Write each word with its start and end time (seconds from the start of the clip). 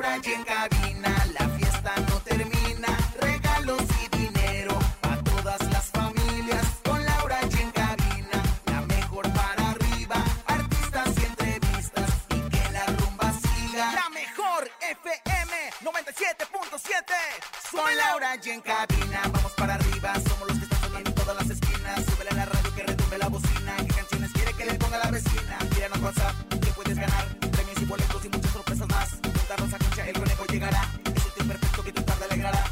Laura 0.00 0.18
y 0.24 0.32
en 0.32 0.44
cabina, 0.44 1.26
la 1.38 1.48
fiesta 1.50 1.94
no 2.08 2.20
termina. 2.20 2.88
Regalos 3.20 3.82
y 4.02 4.16
dinero 4.16 4.78
para 5.02 5.22
todas 5.22 5.60
las 5.70 5.90
familias. 5.90 6.64
Con 6.82 7.04
Laura 7.04 7.38
y 7.42 7.60
en 7.60 7.70
cabina, 7.70 8.42
la 8.64 8.80
mejor 8.80 9.30
para 9.34 9.70
arriba. 9.72 10.24
Artistas 10.46 11.08
y 11.18 11.24
entrevistas 11.26 12.10
y 12.30 12.40
que 12.48 12.72
la 12.72 12.86
rumba 12.86 13.30
siga. 13.42 13.92
La 13.92 14.08
mejor 14.08 14.70
FM 14.80 15.52
97.7. 15.82 17.70
Con 17.70 17.96
Laura 17.98 18.36
y 18.42 18.48
en 18.48 18.60
cabina, 18.62 19.22
llegará. 30.50 30.82
Tiempo 31.34 31.52
perfecto 31.52 31.84
que 31.84 31.92
tu 31.92 32.02
tarde 32.02 32.24
alegrará. 32.24 32.64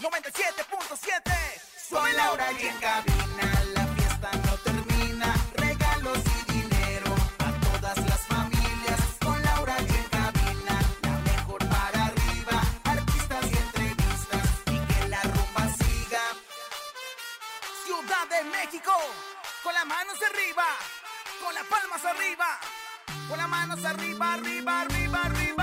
97.7 0.00 1.32
Soy 1.88 2.12
Laura 2.14 2.46
y 2.52 2.66
en 2.66 2.76
cabina 2.78 3.46
La 3.74 3.86
fiesta 3.86 4.30
no 4.44 4.52
termina. 4.58 5.34
Regalos 5.54 6.18
y 6.18 6.52
dinero 6.52 7.14
A 7.38 7.50
todas 7.66 7.98
las 7.98 8.20
familias. 8.26 9.00
Con 9.20 9.40
Laura 9.42 9.76
y 9.80 9.90
en 10.00 10.08
cabina 10.18 10.74
La 11.02 11.18
mejor 11.30 11.60
para 11.68 12.06
arriba. 12.06 12.62
Artistas 12.84 13.44
y 13.52 13.56
entrevistas 13.66 14.46
Y 14.66 14.78
que 14.88 15.08
la 15.08 15.22
rumba 15.22 15.64
siga. 15.78 16.24
Ciudad 17.84 18.26
de 18.34 18.44
México 18.50 18.92
Con 19.62 19.74
las 19.74 19.86
manos 19.86 20.16
arriba 20.28 20.66
Con 21.44 21.54
las 21.54 21.64
palmas 21.64 22.04
arriba 22.04 22.48
Con 23.28 23.38
las 23.38 23.48
manos 23.48 23.84
arriba, 23.84 24.34
arriba, 24.34 24.80
arriba, 24.80 25.22
arriba, 25.24 25.59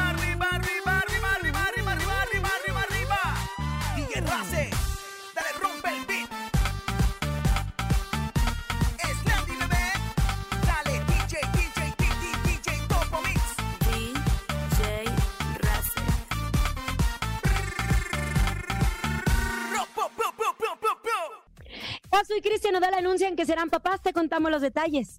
y 22.37 22.41
Cristian 22.41 22.73
Nodal 22.73 22.93
anuncian 22.93 23.35
que 23.35 23.45
serán 23.45 23.69
papás, 23.69 24.01
te 24.01 24.13
contamos 24.13 24.51
los 24.51 24.61
detalles. 24.61 25.17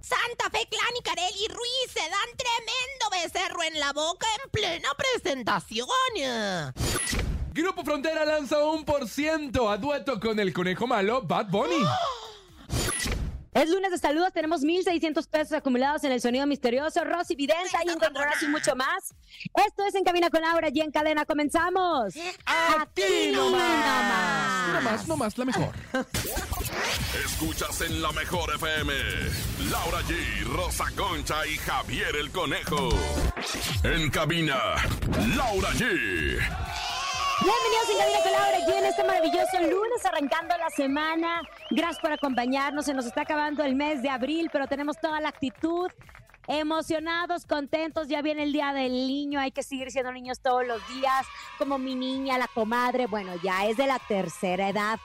Santa 0.00 0.50
Fe 0.50 0.66
Clan 0.68 0.96
y 0.98 1.02
Carelli 1.02 1.48
Ruiz 1.48 1.92
se 1.92 2.00
dan 2.00 2.36
tremendo 2.36 3.10
becerro 3.22 3.62
en 3.62 3.80
la 3.80 3.92
boca 3.92 4.26
en 4.44 4.50
plena 4.50 4.88
presentación. 4.96 5.88
Grupo 7.52 7.84
Frontera 7.84 8.24
lanza 8.24 8.64
un 8.64 8.84
por 8.84 9.08
ciento 9.08 9.70
a 9.70 9.76
dueto 9.76 10.20
con 10.20 10.38
el 10.38 10.52
conejo 10.52 10.86
malo 10.86 11.22
Bad 11.22 11.46
Bunny. 11.46 11.84
Es 13.58 13.68
lunes 13.68 13.90
de 13.90 13.98
saludos, 13.98 14.32
tenemos 14.32 14.60
1,600 14.60 15.26
pesos 15.26 15.52
acumulados 15.52 16.04
en 16.04 16.12
el 16.12 16.20
sonido 16.20 16.46
misterioso. 16.46 17.02
Rosy 17.02 17.34
Videnta 17.34 17.80
y 17.84 17.88
encontrarás 17.88 18.40
y 18.40 18.46
mucho 18.46 18.76
más. 18.76 19.16
Esto 19.66 19.84
es 19.84 19.96
En 19.96 20.04
Cabina 20.04 20.30
con 20.30 20.42
Laura 20.42 20.68
y 20.72 20.80
en 20.80 20.92
cadena 20.92 21.24
comenzamos. 21.24 22.14
A 22.46 22.86
ti 22.94 23.32
nomás. 23.32 24.74
No 24.74 24.80
más, 24.80 25.08
no 25.08 25.16
más, 25.16 25.38
la 25.38 25.44
mejor. 25.44 25.74
Escuchas 27.24 27.80
en 27.80 28.00
la 28.00 28.12
mejor 28.12 28.48
FM. 28.54 28.92
Laura 29.72 30.02
G, 30.02 30.44
Rosa 30.54 30.84
Concha 30.94 31.44
y 31.44 31.56
Javier 31.56 32.14
el 32.14 32.30
Conejo. 32.30 32.90
En 33.82 34.08
cabina, 34.10 34.56
Laura 35.34 35.70
G. 35.70 36.87
Bienvenidos 37.40 37.88
en 37.90 37.98
Cabina 37.98 38.30
Laura 38.32 38.58
y 38.58 38.78
en 38.78 38.84
este 38.84 39.04
maravilloso 39.04 39.60
lunes 39.60 40.04
arrancando 40.04 40.56
la 40.58 40.70
semana. 40.70 41.40
Gracias 41.70 42.00
por 42.00 42.10
acompañarnos. 42.10 42.84
Se 42.84 42.94
nos 42.94 43.06
está 43.06 43.22
acabando 43.22 43.62
el 43.62 43.76
mes 43.76 44.02
de 44.02 44.10
abril, 44.10 44.50
pero 44.52 44.66
tenemos 44.66 44.98
toda 45.00 45.20
la 45.20 45.28
actitud. 45.28 45.88
Emocionados, 46.48 47.44
contentos, 47.46 48.08
ya 48.08 48.22
viene 48.22 48.42
el 48.42 48.52
día 48.52 48.72
del 48.72 48.92
niño, 48.92 49.38
hay 49.38 49.50
que 49.50 49.62
seguir 49.62 49.90
siendo 49.90 50.10
niños 50.12 50.40
todos 50.40 50.66
los 50.66 50.80
días, 50.88 51.26
como 51.58 51.76
mi 51.76 51.94
niña, 51.94 52.38
la 52.38 52.48
comadre, 52.48 53.06
bueno, 53.06 53.34
ya 53.42 53.66
es 53.66 53.76
de 53.76 53.86
la 53.86 53.98
tercera 53.98 54.70
edad, 54.70 54.98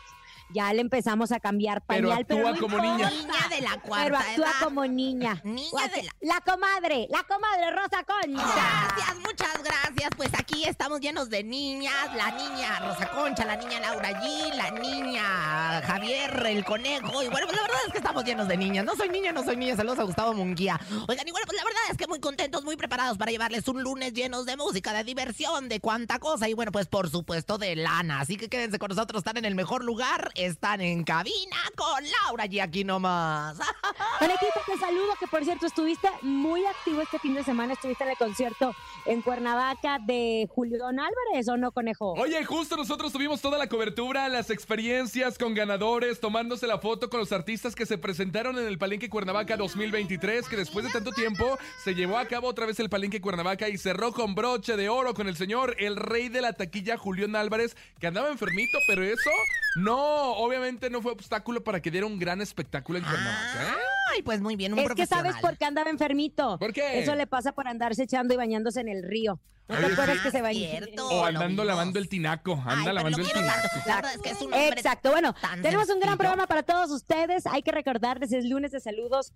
ya 0.53 0.71
le 0.73 0.81
empezamos 0.81 1.31
a 1.31 1.39
cambiar 1.39 1.81
Pero 1.87 2.09
pañal, 2.09 2.21
actúa 2.21 2.51
no 2.53 2.59
como 2.59 2.77
niña. 2.79 3.09
Niña 3.09 3.47
de 3.49 3.61
la 3.61 3.79
cuarta 3.81 4.03
Pero 4.05 4.17
actúa 4.17 4.45
edad. 4.47 4.63
como 4.63 4.85
niña. 4.85 5.41
Niña 5.43 5.87
de 5.95 6.03
la- 6.03 6.13
La 6.35 6.41
comadre, 6.41 7.07
la 7.09 7.23
comadre 7.23 7.71
Rosa 7.71 8.03
Concha. 8.03 8.53
Gracias, 8.53 9.17
muchas 9.19 9.63
gracias. 9.63 10.09
Pues 10.15 10.29
aquí 10.37 10.63
estamos 10.65 10.99
llenos 11.01 11.29
de 11.29 11.43
niñas. 11.43 11.93
La 12.15 12.31
niña 12.31 12.79
Rosa 12.79 13.09
Concha, 13.09 13.45
la 13.45 13.55
niña 13.55 13.79
Laura 13.79 14.09
G, 14.21 14.53
la 14.55 14.71
niña 14.71 15.81
Javier, 15.85 16.45
el 16.47 16.63
conejo. 16.65 17.23
Y 17.23 17.27
bueno, 17.29 17.47
pues 17.47 17.55
la 17.55 17.61
verdad 17.63 17.77
es 17.87 17.91
que 17.91 17.97
estamos 17.97 18.23
llenos 18.23 18.47
de 18.47 18.57
niñas. 18.57 18.85
No 18.85 18.95
soy 18.95 19.09
niña, 19.09 19.31
no 19.31 19.43
soy 19.43 19.57
niña. 19.57 19.75
Saludos 19.75 19.99
a 19.99 20.03
Gustavo 20.03 20.33
Munguía. 20.33 20.79
Oigan, 21.07 21.27
y 21.27 21.31
bueno, 21.31 21.45
pues 21.47 21.57
la 21.57 21.63
verdad 21.63 21.81
es 21.91 21.97
que 21.97 22.07
muy 22.07 22.19
contentos, 22.19 22.63
muy 22.63 22.75
preparados 22.77 23.17
para 23.17 23.31
llevarles 23.31 23.67
un 23.67 23.81
lunes 23.83 24.13
llenos 24.13 24.45
de 24.45 24.57
música, 24.57 24.93
de 24.93 25.03
diversión, 25.03 25.69
de 25.69 25.79
cuánta 25.79 26.19
cosa. 26.19 26.47
Y 26.49 26.53
bueno, 26.53 26.71
pues 26.71 26.87
por 26.87 27.09
supuesto 27.09 27.57
de 27.57 27.75
lana. 27.75 28.21
Así 28.21 28.37
que 28.37 28.49
quédense 28.49 28.79
con 28.79 28.89
nosotros. 28.89 29.19
Están 29.21 29.37
en 29.37 29.45
el 29.45 29.55
mejor 29.55 29.83
lugar. 29.83 30.31
Están 30.43 30.81
en 30.81 31.05
cabina 31.05 31.55
con 31.77 32.03
Laura 32.03 32.47
G 32.47 32.61
aquí 32.61 32.83
nomás. 32.83 33.57
Conejito, 34.19 34.59
te 34.65 34.77
saludo, 34.77 35.13
que 35.17 35.25
por 35.25 35.45
cierto 35.45 35.65
estuviste 35.65 36.09
muy 36.21 36.65
activo 36.65 37.01
este 37.01 37.17
fin 37.19 37.33
de 37.33 37.45
semana, 37.45 37.73
estuviste 37.73 38.03
en 38.03 38.09
el 38.09 38.17
concierto 38.17 38.75
en 39.05 39.21
Cuernavaca 39.21 39.99
de 39.99 40.49
Julián 40.53 40.99
Álvarez, 40.99 41.47
¿o 41.47 41.55
no, 41.55 41.71
Conejo? 41.71 42.11
Oye, 42.13 42.43
justo 42.43 42.75
nosotros 42.75 43.13
tuvimos 43.13 43.39
toda 43.39 43.57
la 43.57 43.67
cobertura, 43.67 44.27
las 44.27 44.49
experiencias 44.49 45.37
con 45.37 45.53
ganadores, 45.53 46.19
tomándose 46.19 46.67
la 46.67 46.77
foto 46.77 47.09
con 47.09 47.21
los 47.21 47.31
artistas 47.31 47.73
que 47.73 47.85
se 47.85 47.97
presentaron 47.97 48.57
en 48.57 48.67
el 48.67 48.77
Palenque 48.77 49.09
Cuernavaca 49.09 49.55
2023, 49.55 50.49
que 50.49 50.57
después 50.57 50.85
de 50.85 50.91
tanto 50.91 51.13
tiempo 51.13 51.57
se 51.81 51.95
llevó 51.95 52.17
a 52.17 52.27
cabo 52.27 52.49
otra 52.49 52.65
vez 52.65 52.81
el 52.81 52.89
Palenque 52.89 53.21
Cuernavaca 53.21 53.69
y 53.69 53.77
cerró 53.77 54.11
con 54.11 54.35
broche 54.35 54.75
de 54.75 54.89
oro 54.89 55.13
con 55.13 55.29
el 55.29 55.37
señor, 55.37 55.77
el 55.79 55.95
rey 55.95 56.27
de 56.27 56.41
la 56.41 56.51
taquilla, 56.51 56.97
Julián 56.97 57.37
Álvarez, 57.37 57.77
que 58.01 58.07
andaba 58.07 58.29
enfermito, 58.29 58.77
pero 58.87 59.03
eso 59.03 59.31
no, 59.75 60.22
obviamente 60.31 60.89
no 60.89 61.01
fue 61.01 61.11
obstáculo 61.11 61.63
para 61.63 61.81
que 61.81 61.91
diera 61.91 62.07
un 62.07 62.17
gran 62.19 62.41
espectáculo 62.41 62.97
en 62.99 63.05
Cuernavaca. 63.05 63.63
¿eh? 63.63 63.81
Ay, 64.13 64.21
pues 64.23 64.41
muy 64.41 64.55
bien, 64.55 64.73
un 64.73 64.79
Es 64.79 64.89
que 64.93 65.05
sabes 65.07 65.35
por 65.37 65.57
qué 65.57 65.65
andaba 65.65 65.89
enfermito. 65.89 66.57
¿Por 66.59 66.73
qué? 66.73 66.99
Eso 66.99 67.15
le 67.15 67.27
pasa 67.27 67.51
por 67.53 67.67
andarse 67.67 68.03
echando 68.03 68.33
y 68.33 68.37
bañándose 68.37 68.81
en 68.81 68.89
el 68.89 69.03
río. 69.03 69.39
¿No 69.69 69.77
te 69.77 69.85
Oye, 69.85 69.93
acuerdas 69.93 70.17
sí. 70.17 70.23
que 70.23 70.31
se 70.31 70.41
bañó? 70.41 70.59
Cierto. 70.59 71.07
O 71.07 71.21
lo 71.21 71.25
andando 71.25 71.47
vimos. 71.49 71.65
lavando 71.65 71.99
el 71.99 72.09
tinaco, 72.09 72.51
Ay, 72.65 72.73
anda 72.73 72.83
pero 72.83 72.93
lavando 72.93 73.17
el 73.19 73.23
quiero 73.23 73.39
tinaco. 73.39 73.61
tanto. 73.69 73.87
La 73.89 73.95
verdad 73.95 74.13
es 74.15 74.21
que 74.21 74.29
es 74.29 74.41
un 74.41 74.53
hombre 74.53 74.67
Exacto, 74.69 75.11
bueno, 75.11 75.33
tan 75.33 75.61
tenemos 75.61 75.89
un 75.89 75.99
gran 76.01 76.17
programa 76.17 76.47
para 76.47 76.63
todos 76.63 76.91
ustedes. 76.91 77.45
Hay 77.47 77.63
que 77.63 77.71
recordarles, 77.71 78.33
es 78.33 78.45
lunes 78.45 78.71
de 78.71 78.81
saludos. 78.81 79.31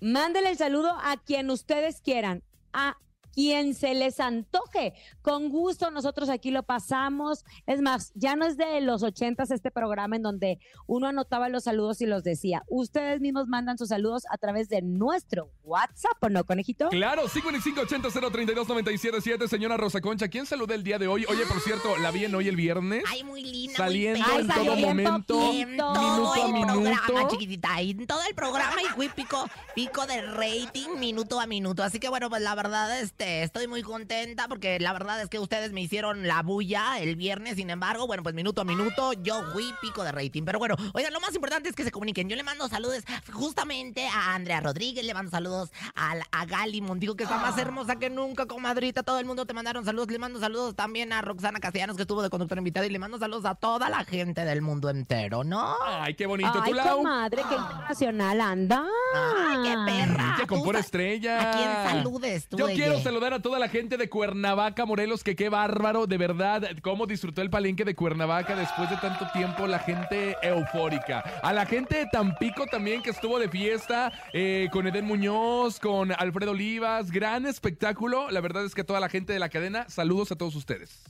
Mándenle 0.00 0.50
el 0.50 0.58
saludo 0.58 0.90
a 1.00 1.16
quien 1.16 1.48
ustedes 1.50 2.00
quieran, 2.00 2.42
a 2.72 2.96
quien 3.32 3.74
se 3.74 3.94
les 3.94 4.20
antoje. 4.20 4.94
Con 5.22 5.48
gusto 5.48 5.90
nosotros 5.90 6.28
aquí 6.28 6.50
lo 6.50 6.62
pasamos. 6.62 7.44
Es 7.66 7.80
más, 7.80 8.12
ya 8.14 8.36
no 8.36 8.46
es 8.46 8.56
de 8.56 8.80
los 8.80 9.02
ochentas 9.02 9.50
este 9.50 9.70
programa 9.70 10.16
en 10.16 10.22
donde 10.22 10.58
uno 10.86 11.06
anotaba 11.08 11.48
los 11.48 11.64
saludos 11.64 12.00
y 12.00 12.06
los 12.06 12.22
decía. 12.24 12.62
Ustedes 12.68 13.20
mismos 13.20 13.46
mandan 13.48 13.78
sus 13.78 13.88
saludos 13.88 14.24
a 14.30 14.38
través 14.38 14.68
de 14.68 14.82
nuestro 14.82 15.50
WhatsApp, 15.64 16.16
¿o 16.20 16.28
no, 16.28 16.44
conejito? 16.44 16.88
Claro, 16.90 17.26
5580-032-977, 17.28 19.48
señora 19.48 19.76
Rosa 19.76 20.00
Concha. 20.00 20.28
¿Quién 20.28 20.46
saludó 20.46 20.74
el 20.74 20.82
día 20.82 20.98
de 20.98 21.06
hoy? 21.08 21.24
Oye, 21.28 21.44
por 21.46 21.60
cierto, 21.60 21.96
¿la 21.98 22.10
vi 22.10 22.24
en 22.24 22.34
hoy 22.34 22.48
el 22.48 22.56
viernes? 22.56 23.04
Ay, 23.08 23.24
muy 23.24 23.42
linda. 23.42 23.76
Saliendo 23.76 24.20
muy 24.20 24.30
Ay, 24.32 24.40
en 24.42 24.46
salió 24.48 24.72
todo 24.72 24.76
momento, 24.86 25.52
minuto 25.52 25.92
todo 25.92 26.32
a 26.32 26.36
el 26.36 26.42
programa, 26.52 27.02
minuto. 27.06 27.28
chiquitita. 27.30 27.80
En 27.80 28.06
todo 28.06 28.20
el 28.28 28.34
programa 28.34 28.82
y 28.82 28.86
fui 28.94 29.08
pico, 29.08 29.44
pico 29.74 30.06
de 30.06 30.22
rating 30.22 30.88
minuto 30.98 31.40
a 31.40 31.46
minuto. 31.46 31.82
Así 31.82 31.98
que 31.98 32.08
bueno, 32.08 32.28
pues 32.30 32.42
la 32.42 32.54
verdad, 32.54 33.00
este, 33.00 33.21
estoy 33.22 33.66
muy 33.68 33.82
contenta 33.82 34.48
porque 34.48 34.78
la 34.80 34.92
verdad 34.92 35.20
es 35.22 35.28
que 35.28 35.38
ustedes 35.38 35.72
me 35.72 35.80
hicieron 35.80 36.26
la 36.26 36.42
bulla 36.42 36.98
el 36.98 37.16
viernes, 37.16 37.56
sin 37.56 37.70
embargo, 37.70 38.06
bueno, 38.06 38.22
pues 38.22 38.34
minuto 38.34 38.60
a 38.60 38.64
minuto 38.64 39.12
yo 39.14 39.42
fui 39.52 39.72
pico 39.80 40.02
de 40.04 40.12
rating. 40.12 40.42
Pero 40.44 40.58
bueno, 40.58 40.76
oigan, 40.94 41.12
lo 41.12 41.20
más 41.20 41.34
importante 41.34 41.68
es 41.68 41.74
que 41.74 41.84
se 41.84 41.90
comuniquen. 41.90 42.28
Yo 42.28 42.36
le 42.36 42.42
mando 42.42 42.68
saludos 42.68 43.04
justamente 43.32 44.06
a 44.08 44.34
Andrea 44.34 44.60
Rodríguez, 44.60 45.04
le 45.04 45.14
mando 45.14 45.30
saludos 45.30 45.70
a, 45.94 46.14
a 46.30 46.46
Gali 46.46 46.80
Montijo, 46.80 47.14
que 47.16 47.24
está 47.24 47.38
más 47.38 47.56
hermosa 47.58 47.96
que 47.96 48.10
nunca, 48.10 48.46
comadrita. 48.46 49.02
Todo 49.02 49.18
el 49.18 49.24
mundo 49.24 49.46
te 49.46 49.54
mandaron 49.54 49.84
saludos. 49.84 50.08
Le 50.10 50.18
mando 50.18 50.40
saludos 50.40 50.74
también 50.74 51.12
a 51.12 51.22
Roxana 51.22 51.60
Castellanos, 51.60 51.96
que 51.96 52.02
estuvo 52.02 52.22
de 52.22 52.30
conductor 52.30 52.58
invitada, 52.58 52.86
y 52.86 52.90
le 52.90 52.98
mando 52.98 53.18
saludos 53.18 53.44
a 53.46 53.54
toda 53.54 53.88
la 53.88 54.04
gente 54.04 54.44
del 54.44 54.62
mundo 54.62 54.90
entero, 54.90 55.44
¿no? 55.44 55.74
Ay, 55.84 56.14
qué 56.14 56.26
bonito. 56.26 56.52
Ay, 56.62 56.70
¿Tú, 56.72 56.76
Lau? 56.76 56.96
comadre, 56.98 57.42
qué 57.48 57.54
internacional 57.54 58.40
anda. 58.40 58.84
Ay, 59.14 59.58
qué 59.62 59.76
perra. 59.92 60.36
Pura 60.62 60.78
sa- 60.80 60.84
estrella. 60.84 61.50
¿A 61.50 61.56
quién 61.56 61.70
saludes 61.96 62.48
tú, 62.48 62.56
Yo 62.58 62.68
Eye? 62.68 62.76
quiero 62.76 63.00
saludar 63.12 63.34
a 63.34 63.42
toda 63.42 63.58
la 63.58 63.68
gente 63.68 63.98
de 63.98 64.08
Cuernavaca, 64.08 64.86
Morelos, 64.86 65.22
que 65.22 65.36
qué 65.36 65.50
bárbaro, 65.50 66.06
de 66.06 66.16
verdad, 66.16 66.66
cómo 66.80 67.06
disfrutó 67.06 67.42
el 67.42 67.50
palenque 67.50 67.84
de 67.84 67.94
Cuernavaca 67.94 68.56
después 68.56 68.88
de 68.88 68.96
tanto 68.96 69.26
tiempo, 69.34 69.66
la 69.66 69.80
gente 69.80 70.34
eufórica. 70.40 71.18
A 71.42 71.52
la 71.52 71.66
gente 71.66 71.98
de 71.98 72.06
Tampico 72.06 72.64
también 72.64 73.02
que 73.02 73.10
estuvo 73.10 73.38
de 73.38 73.50
fiesta, 73.50 74.10
eh, 74.32 74.70
con 74.72 74.86
Eden 74.86 75.04
Muñoz, 75.04 75.78
con 75.78 76.10
Alfredo 76.10 76.52
Olivas, 76.52 77.10
gran 77.10 77.44
espectáculo. 77.44 78.30
La 78.30 78.40
verdad 78.40 78.64
es 78.64 78.74
que 78.74 78.80
a 78.80 78.86
toda 78.86 78.98
la 78.98 79.10
gente 79.10 79.34
de 79.34 79.40
la 79.40 79.50
cadena, 79.50 79.86
saludos 79.90 80.32
a 80.32 80.36
todos 80.36 80.56
ustedes. 80.56 81.04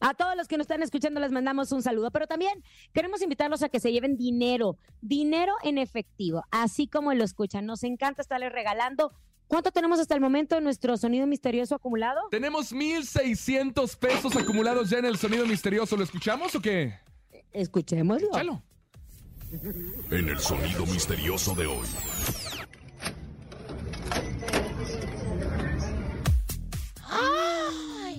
A 0.00 0.12
todos 0.12 0.36
los 0.36 0.48
que 0.48 0.58
nos 0.58 0.64
están 0.64 0.82
escuchando 0.82 1.18
les 1.18 1.32
mandamos 1.32 1.72
un 1.72 1.80
saludo, 1.80 2.10
pero 2.10 2.26
también 2.26 2.62
queremos 2.92 3.22
invitarlos 3.22 3.62
a 3.62 3.70
que 3.70 3.80
se 3.80 3.90
lleven 3.90 4.18
dinero, 4.18 4.76
dinero 5.00 5.54
en 5.62 5.78
efectivo, 5.78 6.44
así 6.50 6.88
como 6.88 7.14
lo 7.14 7.24
escuchan. 7.24 7.64
Nos 7.64 7.84
encanta 7.84 8.20
estarles 8.20 8.52
regalando. 8.52 9.14
¿Cuánto 9.52 9.70
tenemos 9.70 10.00
hasta 10.00 10.14
el 10.14 10.22
momento 10.22 10.56
en 10.56 10.64
nuestro 10.64 10.96
sonido 10.96 11.26
misterioso 11.26 11.74
acumulado? 11.74 12.22
Tenemos 12.30 12.72
1,600 12.72 13.96
pesos 13.96 14.34
acumulados 14.34 14.88
ya 14.88 14.96
en 14.96 15.04
el 15.04 15.18
sonido 15.18 15.44
misterioso. 15.46 15.94
¿Lo 15.94 16.04
escuchamos 16.04 16.54
o 16.54 16.62
qué? 16.62 16.94
Escuchémoslo. 17.52 18.30
Chalo. 18.32 18.62
En 20.10 20.30
el 20.30 20.38
sonido 20.38 20.86
misterioso 20.86 21.54
de 21.54 21.66
hoy. 21.66 21.86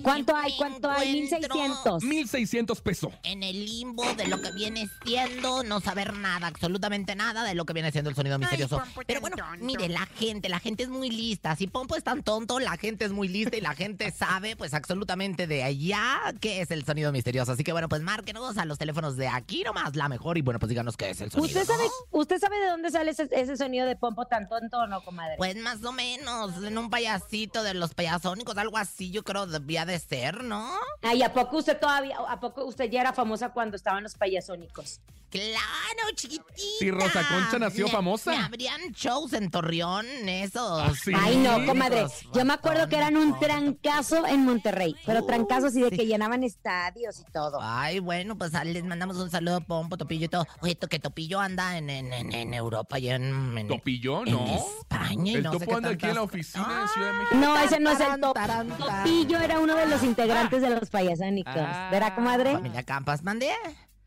¿Cuánto 0.04 0.36
hay? 0.36 0.54
¿Cuánto 0.56 0.90
hay? 0.90 1.18
encuentro 1.18 1.98
1600. 1.98 2.04
1,600 2.04 2.80
pesos. 2.82 3.12
En 3.22 3.42
el 3.42 3.64
limbo 3.64 4.04
de 4.14 4.28
lo 4.28 4.40
que 4.40 4.52
viene 4.52 4.88
siendo 5.04 5.62
no 5.64 5.80
saber 5.80 6.12
nada, 6.12 6.46
absolutamente 6.46 7.14
nada 7.14 7.42
de 7.42 7.54
lo 7.54 7.64
que 7.64 7.72
viene 7.72 7.90
siendo 7.90 8.10
el 8.10 8.16
sonido 8.16 8.38
misterioso. 8.38 8.82
Pero 9.06 9.20
bueno, 9.20 9.36
mire, 9.60 9.88
la 9.88 10.06
gente, 10.06 10.48
la 10.48 10.60
gente 10.60 10.84
es 10.84 10.88
muy 10.88 11.10
lista. 11.10 11.56
Si 11.56 11.66
Pompo 11.66 11.96
es 11.96 12.04
tan 12.04 12.22
tonto, 12.22 12.60
la 12.60 12.76
gente 12.76 13.04
es 13.04 13.12
muy 13.12 13.28
lista 13.28 13.56
y 13.56 13.60
la 13.60 13.74
gente 13.74 14.10
sabe, 14.10 14.56
pues 14.56 14.74
absolutamente 14.74 15.46
de 15.46 15.62
allá 15.62 16.34
qué 16.40 16.60
es 16.60 16.70
el 16.70 16.84
sonido 16.84 17.10
misterioso. 17.12 17.52
Así 17.52 17.64
que 17.64 17.72
bueno, 17.72 17.88
pues 17.88 18.02
márquenos 18.02 18.58
a 18.58 18.64
los 18.64 18.78
teléfonos 18.78 19.16
de 19.16 19.28
aquí 19.28 19.64
nomás, 19.64 19.96
la 19.96 20.08
mejor. 20.08 20.38
Y 20.38 20.42
bueno, 20.42 20.60
pues 20.60 20.68
díganos 20.68 20.96
qué 20.96 21.10
es 21.10 21.20
el 21.20 21.30
sonido. 21.30 21.46
¿Usted 21.46 21.64
sabe, 21.64 21.84
¿no? 21.84 22.18
¿Usted 22.20 22.38
sabe 22.38 22.58
de 22.58 22.66
dónde 22.66 22.90
sale 22.90 23.10
ese, 23.10 23.28
ese 23.32 23.56
sonido 23.56 23.86
de 23.86 23.96
pompo 23.96 24.26
tan 24.26 24.48
tonto 24.48 24.78
o 24.78 24.86
no, 24.86 25.02
comadre? 25.02 25.36
Pues 25.38 25.56
más 25.56 25.82
o 25.82 25.92
menos, 25.92 26.62
en 26.62 26.76
un 26.76 26.90
payasito 26.90 27.62
de 27.62 27.74
los 27.74 27.94
payasónicos, 27.94 28.56
algo 28.58 28.76
así, 28.76 29.10
yo 29.10 29.22
creo 29.22 29.46
debía 29.46 29.86
de 29.86 29.93
ser, 29.98 30.44
¿no? 30.44 30.70
Ay, 31.02 31.22
¿a 31.22 31.32
poco 31.32 31.58
usted 31.58 31.78
todavía, 31.78 32.16
a 32.28 32.40
poco 32.40 32.64
usted 32.64 32.90
ya 32.90 33.00
era 33.00 33.12
famosa 33.12 33.50
cuando 33.50 33.76
estaban 33.76 34.02
los 34.02 34.14
payasónicos? 34.14 35.00
Claro, 35.34 36.14
chiquitita. 36.14 36.44
Sí, 36.78 36.90
Rosa 36.92 37.26
Concha 37.28 37.58
nació 37.58 37.86
Me- 37.86 37.90
famosa. 37.92 38.30
Me 38.30 38.36
abrían 38.38 38.80
shows 38.92 39.32
en 39.32 39.50
Torreón, 39.50 40.06
esos. 40.28 40.80
Ah, 40.80 40.92
sí. 40.94 41.10
Ay, 41.14 41.36
no, 41.38 41.66
comadre. 41.66 42.06
Yo 42.32 42.44
me 42.44 42.52
acuerdo 42.52 42.88
que 42.88 42.96
eran 42.96 43.16
un 43.16 43.36
trancazo 43.40 44.24
en 44.26 44.44
Monterrey, 44.44 44.94
pero 45.04 45.26
trancazo 45.26 45.66
así 45.66 45.80
de 45.82 45.90
sí. 45.90 45.96
que 45.96 46.06
llenaban 46.06 46.44
estadios 46.44 47.18
y 47.20 47.24
todo. 47.32 47.58
Ay, 47.60 47.98
bueno, 47.98 48.38
pues 48.38 48.54
ah, 48.54 48.62
les 48.64 48.84
mandamos 48.84 49.16
un 49.16 49.28
saludo 49.28 49.56
a 49.56 49.60
Pompo, 49.60 49.96
Topillo 49.96 50.26
y 50.26 50.28
todo. 50.28 50.46
Oye, 50.60 50.76
to- 50.76 50.86
que 50.88 51.00
Topillo 51.00 51.40
anda 51.40 51.76
en, 51.78 51.90
en, 51.90 52.12
en, 52.12 52.32
en 52.32 52.54
Europa 52.54 53.00
y 53.00 53.08
en, 53.10 53.58
en, 53.58 53.66
¿Topillo? 53.66 54.24
en 54.24 54.32
No. 54.32 54.46
España. 54.46 55.32
y 55.32 55.34
El 55.34 55.42
no 55.42 55.52
sé 55.52 55.58
topo 55.58 55.70
qué 55.70 55.76
anda 55.76 55.90
aquí 55.90 56.06
en 56.06 56.14
la 56.14 56.22
oficina 56.22 56.82
de 56.82 56.88
Ciudad 56.88 57.06
de 57.08 57.12
Ah, 57.14 57.18
México. 57.18 57.36
No, 57.40 57.58
ese 57.60 57.80
no 57.80 57.90
es 57.90 57.98
el 58.00 58.06
tarán, 58.06 58.20
top. 58.20 58.34
tarán, 58.34 58.68
tarán. 58.78 59.04
Topillo 59.04 59.40
era 59.40 59.58
uno 59.58 59.74
de 59.74 59.86
los 59.86 60.02
integrantes 60.04 60.62
de 60.62 60.70
los 60.70 60.88
payasónicos. 60.90 61.54
Ah. 61.56 61.88
¿Verdad, 61.90 62.14
comadre? 62.14 62.52
Familia 62.52 62.82
Campas, 62.84 63.22
mandé. 63.24 63.50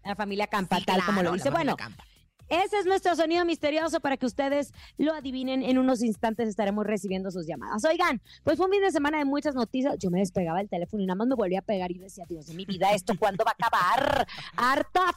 La 0.07 0.15
familia 0.15 0.47
Campa, 0.47 0.79
Sí, 0.79 0.85
tal 0.85 1.03
como 1.03 1.21
lo 1.23 1.33
dice. 1.33 1.49
Bueno, 1.49 1.75
Campa. 1.75 2.03
ese 2.49 2.77
es 2.79 2.85
nuestro 2.85 3.15
sonido 3.15 3.43
misterioso 3.45 3.99
para 3.99 4.17
que 4.17 4.25
ustedes 4.25 4.73
lo 4.97 5.13
adivinen. 5.13 5.63
En 5.63 5.77
unos 5.77 6.01
instantes 6.01 6.47
estaremos 6.47 6.85
recibiendo 6.85 7.29
sus 7.31 7.45
llamadas. 7.45 7.83
Oigan, 7.85 8.21
pues 8.43 8.57
fue 8.57 8.67
un 8.67 8.71
fin 8.71 8.81
de 8.81 8.91
semana 8.91 9.17
de 9.17 9.25
muchas 9.25 9.53
noticias. 9.55 9.95
Yo 9.99 10.09
me 10.09 10.19
despegaba 10.19 10.61
el 10.61 10.69
teléfono 10.69 11.03
y 11.03 11.05
nada 11.05 11.15
más 11.15 11.27
me 11.27 11.35
volví 11.35 11.55
a 11.55 11.61
pegar 11.61 11.91
y 11.91 11.97
decía, 11.97 12.25
Dios 12.27 12.47
de 12.47 12.53
mi 12.53 12.65
vida, 12.65 12.93
¿esto 12.93 13.13
cuándo 13.19 13.43
va 13.43 13.51
a 13.51 13.65
acabar? 13.65 14.27
Harta 14.55 15.13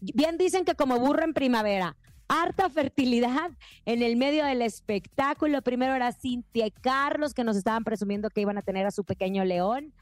Bien 0.00 0.38
dicen 0.38 0.64
que 0.64 0.74
como 0.74 0.98
burro 0.98 1.24
en 1.24 1.34
primavera. 1.34 1.96
Harta 2.28 2.68
fertilidad 2.68 3.50
en 3.86 4.02
el 4.02 4.16
medio 4.16 4.44
del 4.44 4.60
espectáculo. 4.60 5.62
Primero 5.62 5.94
era 5.94 6.12
Cintia 6.12 6.66
y 6.66 6.70
Carlos 6.70 7.32
que 7.32 7.42
nos 7.42 7.56
estaban 7.56 7.84
presumiendo 7.84 8.28
que 8.28 8.42
iban 8.42 8.58
a 8.58 8.62
tener 8.62 8.86
a 8.86 8.90
su 8.90 9.04
pequeño 9.04 9.44
león. 9.44 9.94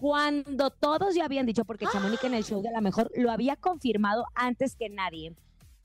Cuando 0.00 0.70
todos 0.70 1.14
ya 1.14 1.24
habían 1.24 1.46
dicho, 1.46 1.64
porque 1.64 1.86
Chamonix 1.92 2.22
en 2.24 2.34
el 2.34 2.44
show 2.44 2.62
de 2.62 2.70
la 2.70 2.80
mejor 2.80 3.10
lo 3.16 3.30
había 3.30 3.56
confirmado 3.56 4.24
antes 4.34 4.76
que 4.76 4.88
nadie, 4.88 5.34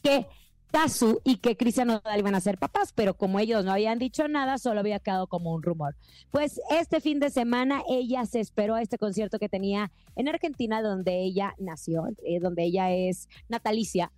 que 0.04 0.28
Tazu 0.74 1.20
y 1.24 1.38
que 1.38 1.56
Cristian 1.56 1.88
Nodal 1.88 2.20
iban 2.20 2.34
a 2.34 2.42
ser 2.42 2.58
papás, 2.58 2.94
pero 2.94 3.14
como 3.14 3.40
ellos 3.40 3.64
no 3.64 3.72
habían 3.72 4.00
dicho 4.00 4.28
nada, 4.28 4.58
solo 4.58 4.80
había 4.80 5.00
quedado 5.00 5.28
como 5.28 5.54
un 5.54 5.62
rumor. 5.62 5.96
Pues 6.32 6.60
este 6.72 7.00
fin 7.00 7.20
de 7.20 7.30
semana 7.30 7.84
ella 7.88 8.26
se 8.26 8.40
esperó 8.40 8.74
a 8.74 8.82
este 8.82 8.98
concierto 8.98 9.38
que 9.38 9.50
tenía 9.50 9.92
en 10.16 10.28
Argentina, 10.28 10.82
donde 10.82 11.22
ella 11.22 11.54
nació, 11.60 12.06
eh, 12.24 12.40
donde 12.40 12.64
ella 12.64 12.92
es 12.92 13.30
natalicia, 13.50 14.12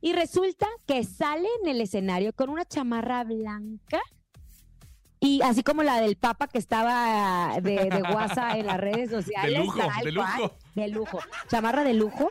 y 0.00 0.12
resulta 0.12 0.66
que 0.86 1.04
sale 1.04 1.48
en 1.62 1.68
el 1.68 1.80
escenario 1.80 2.32
con 2.32 2.50
una 2.50 2.64
chamarra 2.64 3.22
blanca. 3.22 4.00
Y 5.20 5.42
así 5.42 5.62
como 5.62 5.82
la 5.82 6.00
del 6.00 6.16
Papa 6.16 6.48
que 6.48 6.56
estaba 6.58 7.60
de, 7.60 7.76
de 7.90 8.02
guasa 8.10 8.56
en 8.56 8.66
las 8.66 8.78
redes 8.80 9.10
sociales. 9.10 9.52
De 9.58 9.64
lujo, 9.64 9.78
tal 9.78 10.04
de 10.04 10.14
cual, 10.14 10.40
lujo. 10.40 10.54
de 10.74 10.88
lujo. 10.88 11.18
Chamarra 11.48 11.84
de 11.84 11.94
lujo. 11.94 12.30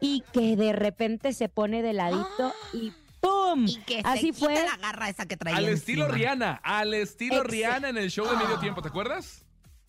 Y 0.00 0.22
que 0.32 0.56
de 0.56 0.72
repente 0.72 1.32
se 1.32 1.48
pone 1.48 1.82
de 1.82 1.92
ladito 1.92 2.52
y 2.72 2.92
¡pum! 3.20 3.66
Y 3.66 3.76
que 3.82 4.00
Así 4.04 4.32
se 4.32 4.44
fue. 4.44 4.54
la 4.54 4.76
garra 4.76 5.08
esa 5.08 5.26
que 5.26 5.36
traía 5.36 5.56
Al 5.58 5.68
estilo 5.68 6.04
encima. 6.04 6.16
Rihanna, 6.18 6.60
al 6.62 6.94
estilo 6.94 7.36
Ex- 7.42 7.46
Rihanna 7.50 7.88
en 7.90 7.96
el 7.98 8.10
show 8.10 8.26
de 8.26 8.36
medio 8.36 8.58
tiempo, 8.60 8.82
¿te 8.82 8.88
acuerdas? 8.88 9.44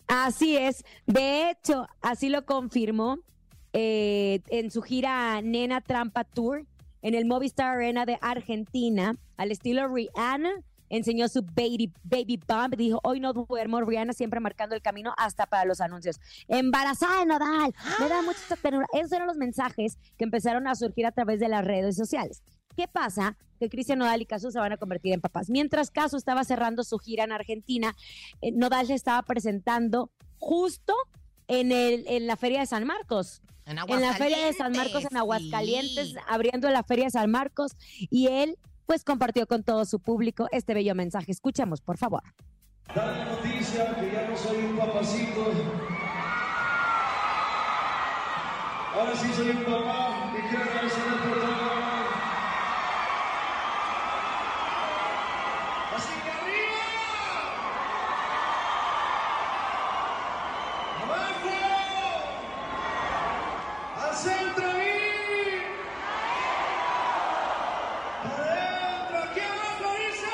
Así 0.06 0.56
es. 0.56 0.84
De 1.06 1.50
hecho, 1.50 1.86
así 2.00 2.30
lo 2.30 2.44
confirmó 2.46 3.18
eh, 3.74 4.40
en 4.48 4.70
su 4.70 4.80
gira 4.82 5.40
Nena 5.42 5.80
Trampa 5.82 6.24
Tour 6.24 6.64
en 7.02 7.14
el 7.14 7.26
Movistar 7.26 7.76
Arena 7.76 8.06
de 8.06 8.18
Argentina, 8.22 9.16
al 9.36 9.52
estilo 9.52 9.86
Rihanna. 9.88 10.50
Enseñó 10.90 11.28
su 11.28 11.42
baby, 11.42 11.92
baby 12.02 12.40
bump. 12.46 12.76
Dijo, 12.76 13.00
hoy 13.02 13.20
no 13.20 13.32
duermo. 13.32 13.80
Rihanna 13.80 14.12
siempre 14.12 14.40
marcando 14.40 14.74
el 14.74 14.82
camino 14.82 15.14
hasta 15.16 15.46
para 15.46 15.64
los 15.64 15.80
anuncios. 15.80 16.20
Embarazada 16.48 17.20
de 17.20 17.26
Nodal. 17.26 17.74
Me 18.00 18.08
da 18.08 18.22
mucha 18.22 18.56
ternura. 18.62 18.86
Esos 18.92 19.12
eran 19.12 19.26
los 19.26 19.36
mensajes 19.36 19.98
que 20.16 20.24
empezaron 20.24 20.66
a 20.66 20.74
surgir 20.74 21.06
a 21.06 21.12
través 21.12 21.40
de 21.40 21.48
las 21.48 21.64
redes 21.64 21.96
sociales. 21.96 22.42
¿Qué 22.76 22.86
pasa? 22.86 23.36
Que 23.58 23.68
Cristian 23.68 23.98
Nodal 23.98 24.22
y 24.22 24.26
Casu 24.26 24.52
se 24.52 24.58
van 24.60 24.72
a 24.72 24.76
convertir 24.76 25.12
en 25.12 25.20
papás. 25.20 25.50
Mientras 25.50 25.90
Casu 25.90 26.16
estaba 26.16 26.44
cerrando 26.44 26.84
su 26.84 26.98
gira 26.98 27.24
en 27.24 27.32
Argentina, 27.32 27.96
eh, 28.40 28.52
Nodal 28.52 28.86
se 28.86 28.94
estaba 28.94 29.22
presentando 29.22 30.10
justo 30.38 30.94
en, 31.48 31.72
el, 31.72 32.04
en 32.06 32.26
la 32.26 32.36
Feria 32.36 32.60
de 32.60 32.66
San 32.66 32.84
Marcos. 32.84 33.42
En, 33.66 33.78
En 33.78 34.00
la 34.00 34.14
Feria 34.14 34.46
de 34.46 34.52
San 34.52 34.72
Marcos, 34.72 35.04
en 35.10 35.16
Aguascalientes, 35.16 36.14
abriendo 36.26 36.70
la 36.70 36.82
Feria 36.84 37.06
de 37.06 37.10
San 37.10 37.30
Marcos. 37.30 37.72
Y 38.10 38.28
él, 38.28 38.56
pues, 38.88 39.04
compartió 39.04 39.46
con 39.46 39.62
todo 39.62 39.84
su 39.84 40.00
público 40.00 40.48
este 40.50 40.72
bello 40.72 40.94
mensaje. 40.94 41.30
Escuchemos, 41.30 41.82
por 41.82 41.98
favor. 41.98 42.22
Dar 42.94 43.06
la 43.14 43.24
noticia 43.26 43.94
que 43.96 44.10
ya 44.10 44.26
no 44.26 44.34
soy 44.34 44.64
un 44.64 44.78
papacito. 44.78 45.52
Ahora 48.94 49.14
sí 49.14 49.30
soy 49.34 49.50
un 49.50 49.64
papá 49.64 50.32
y 50.32 50.40
quiero 50.48 50.64
agradecerles 50.64 51.20
por 51.20 51.38
todo. 51.38 51.68
Así 55.94 56.14
que 56.24 56.30
arriba. 56.30 56.86
Abajo. 61.04 61.56
Al 64.02 64.14
centro 64.16 64.66
y. 64.66 65.62
Adentro. 68.24 69.18
Aquí 69.30 69.40
abajo 69.40 69.88
dice. 69.98 70.32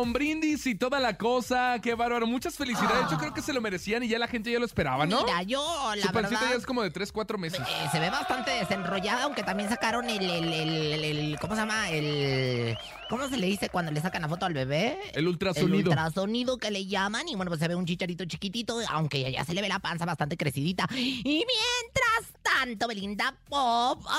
Con 0.00 0.14
brindis 0.14 0.66
y 0.66 0.74
toda 0.74 0.98
la 0.98 1.18
cosa. 1.18 1.78
Qué 1.82 1.94
bárbaro. 1.94 2.26
Muchas 2.26 2.56
felicidades. 2.56 3.10
Yo 3.10 3.18
creo 3.18 3.34
que 3.34 3.42
se 3.42 3.52
lo 3.52 3.60
merecían 3.60 4.02
y 4.02 4.08
ya 4.08 4.18
la 4.18 4.28
gente 4.28 4.50
ya 4.50 4.58
lo 4.58 4.64
esperaba, 4.64 5.04
¿no? 5.04 5.24
Mira, 5.24 5.42
yo 5.42 5.60
la 5.94 6.02
Su 6.06 6.08
pancita 6.12 6.40
verdad... 6.40 6.50
ya 6.52 6.56
es 6.56 6.64
como 6.64 6.82
de 6.82 6.90
3, 6.90 7.12
4 7.12 7.36
meses. 7.36 7.60
eh, 7.60 7.88
se 7.92 8.00
ve 8.00 8.08
bastante 8.08 8.50
desenrollada, 8.50 9.24
aunque 9.24 9.42
también 9.42 9.68
sacaron 9.68 10.08
el, 10.08 10.22
el, 10.22 10.52
el, 10.52 10.68
el- 11.04 11.04
el- 11.18 11.38
¿cómo 11.38 11.54
se 11.54 11.60
llama? 11.60 11.90
El, 11.90 12.78
¿cómo 13.10 13.28
se 13.28 13.36
le 13.36 13.46
dice 13.46 13.68
cuando 13.68 13.92
le 13.92 14.00
sacan 14.00 14.22
la 14.22 14.28
foto 14.28 14.46
al 14.46 14.54
bebé? 14.54 14.98
El 15.12 15.28
ultrasonido. 15.28 15.76
El 15.78 15.86
ultrasonido 15.88 16.56
que 16.56 16.70
le 16.70 16.86
llaman 16.86 17.28
y 17.28 17.34
bueno, 17.36 17.50
pues 17.50 17.60
se 17.60 17.68
ve 17.68 17.74
un 17.74 17.84
chicharito 17.84 18.24
chiquitito, 18.24 18.80
aunque 18.88 19.20
ya, 19.20 19.28
ya 19.28 19.44
se 19.44 19.52
le 19.52 19.60
ve 19.60 19.68
la 19.68 19.80
panza 19.80 20.06
bastante 20.06 20.38
crecidita. 20.38 20.86
Y 20.94 21.44
mientras 21.46 22.32
tanto, 22.42 22.88
Belinda 22.88 23.34
Pop, 23.50 24.02
¡ay! 24.08 24.18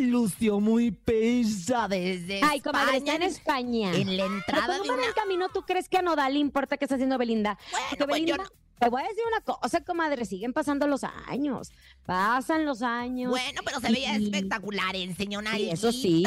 Lució 0.00 0.60
muy 0.60 0.96
bella 1.04 1.86
desde 1.88 2.40
Ay, 2.42 2.60
comadre, 2.60 2.98
está 2.98 3.14
en 3.16 3.22
España, 3.22 3.92
en 3.94 4.16
la 4.16 4.24
entrada 4.26 4.78
¿cómo 4.78 4.84
de 4.84 4.90
una... 4.98 5.06
el 5.06 5.14
camino 5.14 5.48
tú 5.52 5.62
crees 5.62 5.88
que 5.88 5.98
a 5.98 6.02
Nodal 6.02 6.32
le 6.34 6.38
importa 6.38 6.76
qué 6.76 6.84
está 6.84 6.94
haciendo 6.94 7.18
Belinda? 7.18 7.58
Bueno, 7.70 7.86
Porque 7.90 8.04
pues 8.06 8.20
yo 8.20 8.24
Belinda, 8.26 8.44
no- 8.44 8.50
te 8.78 8.88
voy 8.88 9.02
a 9.02 9.04
decir 9.08 9.22
una 9.28 9.40
cosa, 9.42 9.84
comadre, 9.84 10.24
siguen 10.24 10.52
pasando 10.52 10.88
los 10.88 11.04
años. 11.04 11.70
Pasan 12.04 12.64
los 12.64 12.82
años. 12.82 13.30
Bueno, 13.30 13.60
pero 13.64 13.78
se 13.80 13.92
veía 13.92 14.18
y- 14.18 14.24
espectacular, 14.24 14.96
enseñó 14.96 15.38
una 15.38 15.54
Sí, 15.54 15.70
eso 15.70 15.92
sí. 15.92 16.24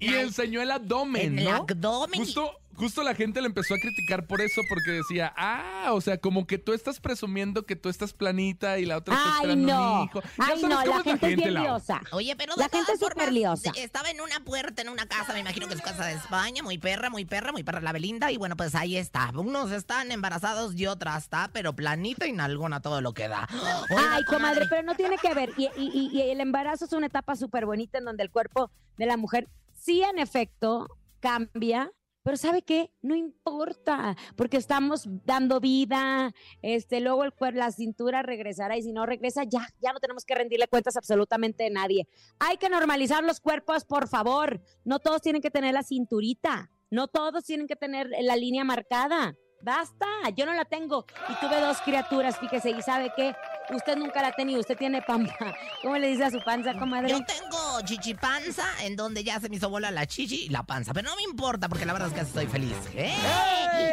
Y 0.00 0.08
enseñó 0.14 0.62
el 0.62 0.70
abdomen, 0.72 1.22
En 1.34 1.38
el 1.38 1.44
¿no? 1.44 1.50
abdomen. 1.58 2.18
Justo, 2.18 2.50
justo 2.76 3.02
la 3.02 3.14
gente 3.14 3.40
le 3.40 3.46
empezó 3.46 3.74
a 3.74 3.78
criticar 3.78 4.26
por 4.26 4.40
eso, 4.40 4.60
porque 4.68 4.90
decía, 4.92 5.32
ah, 5.36 5.90
o 5.92 6.00
sea, 6.00 6.18
como 6.18 6.46
que 6.46 6.58
tú 6.58 6.72
estás 6.72 7.00
presumiendo 7.00 7.64
que 7.66 7.76
tú 7.76 7.88
estás 7.88 8.12
planita 8.12 8.78
y 8.78 8.86
la 8.86 8.98
otra 8.98 9.14
está 9.14 9.28
esperando 9.36 9.62
un 9.62 9.66
no. 9.66 10.04
hijo. 10.04 10.20
Ya 10.22 10.28
Ay, 10.38 10.62
no, 10.62 10.68
la 10.68 10.96
es 10.96 11.02
gente 11.02 11.30
es 11.30 11.36
bien 11.36 11.54
liosa. 11.54 12.00
Oye, 12.12 12.34
pero 12.36 12.54
La 12.56 12.68
de 12.68 12.76
gente 12.76 12.92
es 12.92 13.00
súper 13.00 13.32
liosa. 13.32 13.72
Estaba 13.76 14.10
en 14.10 14.20
una 14.20 14.40
puerta, 14.44 14.82
en 14.82 14.88
una 14.88 15.06
casa, 15.06 15.32
me 15.32 15.40
imagino 15.40 15.68
que 15.68 15.74
es 15.74 15.82
casa 15.82 16.06
de 16.06 16.14
España, 16.14 16.62
muy 16.62 16.78
perra, 16.78 17.10
muy 17.10 17.24
perra, 17.24 17.52
muy 17.52 17.62
perra 17.62 17.80
la 17.80 17.92
Belinda, 17.92 18.30
y 18.30 18.36
bueno, 18.36 18.56
pues 18.56 18.74
ahí 18.74 18.96
está. 18.96 19.30
Unos 19.34 19.70
están 19.72 20.10
embarazados 20.12 20.74
y 20.74 20.86
otra 20.86 21.16
está, 21.16 21.50
pero 21.52 21.74
planita 21.74 22.26
y 22.26 22.32
nalgona 22.32 22.80
todo 22.80 23.00
lo 23.00 23.12
que 23.14 23.28
da. 23.28 23.48
Oiga, 23.52 24.14
Ay, 24.14 24.24
comadre, 24.24 24.24
comadre, 24.26 24.66
pero 24.68 24.82
no 24.82 24.94
tiene 24.94 25.18
que 25.18 25.34
ver. 25.34 25.52
Y, 25.56 25.64
y- 25.76 25.90
y- 25.92 26.10
y 26.18 26.22
el 26.30 26.40
embarazo 26.40 26.84
es 26.84 26.92
una 26.92 27.06
etapa 27.06 27.36
súper 27.36 27.66
bonita 27.66 27.98
en 27.98 28.04
donde 28.04 28.22
el 28.22 28.30
cuerpo 28.30 28.70
de 28.96 29.06
la 29.06 29.16
mujer 29.16 29.48
sí, 29.74 30.02
en 30.02 30.18
efecto, 30.18 30.88
cambia. 31.20 31.90
Pero 32.22 32.36
¿sabe 32.36 32.62
qué? 32.62 32.90
No 33.02 33.14
importa, 33.14 34.16
porque 34.36 34.56
estamos 34.56 35.06
dando 35.24 35.60
vida, 35.60 36.32
este, 36.62 37.00
luego 37.00 37.24
el 37.24 37.32
cuerpo, 37.32 37.58
la 37.58 37.72
cintura 37.72 38.22
regresará 38.22 38.76
y 38.76 38.82
si 38.82 38.92
no 38.92 39.06
regresa, 39.06 39.42
ya, 39.44 39.66
ya 39.80 39.92
no 39.92 40.00
tenemos 40.00 40.24
que 40.24 40.34
rendirle 40.34 40.68
cuentas 40.68 40.96
absolutamente 40.96 41.66
a 41.66 41.70
nadie. 41.70 42.06
Hay 42.38 42.56
que 42.58 42.68
normalizar 42.68 43.24
los 43.24 43.40
cuerpos, 43.40 43.84
por 43.84 44.08
favor. 44.08 44.62
No 44.84 45.00
todos 45.00 45.20
tienen 45.20 45.42
que 45.42 45.50
tener 45.50 45.74
la 45.74 45.82
cinturita, 45.82 46.70
no 46.90 47.08
todos 47.08 47.44
tienen 47.44 47.66
que 47.66 47.76
tener 47.76 48.08
la 48.20 48.36
línea 48.36 48.64
marcada. 48.64 49.36
Basta, 49.62 50.06
yo 50.36 50.44
no 50.44 50.52
la 50.54 50.64
tengo 50.64 51.06
y 51.28 51.34
tuve 51.40 51.60
dos 51.60 51.80
criaturas, 51.82 52.36
fíjese, 52.38 52.70
y 52.70 52.82
sabe 52.82 53.12
qué, 53.14 53.32
usted 53.72 53.96
nunca 53.96 54.20
la 54.20 54.28
ha 54.28 54.32
tenido, 54.32 54.58
usted 54.58 54.76
tiene 54.76 55.02
pampa. 55.02 55.54
¿Cómo 55.82 55.96
le 55.98 56.08
dice 56.08 56.24
a 56.24 56.30
su 56.32 56.40
panza, 56.44 56.76
comadre? 56.76 57.10
Yo 57.10 57.20
tengo 57.24 57.71
chichipanza, 57.80 58.64
en 58.82 58.96
donde 58.96 59.24
ya 59.24 59.40
se 59.40 59.48
me 59.48 59.56
hizo 59.56 59.68
bola 59.70 59.90
la 59.90 60.06
chichi 60.06 60.44
y 60.44 60.48
la 60.48 60.62
panza, 60.62 60.92
pero 60.92 61.08
no 61.08 61.16
me 61.16 61.22
importa 61.22 61.68
porque 61.68 61.86
la 61.86 61.92
verdad 61.92 62.08
es 62.08 62.14
que 62.14 62.20
estoy 62.20 62.46
feliz. 62.46 62.76
¡Eh! 62.94 63.14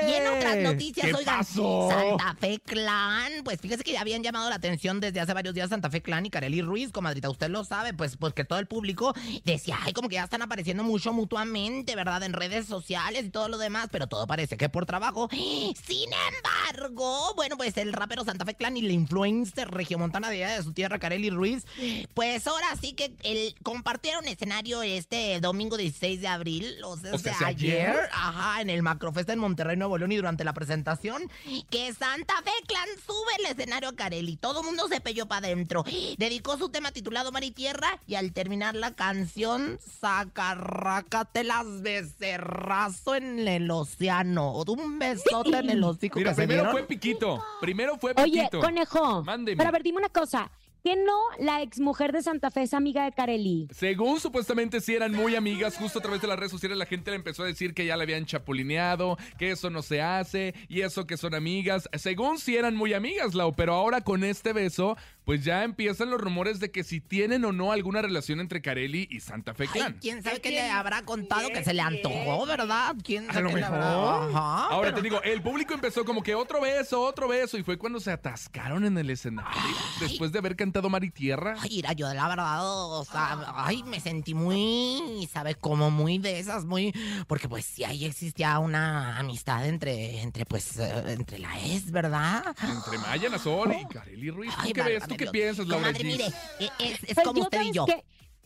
Y 0.07 0.13
en 0.13 0.27
otras 0.27 0.57
noticias, 0.57 1.07
¿Qué 1.07 1.13
oigan, 1.13 1.37
pasó? 1.39 1.89
Santa 1.89 2.35
Fe 2.35 2.59
Clan, 2.59 3.31
pues 3.43 3.59
fíjese 3.61 3.83
que 3.83 3.93
ya 3.93 4.01
habían 4.01 4.23
llamado 4.23 4.49
la 4.49 4.55
atención 4.55 4.99
desde 4.99 5.19
hace 5.19 5.33
varios 5.33 5.55
días 5.55 5.69
Santa 5.69 5.89
Fe 5.89 6.01
Clan 6.01 6.25
y 6.25 6.29
Kareli 6.29 6.61
Ruiz, 6.61 6.91
comadrita, 6.91 7.29
usted 7.29 7.49
lo 7.49 7.63
sabe, 7.63 7.93
pues, 7.93 8.17
pues 8.17 8.33
que 8.33 8.43
todo 8.43 8.59
el 8.59 8.67
público 8.67 9.13
decía, 9.45 9.77
ay, 9.81 9.93
como 9.93 10.09
que 10.09 10.15
ya 10.15 10.23
están 10.23 10.41
apareciendo 10.41 10.83
mucho 10.83 11.13
mutuamente, 11.13 11.95
¿verdad? 11.95 12.23
En 12.23 12.33
redes 12.33 12.65
sociales 12.65 13.25
y 13.25 13.29
todo 13.29 13.47
lo 13.49 13.57
demás, 13.57 13.87
pero 13.91 14.07
todo 14.07 14.27
parece 14.27 14.57
que 14.57 14.69
por 14.69 14.85
trabajo. 14.85 15.29
Sin 15.31 16.09
embargo, 16.35 17.33
bueno, 17.35 17.57
pues 17.57 17.77
el 17.77 17.93
rapero 17.93 18.23
Santa 18.23 18.45
Fe 18.45 18.55
Clan 18.55 18.77
y 18.77 18.81
la 18.81 18.93
influencer 18.93 19.69
regiomontana 19.69 20.29
de 20.29 20.43
allá 20.43 20.57
de 20.57 20.63
su 20.63 20.73
tierra, 20.73 20.99
Kareli 20.99 21.29
Ruiz, 21.29 21.65
pues 22.13 22.45
ahora 22.47 22.67
sí 22.79 22.93
que 22.93 23.13
el, 23.23 23.55
compartieron 23.69 24.27
escenario 24.27 24.81
este 24.81 25.39
domingo 25.41 25.77
16 25.77 26.21
de 26.21 26.27
abril, 26.27 26.75
o 26.83 26.97
sea, 26.97 27.13
O 27.13 27.19
sea, 27.19 27.33
o 27.33 27.37
sea, 27.37 27.47
¿ayer? 27.49 27.87
ayer, 27.91 28.09
ajá, 28.11 28.61
en 28.61 28.71
el 28.71 28.81
Macrofesta 28.81 29.31
en 29.31 29.37
Monterrey, 29.37 29.77
Nuevo 29.77 29.95
León, 29.99 30.11
y 30.11 30.15
durante 30.15 30.43
la 30.43 30.53
presentación, 30.53 31.29
que 31.69 31.93
Santa 31.93 32.33
Fe 32.43 32.49
Clan 32.67 32.87
sube 33.05 33.31
el 33.37 33.45
escenario 33.45 33.89
a 33.89 33.95
Kareli. 33.95 34.37
Todo 34.37 34.61
el 34.61 34.65
mundo 34.65 34.87
se 34.87 35.01
pelló 35.01 35.27
para 35.27 35.45
adentro. 35.45 35.85
Dedicó 36.17 36.57
su 36.57 36.69
tema 36.69 36.91
titulado 36.91 37.31
Mar 37.31 37.43
y 37.43 37.51
Tierra, 37.51 37.99
y 38.07 38.15
al 38.15 38.33
terminar 38.33 38.73
la 38.73 38.95
canción, 38.95 39.77
sacarrácatelas 40.01 41.81
becerrazo 41.83 43.13
en 43.13 43.47
el 43.47 43.69
océano. 43.69 44.63
Un 44.67 44.97
besote 44.97 45.57
en 45.59 45.69
el 45.69 45.83
hocico 45.83 46.17
Mira, 46.17 46.31
que 46.33 46.47
primero 46.47 46.71
fue 46.71 46.83
Piquito. 46.87 47.43
Primero 47.61 47.97
fue 47.99 48.13
Oye, 48.17 48.31
Piquito. 48.45 48.61
conejo, 48.61 49.23
Mándeme. 49.23 49.57
pero 49.57 49.69
a 49.69 49.71
ver, 49.71 49.83
dime 49.83 49.99
una 49.99 50.09
cosa, 50.09 50.49
¿que 50.83 50.95
no 50.95 51.19
la 51.39 51.61
exmujer 51.61 52.11
de 52.11 52.21
Santa 52.21 52.51
Fe 52.51 52.63
es 52.63 52.73
amiga 52.73 53.05
de 53.05 53.11
Kareli? 53.11 53.67
Según 53.71 54.19
supuestamente 54.19 54.81
sí 54.81 54.95
eran 54.95 55.13
muy 55.13 55.35
amigas, 55.35 55.77
justo 55.77 55.99
a 55.99 56.01
través 56.01 56.21
de 56.21 56.27
las 56.27 56.37
redes 56.37 56.51
sociales 56.51 56.77
la 56.77 56.85
gente 56.85 57.11
le 57.11 57.17
empezó 57.17 57.43
a 57.43 57.47
decir 57.47 57.73
que 57.73 57.85
ya 57.85 57.97
le 57.97 58.03
habían 58.03 58.25
chapulineado, 58.25 59.17
que 59.37 59.51
eso 59.51 59.69
no 59.69 59.81
se 59.81 60.01
hace 60.01 60.53
y 60.67 60.81
eso 60.81 61.05
que 61.05 61.17
son 61.17 61.33
amigas. 61.33 61.89
Según 61.93 62.39
sí 62.39 62.55
eran 62.55 62.75
muy 62.75 62.93
amigas, 62.93 63.33
Lau, 63.35 63.53
pero 63.55 63.73
ahora 63.73 64.01
con 64.01 64.23
este 64.23 64.53
beso, 64.53 64.97
pues 65.29 65.43
ya 65.45 65.63
empiezan 65.63 66.09
los 66.09 66.19
rumores 66.19 66.59
de 66.59 66.71
que 66.71 66.83
si 66.83 67.01
tienen 67.01 67.45
o 67.45 67.51
no 67.51 67.71
alguna 67.71 68.01
relación 68.01 68.39
entre 68.39 68.63
Carelli 68.63 69.07
y 69.11 69.19
Santa 69.19 69.53
Fe 69.53 69.65
Ay, 69.65 69.69
Clan. 69.69 69.97
quién 70.01 70.23
sabe 70.23 70.41
qué 70.41 70.49
le 70.49 70.67
habrá 70.71 71.03
contado 71.03 71.49
que 71.49 71.63
se 71.63 71.71
le 71.75 71.81
antojó, 71.83 72.47
¿verdad? 72.47 72.95
¿Quién 73.03 73.29
A 73.29 73.33
sabe 73.33 73.43
lo 73.43 73.49
qué 73.49 73.55
le 73.57 73.61
mejor. 73.61 73.77
habrá- 73.77 74.25
Ajá, 74.25 74.65
Ahora 74.73 74.87
pero- 74.89 74.95
te 74.95 75.01
digo, 75.03 75.21
el 75.21 75.39
público 75.43 75.75
empezó 75.75 76.03
como 76.03 76.23
que 76.23 76.33
otro 76.33 76.59
beso, 76.61 76.99
otro 77.03 77.27
beso, 77.27 77.59
y 77.59 77.63
fue 77.63 77.77
cuando 77.77 77.99
se 77.99 78.09
atascaron 78.11 78.85
en 78.85 78.97
el 78.97 79.07
escenario. 79.11 79.51
Después 79.99 80.31
de 80.31 80.39
haber 80.39 80.55
cantado 80.55 80.89
Mar 80.89 81.03
y 81.03 81.11
Tierra. 81.11 81.53
Ay, 81.59 81.69
mira, 81.75 81.93
yo 81.93 82.11
la 82.11 82.27
verdad, 82.27 82.61
o 82.63 83.05
sea, 83.05 83.53
ay, 83.55 83.83
me 83.83 83.99
sentí 83.99 84.33
muy, 84.33 85.29
¿sabes? 85.31 85.57
Como 85.57 85.91
muy 85.91 86.17
de 86.17 86.39
esas, 86.39 86.65
muy... 86.65 86.91
Porque 87.27 87.47
pues 87.47 87.65
sí, 87.65 87.83
ahí 87.83 88.03
existía 88.05 88.57
una 88.57 89.19
amistad 89.19 89.67
entre, 89.67 90.23
entre 90.23 90.45
pues, 90.47 90.79
eh, 90.79 91.03
entre 91.09 91.37
la 91.37 91.55
ex, 91.67 91.91
¿verdad? 91.91 92.43
Entre 92.63 92.97
Maya 92.97 93.29
Nazor 93.29 93.75
y 93.79 93.85
Carelli 93.93 94.31
Ruiz. 94.31 94.49
¿Tú 94.55 94.61
Ay, 94.63 94.73
qué 94.73 94.81
ves? 94.81 94.91
válgame 94.93 95.07
¿Tú 95.07 95.18
qué 95.25 95.31
piensas, 95.31 95.67
Laura 95.67 95.87
Comadre, 95.87 96.03
G? 96.03 96.11
mire, 96.11 96.25
eh, 96.59 96.69
es, 96.79 97.03
es 97.03 97.15
Pues 97.15 97.27
como 97.27 97.39
yo, 97.39 97.43
usted 97.43 97.57
y 97.61 97.73
¿sabes 97.73 97.75
yo. 97.75 97.85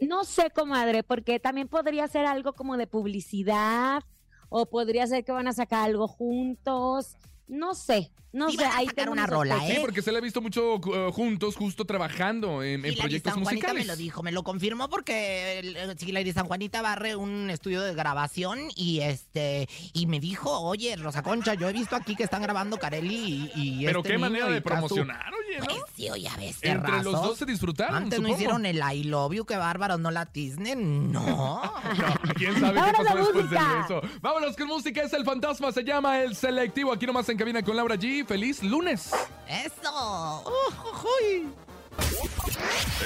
No 0.08 0.24
sé, 0.26 0.50
comadre, 0.50 1.04
porque 1.04 1.40
también 1.40 1.68
podría 1.68 2.08
ser 2.08 2.26
algo 2.26 2.54
como 2.54 2.76
de 2.78 2.88
publicidad 2.88 4.04
o 4.50 4.70
podría 4.70 5.08
ser 5.08 5.24
que 5.24 5.32
van 5.32 5.48
a 5.48 5.54
sacar 5.54 5.86
algo 5.86 6.08
juntos. 6.08 7.16
No 7.48 7.76
sé, 7.76 8.12
no 8.32 8.50
Sí 8.50 8.58
sé. 8.58 8.66
ahí 8.66 8.86
sacar 8.88 8.96
tengo 9.04 9.12
una 9.12 9.28
rola, 9.28 9.56
sospechas. 9.56 9.76
Sí, 9.76 9.82
¿eh? 9.82 9.86
porque 9.86 10.02
se 10.02 10.12
le 10.12 10.18
ha 10.18 10.22
visto 10.22 10.42
mucho 10.42 10.76
eh, 10.78 11.12
juntos, 11.12 11.56
justo 11.58 11.86
trabajando 11.86 12.64
en, 12.64 12.82
proyectos 12.82 13.34
San 13.34 13.44
Juanita 13.44 13.68
musicales. 13.68 13.86
me 13.86 13.94
lo 13.94 13.96
dijo, 13.98 14.24
me 14.24 14.32
lo 14.32 14.44
confirmó 14.44 14.90
porque 14.90 15.62
Hilary 16.00 16.32
San 16.32 16.48
Juanita 16.48 16.82
barre 16.82 17.16
un 17.18 17.50
estudio 17.50 17.82
de 17.82 17.94
grabación 17.94 18.60
y 18.76 19.02
este 19.02 19.68
y 19.94 20.08
me 20.08 20.20
dijo, 20.22 20.58
oye, 20.62 20.96
Rosa 20.96 21.22
Concha, 21.22 21.54
yo 21.54 21.68
he 21.70 21.74
visto 21.74 21.96
aquí 21.98 22.16
que 22.16 22.24
están 22.24 22.42
grabando 22.42 22.78
Carelli 22.78 23.52
y, 23.56 23.82
y 23.82 23.86
Pero 23.86 24.00
este 24.00 24.14
qué 24.14 24.18
manera 24.18 24.48
de 24.48 24.62
Casu". 24.64 24.74
promocionar, 24.88 25.32
¿no? 25.60 25.66
Pues 25.66 25.82
sí, 25.96 26.10
oye, 26.10 26.28
a 26.28 26.36
veces 26.38 26.60
Entre 26.64 27.04
los 27.04 27.14
dos 27.14 27.38
se 27.38 27.46
disfrutaron, 27.46 27.96
Antes 27.96 28.20
no 28.20 28.28
supongo. 28.28 28.36
hicieron 28.36 28.66
el 28.66 28.78
I 28.78 29.04
love 29.04 29.34
you, 29.34 29.46
qué 29.46 29.58
bárbaros, 29.58 30.00
no 30.00 30.12
la 30.12 30.26
tisnen, 30.26 31.12
no. 31.12 31.24
No, 31.94 32.34
¿Quién 32.36 32.60
sabe 32.60 32.80
qué 32.82 33.04
pasó 33.04 33.18
después 33.18 33.50
de 33.50 33.58
eso? 33.86 34.02
Vámonos 34.22 34.56
con 34.56 34.68
música, 34.68 35.02
es 35.04 35.14
el 35.14 35.24
fantasma, 35.26 35.72
se 35.72 35.84
llama 35.84 36.20
El 36.22 36.36
Selectivo. 36.36 36.92
Aquí 36.94 37.06
nomás 37.06 37.28
en 37.30 37.38
cabina 37.38 37.62
con 37.62 37.76
Laura 37.76 37.96
G. 37.96 38.26
Feliz 38.26 38.64
lunes. 38.64 39.12
Eso. 39.48 40.44
Ujujuy. 40.70 41.48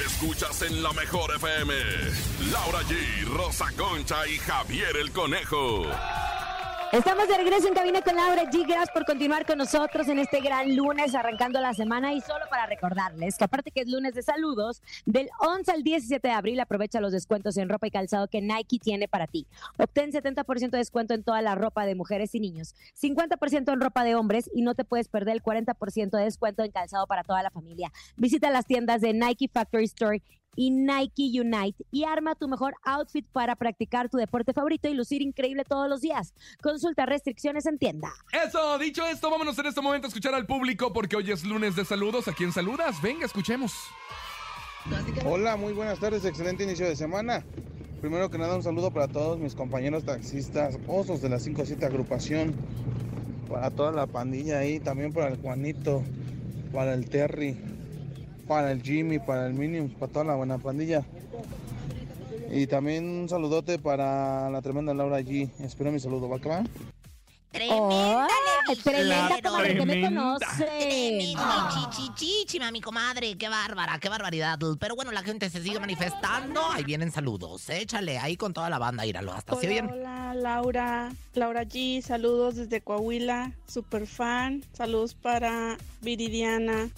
Escuchas 0.05 0.61
en 0.61 0.81
la 0.81 0.91
mejor 0.93 1.35
FM. 1.35 1.73
Laura 2.51 2.79
G, 2.83 3.25
Rosa 3.35 3.65
Concha 3.77 4.27
y 4.27 4.37
Javier 4.37 4.95
el 4.97 5.11
Conejo. 5.11 5.83
Estamos 6.93 7.27
de 7.27 7.35
regreso 7.35 7.67
en 7.67 7.73
cabina 7.73 8.01
con 8.01 8.15
Laura 8.15 8.43
G. 8.43 8.65
Gracias 8.65 8.91
por 8.91 9.03
continuar 9.03 9.45
con 9.45 9.57
nosotros 9.57 10.07
en 10.07 10.19
este 10.19 10.39
gran 10.39 10.73
lunes, 10.73 11.13
arrancando 11.15 11.59
la 11.59 11.73
semana. 11.73 12.13
Y 12.13 12.21
solo 12.21 12.45
para 12.49 12.65
recordarles 12.65 13.37
que, 13.37 13.43
aparte 13.43 13.71
que 13.71 13.81
es 13.81 13.89
lunes 13.89 14.13
de 14.13 14.23
saludos, 14.23 14.81
del 15.05 15.29
11 15.39 15.69
al 15.69 15.83
17 15.83 16.25
de 16.25 16.33
abril 16.33 16.59
aprovecha 16.61 17.01
los 17.01 17.11
descuentos 17.11 17.57
en 17.57 17.67
ropa 17.67 17.87
y 17.87 17.91
calzado 17.91 18.29
que 18.29 18.41
Nike 18.41 18.79
tiene 18.79 19.09
para 19.09 19.27
ti. 19.27 19.47
Obtén 19.77 20.13
70% 20.13 20.69
de 20.69 20.77
descuento 20.77 21.13
en 21.13 21.23
toda 21.23 21.41
la 21.41 21.55
ropa 21.55 21.85
de 21.85 21.93
mujeres 21.93 22.33
y 22.35 22.39
niños, 22.39 22.73
50% 23.01 23.73
en 23.73 23.81
ropa 23.81 24.05
de 24.05 24.15
hombres 24.15 24.49
y 24.53 24.61
no 24.61 24.73
te 24.73 24.85
puedes 24.85 25.09
perder 25.09 25.35
el 25.35 25.43
40% 25.43 26.17
de 26.17 26.23
descuento 26.23 26.63
en 26.63 26.71
calzado 26.71 27.05
para 27.05 27.23
toda 27.23 27.43
la 27.43 27.51
familia. 27.51 27.91
Visita 28.15 28.49
las 28.49 28.65
tiendas 28.65 29.01
de 29.01 29.13
Nike 29.13 29.49
Factory 29.53 29.83
Store 29.83 30.21
y 30.57 30.71
Nike 30.71 31.39
Unite 31.39 31.85
y 31.91 32.03
arma 32.03 32.35
tu 32.35 32.49
mejor 32.49 32.75
outfit 32.83 33.25
para 33.31 33.55
practicar 33.55 34.09
tu 34.09 34.17
deporte 34.17 34.51
favorito 34.51 34.89
y 34.89 34.93
lucir 34.93 35.21
increíble 35.21 35.63
todos 35.63 35.87
los 35.87 36.01
días. 36.01 36.33
Consulta 36.61 37.05
restricciones 37.05 37.65
en 37.67 37.77
tienda. 37.77 38.11
Eso, 38.33 38.77
dicho 38.79 39.05
esto, 39.05 39.29
vámonos 39.29 39.57
en 39.59 39.67
este 39.67 39.79
momento 39.79 40.07
a 40.07 40.09
escuchar 40.09 40.33
al 40.33 40.47
público 40.47 40.91
porque 40.91 41.15
hoy 41.15 41.31
es 41.31 41.45
lunes 41.45 41.75
de 41.75 41.85
saludos. 41.85 42.27
¿A 42.27 42.33
quién 42.33 42.51
saludas? 42.51 43.01
Venga, 43.01 43.25
escuchemos. 43.25 43.71
Hola, 45.25 45.57
muy 45.57 45.73
buenas 45.73 45.99
tardes, 45.99 46.25
excelente 46.25 46.63
inicio 46.63 46.87
de 46.87 46.95
semana. 46.95 47.43
Primero 48.01 48.29
que 48.31 48.37
nada, 48.37 48.55
un 48.55 48.63
saludo 48.63 48.91
para 48.91 49.07
todos 49.07 49.37
mis 49.37 49.53
compañeros 49.53 50.05
taxistas, 50.05 50.79
osos 50.87 51.21
de 51.21 51.29
la 51.29 51.39
57 51.39 51.85
agrupación, 51.85 52.55
para 53.49 53.69
toda 53.69 53.91
la 53.91 54.07
pandilla 54.07 54.59
ahí, 54.59 54.79
también 54.79 55.13
para 55.13 55.27
el 55.27 55.37
Juanito, 55.37 56.03
para 56.71 56.93
el 56.93 57.09
Terry, 57.09 57.57
para 58.47 58.71
el 58.71 58.81
Jimmy, 58.81 59.19
para 59.19 59.47
el 59.47 59.53
Minions, 59.53 59.93
para 59.95 60.11
toda 60.11 60.25
la 60.25 60.35
buena 60.35 60.57
pandilla. 60.57 61.03
Y 62.51 62.65
también 62.67 63.05
un 63.05 63.29
saludote 63.29 63.77
para 63.77 64.49
la 64.49 64.61
tremenda 64.61 64.93
Laura 64.93 65.19
G. 65.19 65.49
Espero 65.59 65.91
mi 65.91 65.99
saludo, 65.99 66.29
¿va 66.29 66.39
que 66.39 66.49
va? 66.49 66.63
Tremenda, 67.51 68.27
dije, 68.69 68.81
tremenda, 68.83 69.41
comadre, 69.41 69.73
que 69.77 69.85
me 69.85 69.93
Tremenda. 69.93 70.21
conoce. 70.21 70.63
Tremenda, 70.63 71.69
chichichichima, 71.73 72.71
mi 72.71 72.81
comadre. 72.81 73.35
Qué 73.37 73.49
bárbara, 73.49 73.97
qué 73.99 74.09
barbaridad. 74.09 74.59
Pero 74.79 74.95
bueno, 74.95 75.11
la 75.11 75.23
gente 75.23 75.49
se 75.49 75.63
sigue 75.63 75.79
manifestando. 75.79 76.61
Ahí 76.71 76.83
vienen 76.83 77.11
saludos. 77.11 77.67
Échale 77.69 78.19
ahí 78.19 78.37
con 78.37 78.53
toda 78.53 78.69
la 78.69 78.77
banda, 78.77 79.05
íralo. 79.05 79.33
Hasta 79.33 79.55
Hola, 79.55 79.67
bien. 79.69 79.89
hola, 79.89 80.33
Laura, 80.35 81.11
Laura 81.33 81.63
G, 81.63 82.01
saludos 82.01 82.55
desde 82.57 82.81
Coahuila, 82.81 83.53
super 83.67 84.05
fan, 84.05 84.63
saludos 84.73 85.15
para 85.15 85.77
Viridiana. 86.01 86.89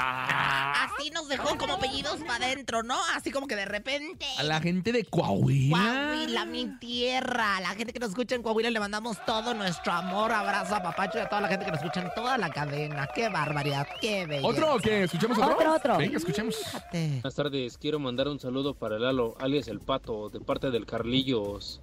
Ah, 0.00 0.84
Así 0.84 1.10
nos 1.10 1.28
dejó 1.28 1.58
como 1.58 1.74
apellidos 1.74 2.20
para 2.26 2.46
adentro, 2.46 2.82
¿no? 2.84 2.96
Así 3.14 3.32
como 3.32 3.46
que 3.48 3.56
de 3.56 3.64
repente. 3.64 4.26
a 4.38 4.42
la 4.44 4.60
gente 4.60 4.92
de 4.92 5.04
Coahuila. 5.04 5.76
Coahuila, 5.76 6.44
mi 6.44 6.66
tierra. 6.78 7.56
A 7.56 7.60
la 7.60 7.70
gente 7.70 7.92
que 7.92 7.98
nos 7.98 8.10
escucha 8.10 8.36
en 8.36 8.42
Coahuila 8.42 8.70
le 8.70 8.78
mandamos 8.78 9.16
todo 9.26 9.54
nuestro 9.54 9.92
amor, 9.92 10.30
abrazo 10.30 10.76
a 10.76 10.82
Papacho 10.82 11.18
y 11.18 11.22
a 11.22 11.28
toda 11.28 11.40
la 11.42 11.48
gente 11.48 11.64
que 11.64 11.72
nos 11.72 11.80
escucha 11.80 12.00
en 12.02 12.10
toda 12.14 12.38
la 12.38 12.48
cadena. 12.50 13.08
Qué 13.12 13.28
barbaridad, 13.28 13.88
qué 14.00 14.24
belleza. 14.26 14.46
¿Otro 14.46 14.74
o 14.76 14.78
qué? 14.78 15.02
¿Escuchamos 15.04 15.36
otro? 15.38 15.54
Otro, 15.56 15.74
otro. 15.74 15.96
Venga, 15.98 16.16
escuchemos. 16.18 16.54
Fíjate. 16.56 17.08
Buenas 17.08 17.34
tardes, 17.34 17.76
quiero 17.78 17.98
mandar 17.98 18.28
un 18.28 18.38
saludo 18.38 18.74
para 18.74 18.98
Lalo, 18.98 19.36
alias 19.40 19.66
el 19.68 19.80
Pato, 19.80 20.28
de 20.28 20.40
parte 20.40 20.70
del 20.70 20.86
Carlillos. 20.86 21.80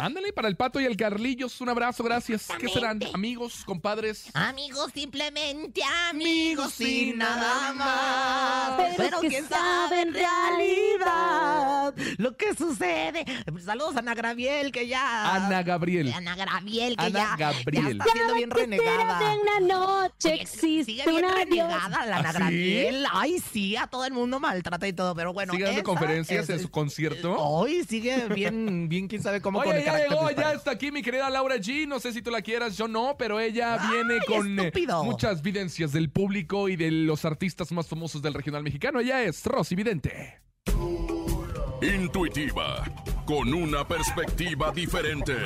Ándale, 0.00 0.32
para 0.32 0.48
el 0.48 0.56
Pato 0.56 0.80
y 0.80 0.84
el 0.84 0.96
Carlillos, 0.96 1.60
un 1.60 1.68
abrazo, 1.68 2.02
gracias. 2.04 2.48
¿Qué 2.58 2.68
serán? 2.68 3.00
¿Amigos? 3.12 3.62
¿Compadres? 3.64 4.26
Amigos, 4.34 4.90
simplemente 4.94 5.82
amigos 6.10 6.80
y 6.80 7.12
nada 7.16 7.72
más. 7.74 8.92
Pero 8.96 9.20
que 9.20 9.28
quién 9.28 9.48
sabe 9.48 10.02
en 10.02 10.14
realidad 10.14 11.94
lo 12.18 12.36
que 12.36 12.54
sucede. 12.54 13.24
Saludos 13.64 13.96
a 13.96 13.98
Ana 14.00 14.14
Graviel, 14.14 14.70
que 14.72 14.86
ya. 14.86 15.34
Ana 15.34 15.62
Gabriel. 15.62 16.12
Ana 16.14 16.34
Graviel, 16.36 16.96
que 16.96 17.04
Ana 17.04 17.18
ya, 17.18 17.36
Gabriel. 17.36 17.84
ya 17.84 17.90
está 17.90 18.04
siendo 18.12 18.34
bien 18.34 18.50
renegada. 18.50 19.18
De 19.18 19.38
una 19.40 19.60
noche 19.60 20.32
Oye, 20.32 20.42
existe 20.42 20.84
sigue 20.84 21.04
bien 21.06 21.24
renegada 21.28 22.06
la 22.06 22.16
Ana 22.18 22.28
¿Ah, 22.28 22.32
sí? 22.32 22.38
Graviel. 22.38 23.06
Ay, 23.12 23.42
sí, 23.52 23.76
a 23.76 23.86
todo 23.86 24.04
el 24.04 24.12
mundo 24.12 24.40
maltrata 24.40 24.86
y 24.86 24.92
todo, 24.92 25.14
pero 25.14 25.32
bueno. 25.32 25.52
¿Sigue 25.52 25.64
dando 25.64 25.82
conferencias 25.82 26.44
es- 26.44 26.50
en 26.56 26.60
su 26.60 26.70
concierto? 26.70 27.36
Hoy 27.38 27.84
sigue 27.84 28.26
bien, 28.28 28.88
bien, 28.88 29.08
quién 29.08 29.22
sabe 29.22 29.40
cómo 29.40 29.58
Oye, 29.60 29.70
carácter 29.92 30.10
llegó, 30.10 30.28
disparo. 30.28 30.50
ya 30.50 30.56
está 30.56 30.70
aquí 30.72 30.92
mi 30.92 31.02
querida 31.02 31.30
Laura 31.30 31.56
G. 31.56 31.86
No 31.86 32.00
sé 32.00 32.12
si 32.12 32.22
tú 32.22 32.30
la 32.30 32.42
quieras, 32.42 32.76
yo 32.76 32.88
no, 32.88 33.16
pero 33.18 33.40
ella 33.40 33.78
viene 33.90 34.18
con 34.26 34.58
eh, 34.58 34.66
estúpido! 34.66 35.04
muchas 35.04 35.42
videncias 35.42 35.92
del 35.92 36.10
público 36.10 36.68
y 36.68 36.76
de 36.76 36.90
los 36.90 37.24
artistas 37.24 37.72
más 37.72 37.86
famosos 37.86 38.22
del 38.22 38.34
regional 38.34 38.62
mexicano. 38.62 39.00
Ella 39.00 39.22
es 39.22 39.44
Rosy 39.44 39.74
Vidente. 39.74 40.40
Intuitiva, 41.80 42.84
con 43.24 43.54
una 43.54 43.86
perspectiva 43.86 44.72
diferente. 44.72 45.36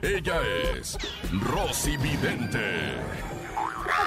Ella 0.00 0.40
es 0.76 0.96
Rosy 1.32 1.96
Vidente. 1.96 2.94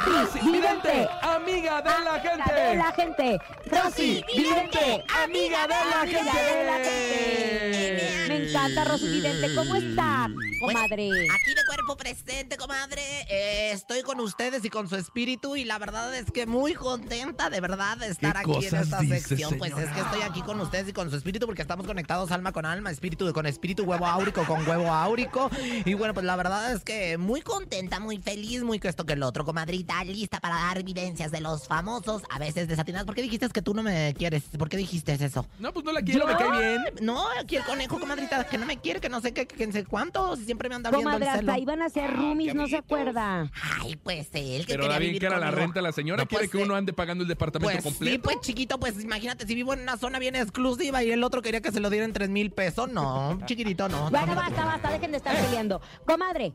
Rosy 0.05 0.39
Vidente, 0.51 1.07
amiga 1.21 1.81
de 1.81 1.89
la 2.03 2.13
De 2.13 2.19
gente. 2.29 2.75
la 2.77 2.91
gente. 2.91 3.39
Rosy 3.65 4.23
Vidente, 4.35 5.03
amiga 5.23 5.63
de 5.63 5.73
la 5.73 6.01
Amiga 6.01 6.23
gente. 6.23 6.43
de 6.43 6.65
la 6.65 6.73
gente. 6.77 8.13
Me 8.27 8.49
encanta 8.49 8.83
Rosy 8.85 9.07
Vidente. 9.07 9.55
¿Cómo 9.55 9.75
está, 9.75 10.27
comadre? 10.59 11.09
Aquí 11.09 11.53
de 11.53 11.65
cuerpo 11.67 11.97
presente, 11.97 12.57
comadre. 12.57 13.01
Eh, 13.29 13.71
estoy 13.71 14.01
con 14.03 14.19
ustedes 14.19 14.63
y 14.65 14.69
con 14.69 14.87
su 14.87 14.95
espíritu 14.95 15.55
y 15.55 15.63
la 15.65 15.77
verdad 15.79 16.13
es 16.15 16.31
que 16.31 16.45
muy 16.45 16.73
contenta 16.73 17.49
de 17.49 17.59
verdad 17.61 17.97
de 17.97 18.07
estar 18.07 18.33
¿Qué 18.33 18.39
aquí 18.39 18.65
en 18.65 18.75
esta 18.75 18.99
dice, 18.99 19.19
sección. 19.21 19.57
Pues 19.57 19.71
es 19.77 19.89
que 19.89 19.99
estoy 20.01 20.21
aquí 20.21 20.41
con 20.41 20.59
ustedes 20.61 20.89
y 20.89 20.93
con 20.93 21.09
su 21.09 21.15
espíritu 21.17 21.45
porque 21.45 21.61
estamos 21.61 21.85
conectados 21.87 22.31
alma 22.31 22.51
con 22.51 22.65
alma, 22.65 22.91
espíritu 22.91 23.31
con 23.33 23.45
espíritu, 23.45 23.83
huevo 23.83 24.05
áurico 24.05 24.43
con 24.45 24.67
huevo 24.67 24.91
áurico. 24.93 25.49
Y 25.85 25.93
bueno, 25.93 26.13
pues 26.13 26.25
la 26.25 26.35
verdad 26.35 26.71
es 26.73 26.83
que 26.83 27.17
muy 27.17 27.41
contenta, 27.41 27.99
muy 27.99 28.17
feliz, 28.17 28.61
muy 28.63 28.79
que 28.79 28.87
esto 28.87 29.05
que 29.05 29.13
el 29.13 29.23
otro, 29.23 29.45
comadrita, 29.45 29.86
lista 30.05 30.39
para 30.39 30.55
dar 30.55 30.77
evidencias 30.77 31.31
de 31.31 31.41
los 31.41 31.67
famosos, 31.67 32.21
a 32.29 32.39
veces 32.39 32.67
desatinadas. 32.67 33.05
¿Por 33.05 33.15
qué 33.15 33.21
dijiste 33.21 33.47
que 33.49 33.61
tú 33.61 33.73
no 33.73 33.83
me 33.83 34.13
quieres? 34.17 34.43
¿Por 34.57 34.69
qué 34.69 34.77
dijiste 34.77 35.13
eso? 35.13 35.45
No, 35.59 35.73
pues 35.73 35.85
no 35.85 35.91
la 35.91 36.01
quiero, 36.01 36.27
me 36.27 36.35
cae 36.35 36.59
bien. 36.59 36.81
No, 37.01 37.25
aquí 37.39 37.55
el 37.55 37.63
conejo, 37.63 37.99
comadrita, 37.99 38.43
que 38.45 38.57
no 38.57 38.65
me 38.65 38.77
quiere, 38.77 38.99
que 38.99 39.09
no 39.09 39.21
sé 39.21 39.33
qué, 39.33 39.47
que 39.47 39.65
no 39.67 39.73
sé 39.73 39.85
cuánto, 39.85 40.35
si 40.35 40.45
siempre 40.45 40.69
me 40.69 40.75
anda 40.75 40.89
viendo 40.91 41.09
Comadre, 41.09 41.29
el 41.31 41.35
celo. 41.39 41.51
hasta 41.51 41.61
iban 41.61 41.81
a 41.81 41.89
ser 41.89 42.15
roomies, 42.15 42.53
no 42.55 42.67
se 42.67 42.77
acuerda. 42.77 43.49
Ay, 43.81 43.95
pues 43.97 44.29
él 44.33 44.65
que 44.65 44.73
Pero 44.73 44.83
quería 44.83 44.93
da 44.93 44.99
bien 44.99 45.09
vivir 45.09 45.19
que 45.21 45.25
era 45.27 45.39
la 45.39 45.51
renta 45.51 45.81
la 45.81 45.91
señora. 45.91 46.23
No, 46.23 46.27
quiere 46.27 46.45
pues, 46.47 46.51
que 46.51 46.57
uno 46.57 46.75
ande 46.75 46.93
pagando 46.93 47.23
el 47.23 47.27
departamento 47.27 47.71
Pues 47.71 47.83
sí, 47.83 47.89
completo. 47.89 48.23
pues 48.23 48.41
chiquito, 48.41 48.79
pues 48.79 49.01
imagínate, 49.03 49.45
si 49.47 49.55
vivo 49.55 49.73
en 49.73 49.81
una 49.81 49.97
zona 49.97 50.19
bien 50.19 50.35
exclusiva 50.35 51.03
y 51.03 51.11
el 51.11 51.23
otro 51.23 51.41
quería 51.41 51.61
que 51.61 51.71
se 51.71 51.79
lo 51.79 51.89
dieran 51.89 52.13
tres 52.13 52.29
mil 52.29 52.51
pesos, 52.51 52.89
no, 52.91 53.39
chiquitito, 53.45 53.87
no. 53.89 54.09
Bueno, 54.09 54.27
no, 54.27 54.35
no. 54.35 54.41
basta, 54.41 54.65
basta, 54.65 54.91
dejen 54.91 55.11
de 55.11 55.17
estar 55.17 55.35
peleando. 55.35 55.81
Comadre, 56.05 56.53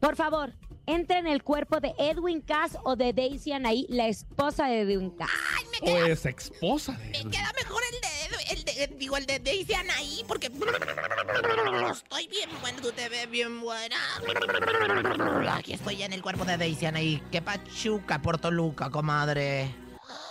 por 0.00 0.16
favor, 0.16 0.52
entre 0.86 1.18
en 1.18 1.26
el 1.26 1.42
cuerpo 1.42 1.80
de 1.80 1.94
Edwin 1.98 2.40
Cass 2.40 2.78
o 2.84 2.96
de 2.96 3.12
Daisy 3.12 3.52
Anaí, 3.52 3.86
la 3.88 4.06
esposa 4.08 4.66
de 4.66 4.82
Edwin 4.82 5.10
Cass. 5.10 5.30
O 5.82 5.88
es 6.04 6.24
esposa 6.26 6.92
de 6.92 7.10
Me 7.10 7.18
él. 7.18 7.30
queda 7.30 7.52
mejor 7.62 7.82
el 7.92 8.00
de, 8.00 8.54
el 8.54 8.64
de, 8.90 8.96
digo, 8.96 9.16
el 9.16 9.26
de 9.26 9.38
Daisy 9.38 9.74
Anaí, 9.74 10.24
porque 10.26 10.46
estoy 10.46 12.28
bien 12.28 12.48
bueno, 12.60 12.78
tú 12.80 12.92
te 12.92 13.08
ves 13.08 13.30
bien 13.30 13.60
buena. 13.60 13.96
Aquí 15.54 15.72
estoy 15.74 15.96
ya 15.96 16.06
en 16.06 16.12
el 16.12 16.22
cuerpo 16.22 16.44
de 16.44 16.56
Daisy 16.56 16.86
Anaí. 16.86 17.22
Qué 17.30 17.42
pachuca 17.42 18.22
por 18.22 18.38
Toluca, 18.38 18.90
comadre. 18.90 19.74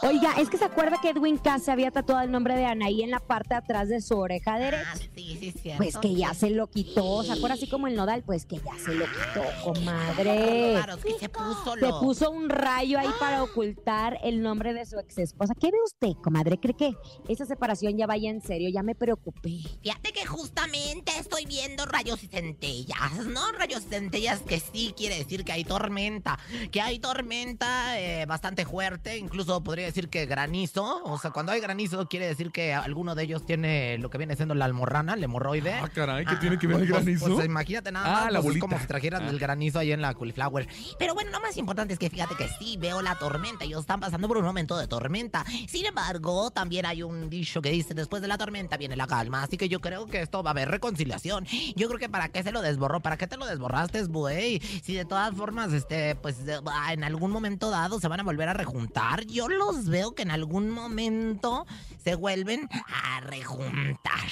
Oiga, 0.02 0.34
es 0.38 0.50
que 0.50 0.58
se 0.58 0.66
acuerda 0.66 1.00
que 1.02 1.10
Edwin 1.10 1.38
Cass 1.38 1.64
se 1.64 1.72
había 1.72 1.90
tatuado 1.90 2.22
el 2.22 2.30
nombre 2.32 2.56
de 2.56 2.66
Anaí 2.66 3.02
en 3.02 3.10
la 3.12 3.20
parte 3.20 3.50
de 3.50 3.56
atrás 3.56 3.88
de 3.90 4.02
su 4.02 4.18
oreja 4.18 4.54
Ah, 4.56 4.60
derecha. 4.60 4.96
sí, 5.16 5.38
sí, 5.40 5.52
cierto. 5.52 5.78
Pues 5.84 5.98
que 5.98 6.14
ya 6.14 6.34
se 6.34 6.50
lo 6.52 6.68
quitó, 6.68 7.24
¿se 7.24 7.32
acuerda 7.32 7.56
así 7.56 7.68
como 7.68 7.88
el 7.88 7.96
nodal? 7.96 8.22
Pues 8.24 8.46
que 8.46 8.58
ya 8.58 8.78
se 8.84 8.94
lo 8.94 9.06
quitó, 9.06 9.44
comadre. 9.64 10.74
Claro, 10.74 10.98
que 10.98 11.14
se 11.20 11.30
puso 11.30 11.74
Se 11.74 11.80
lo... 11.82 12.00
puso 12.00 12.30
un 12.30 12.50
rayo 12.50 13.00
ahí 13.00 13.10
para 13.20 13.42
ocultar 13.42 14.20
el 14.24 14.42
nombre 14.42 14.74
de 14.74 14.86
su 14.86 15.00
ex 15.00 15.18
esposa. 15.18 15.54
¿Qué 15.60 15.72
ve 15.72 15.78
usted, 15.86 16.22
comadre? 16.22 16.60
¿Cree 16.60 16.76
que 16.76 16.94
esa 17.28 17.46
separación 17.46 17.98
ya 17.98 18.06
vaya 18.06 18.30
en 18.30 18.42
serio? 18.42 18.70
Ya 18.72 18.84
me 18.84 18.94
preocupé. 18.96 19.62
Fíjate 19.82 20.12
que 20.14 20.26
justamente 20.26 21.14
estoy 21.18 21.46
viendo 21.46 21.86
rayos 21.86 22.24
y 22.24 22.28
centellas, 22.28 23.26
¿no? 23.28 23.52
Rayos 23.54 23.84
y 23.86 23.90
centellas 23.90 24.42
que 24.42 24.60
sí 24.60 24.94
quiere 24.96 25.18
decir 25.18 25.44
que 25.44 25.52
hay 25.54 25.64
tormenta, 25.64 26.38
que 26.72 26.82
hay 26.82 27.00
tormenta 27.00 28.00
eh, 28.00 28.26
bastante 28.28 28.66
fuerte, 28.66 29.18
incluso 29.18 29.64
podría 29.64 29.85
decir 29.86 30.10
que 30.10 30.26
granizo, 30.26 31.04
o 31.04 31.18
sea, 31.18 31.32
cuando 31.32 31.52
hay 31.52 31.60
granizo 31.62 32.08
quiere 32.08 32.28
decir 32.28 32.52
que 32.52 32.74
alguno 32.74 33.16
de 33.16 33.24
ellos 33.24 33.46
tiene 33.46 33.98
lo 33.98 34.10
que 34.10 34.18
viene 34.18 34.36
siendo 34.36 34.56
la 34.56 34.66
almorrana, 34.66 35.14
el 35.14 35.24
hemorroide. 35.24 35.74
Ah, 35.74 35.90
caray, 35.94 36.26
¿qué 36.26 36.34
Ah, 36.36 36.40
tiene 36.40 36.58
que 36.60 36.68
ver 36.68 36.82
el 36.82 36.88
pues, 36.90 37.04
granizo? 37.06 37.34
Pues, 37.34 37.46
imagínate 37.46 37.92
nada 37.92 38.06
Ah, 38.06 38.12
más, 38.26 38.32
la 38.34 38.40
pues, 38.40 38.40
es 38.40 38.44
bolita. 38.46 38.60
como 38.68 38.80
si 38.80 38.88
trajeran 38.88 39.24
Ah. 39.24 39.30
el 39.30 39.40
granizo 39.40 39.80
ahí 39.80 39.92
en 39.92 40.02
la 40.02 40.14
cauliflower. 40.14 40.68
Pero 41.00 41.14
bueno, 41.14 41.32
lo 41.32 41.40
más 41.40 41.56
importante 41.58 41.94
es 41.94 42.00
que 42.00 42.10
fíjate 42.10 42.36
que 42.36 42.48
sí 42.60 42.78
veo 42.78 43.02
la 43.02 43.16
tormenta, 43.18 43.64
ellos 43.66 43.82
están 43.82 44.00
pasando 44.00 44.28
por 44.28 44.38
un 44.38 44.46
momento 44.46 44.78
de 44.78 44.88
tormenta. 44.88 45.46
Sin 45.68 45.86
embargo, 45.86 46.52
también 46.52 46.86
hay 46.86 47.04
un 47.04 47.30
dicho 47.30 47.62
que 47.62 47.70
dice, 47.72 47.94
después 47.94 48.22
de 48.22 48.28
la 48.28 48.38
tormenta 48.38 48.78
viene 48.78 48.96
la 48.96 49.08
calma, 49.08 49.44
así 49.44 49.58
que 49.58 49.70
yo 49.70 49.80
creo 49.82 50.06
que 50.06 50.22
esto 50.22 50.44
va 50.44 50.50
a 50.50 50.54
haber 50.54 50.70
reconciliación. 50.70 51.46
Yo 51.76 51.88
creo 51.88 52.00
que 52.00 52.10
para 52.10 52.30
qué 52.30 52.44
se 52.44 52.52
lo 52.52 52.62
desborró, 52.62 53.00
para 53.02 53.18
qué 53.18 53.28
te 53.28 53.38
lo 53.38 53.46
desborraste, 53.46 54.04
güey. 54.06 54.60
Si 54.84 54.94
de 54.96 55.06
todas 55.06 55.34
formas, 55.36 55.74
este, 55.74 56.16
pues 56.16 56.38
ah, 56.68 56.94
en 56.94 57.04
algún 57.04 57.32
momento 57.32 57.70
dado 57.70 58.00
se 58.00 58.08
van 58.08 58.20
a 58.20 58.24
volver 58.24 58.50
a 58.50 58.54
rejuntar. 58.54 59.26
Yo 59.26 59.48
veo 59.84 60.16
que 60.16 60.24
en 60.24 60.32
algún 60.32 60.70
momento 60.70 61.66
se 62.04 62.16
vuelven 62.16 62.70
a 62.88 63.20
rejuntar. 63.22 64.30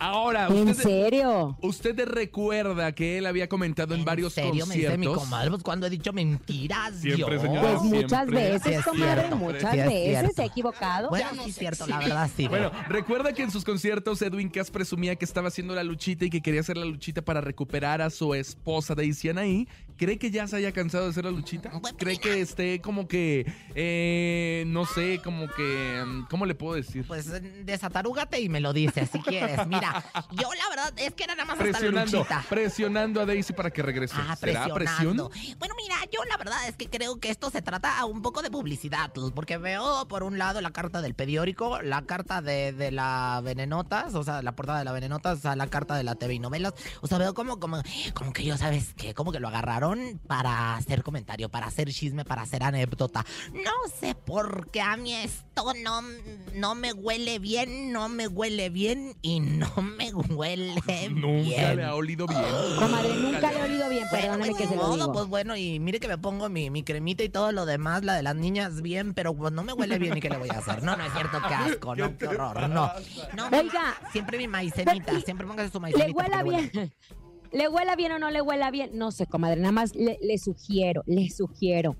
Ahora, 0.00 0.46
¿En 0.48 0.68
usted, 0.70 0.82
serio? 0.82 1.56
usted 1.60 2.08
recuerda 2.08 2.92
que 2.92 3.18
él 3.18 3.26
había 3.26 3.48
comentado 3.48 3.94
en, 3.94 4.04
varios 4.04 4.32
serio 4.32 4.66
me 4.66 4.74
dice 4.74 4.88
mi 4.96 5.06
conciertos. 5.06 5.22
comadre? 5.24 5.50
Pues 5.50 5.62
cuando 5.62 5.86
he 5.86 5.90
dicho 5.90 6.12
mentiras, 6.12 6.94
Siempre, 6.96 7.36
yo. 7.36 7.40
señora. 7.42 7.60
Pues 7.60 7.80
siempre. 7.82 8.02
muchas 8.02 8.26
Sí, 8.26 8.34
veces, 8.34 8.78
es 8.78 8.84
comadre, 8.84 9.14
cierto. 9.20 9.36
muchas 9.36 9.72
Sí, 9.72 9.78
es 9.78 10.22
veces 10.22 10.38
ha 10.38 10.44
equivocado. 10.46 11.08
Bueno, 11.10 11.28
sí 11.44 11.50
es 11.50 11.56
cierto, 11.56 11.86
la 11.86 11.98
verdad 11.98 12.30
sí. 12.34 12.48
Bueno, 12.48 12.70
recuerda 12.88 13.32
que 13.34 13.42
en 13.42 13.50
sus 13.50 13.64
conciertos 13.64 14.22
Edwin 14.22 14.48
Cass 14.48 14.70
presumía 14.70 15.16
que 15.16 15.24
estaba 15.26 15.48
haciendo 15.48 15.74
la 15.74 15.84
luchita 15.84 16.24
y 16.24 16.30
que 16.30 16.40
quería 16.40 16.60
hacer 16.60 16.76
la 16.78 16.86
luchita 16.86 17.20
para 17.22 17.40
recuperar 17.42 18.00
a 18.00 18.08
su 18.10 18.34
esposa 18.34 18.94
Daisy 18.94 19.28
Anaí. 19.28 19.68
¿Cree 19.98 20.18
que 20.18 20.30
ya 20.30 20.46
se 20.48 20.56
haya 20.56 20.72
cansado 20.72 21.04
de 21.04 21.10
hacer 21.10 21.26
la 21.26 21.30
luchita? 21.30 21.70
¿Cree 21.98 22.16
que 22.16 22.40
esté 22.40 22.80
como 22.80 23.06
que, 23.06 23.44
eh, 23.74 24.64
no 24.66 24.86
sé, 24.86 25.20
como 25.22 25.46
que, 25.48 26.02
mm, 26.06 26.22
¿cómo 26.30 26.46
le 26.46 26.54
puedo 26.54 26.74
decir? 26.76 27.04
Pues 27.06 27.28
eh, 27.28 27.40
desatarúgate 27.64 28.40
y 28.40 28.48
me 28.48 28.60
lo 28.60 28.72
dices 28.72 29.10
si 29.12 29.18
quieres. 29.20 29.66
Mira, 29.66 29.89
yo 30.32 30.48
la 30.54 30.68
verdad 30.68 30.92
es 30.96 31.14
que 31.14 31.24
era 31.24 31.34
nada 31.34 31.46
más 31.46 31.54
hasta 31.58 31.64
Presionando, 31.70 32.18
luchita. 32.18 32.44
presionando 32.48 33.20
a 33.20 33.26
Daisy 33.26 33.52
para 33.52 33.70
que 33.70 33.82
regrese. 33.82 34.14
Ah, 34.16 34.36
¿Será 34.36 34.72
presionando. 34.72 35.28
presión? 35.30 35.58
Bueno, 35.58 35.74
mira, 35.76 35.96
yo 36.12 36.24
la 36.24 36.36
verdad 36.36 36.68
es 36.68 36.76
que 36.76 36.88
creo 36.88 37.18
que 37.20 37.30
esto 37.30 37.50
se 37.50 37.62
trata 37.62 38.04
un 38.04 38.22
poco 38.22 38.42
de 38.42 38.50
publicidad, 38.50 39.12
porque 39.34 39.56
veo 39.58 40.06
por 40.08 40.22
un 40.22 40.38
lado 40.38 40.60
la 40.60 40.70
carta 40.72 41.00
del 41.02 41.14
periódico, 41.14 41.80
la 41.82 42.02
carta 42.02 42.40
de, 42.42 42.72
de 42.72 42.90
la 42.90 43.40
Venenotas, 43.44 44.14
o 44.14 44.22
sea, 44.24 44.42
la 44.42 44.52
portada 44.52 44.78
de 44.78 44.84
la 44.84 44.92
Venenotas, 44.92 45.44
a 45.46 45.56
la 45.56 45.66
carta 45.68 45.94
de 45.96 46.04
la 46.04 46.14
TV 46.14 46.34
y 46.34 46.38
novelas. 46.38 46.74
O 47.00 47.06
sea, 47.06 47.18
veo 47.18 47.34
como, 47.34 47.58
como, 47.60 47.82
como 48.14 48.32
que 48.32 48.44
yo, 48.44 48.56
¿sabes 48.56 48.94
qué? 48.96 49.14
Como 49.14 49.32
que 49.32 49.40
lo 49.40 49.48
agarraron 49.48 50.20
para 50.26 50.76
hacer 50.76 51.02
comentario, 51.02 51.48
para 51.48 51.66
hacer 51.66 51.90
chisme, 51.92 52.24
para 52.24 52.42
hacer 52.42 52.62
anécdota. 52.62 53.24
No 53.52 53.72
sé 54.00 54.14
por 54.14 54.70
qué 54.70 54.80
a 54.80 54.96
mí 54.96 55.14
esto 55.14 55.72
no, 55.82 56.02
no 56.54 56.74
me 56.74 56.92
huele 56.92 57.38
bien, 57.38 57.92
no 57.92 58.08
me 58.08 58.28
huele 58.28 58.70
bien 58.70 59.16
y 59.22 59.40
no 59.40 59.70
me 59.82 60.12
huele 60.12 60.74
Nunca 61.10 61.42
bien. 61.42 61.76
le 61.76 61.84
ha 61.84 61.94
olido 61.94 62.26
bien. 62.26 62.40
Comadre, 62.78 63.14
nunca 63.16 63.52
le 63.52 63.58
he 63.58 63.62
olido 63.62 63.88
bien, 63.88 64.04
Bueno, 64.10 64.26
perdóname 64.26 64.46
pues, 64.50 64.56
que 64.62 64.68
se 64.68 64.76
lo 64.76 64.94
digo. 64.94 65.12
pues 65.12 65.26
bueno, 65.26 65.56
y 65.56 65.78
mire 65.80 66.00
que 66.00 66.08
me 66.08 66.18
pongo 66.18 66.48
mi, 66.48 66.70
mi 66.70 66.82
cremita 66.82 67.22
y 67.24 67.28
todo 67.28 67.52
lo 67.52 67.66
demás, 67.66 68.04
la 68.04 68.14
de 68.14 68.22
las 68.22 68.34
niñas 68.36 68.82
bien, 68.82 69.14
pero 69.14 69.34
pues 69.34 69.52
no 69.52 69.62
me 69.62 69.72
huele 69.72 69.98
bien 69.98 70.16
y 70.16 70.20
qué 70.20 70.30
le 70.30 70.38
voy 70.38 70.48
a 70.48 70.58
hacer. 70.58 70.82
No, 70.82 70.96
no 70.96 71.04
es 71.04 71.12
cierto, 71.12 71.38
qué 71.48 71.54
asco, 71.54 71.96
no, 71.96 72.16
qué 72.16 72.26
horror, 72.28 72.60
no. 72.68 72.90
No, 73.36 73.46
Oiga. 73.58 73.96
siempre 74.12 74.38
mi 74.38 74.48
maicenita, 74.48 75.12
Y- 75.12 75.22
siempre 75.22 75.46
póngase 75.46 75.70
su 75.70 75.80
maicenita. 75.80 76.06
¿Le 76.08 76.12
huela 76.14 76.44
huele. 76.44 76.70
bien? 76.72 76.92
¿Le 77.52 77.68
huela 77.68 77.96
bien 77.96 78.12
o 78.12 78.18
no 78.18 78.30
le 78.30 78.40
huela 78.42 78.70
bien? 78.70 78.90
No 78.94 79.10
sé, 79.10 79.26
comadre, 79.26 79.60
nada 79.60 79.72
más 79.72 79.94
le, 79.96 80.18
le 80.22 80.38
sugiero, 80.38 81.02
le 81.06 81.28
sugiero. 81.30 81.96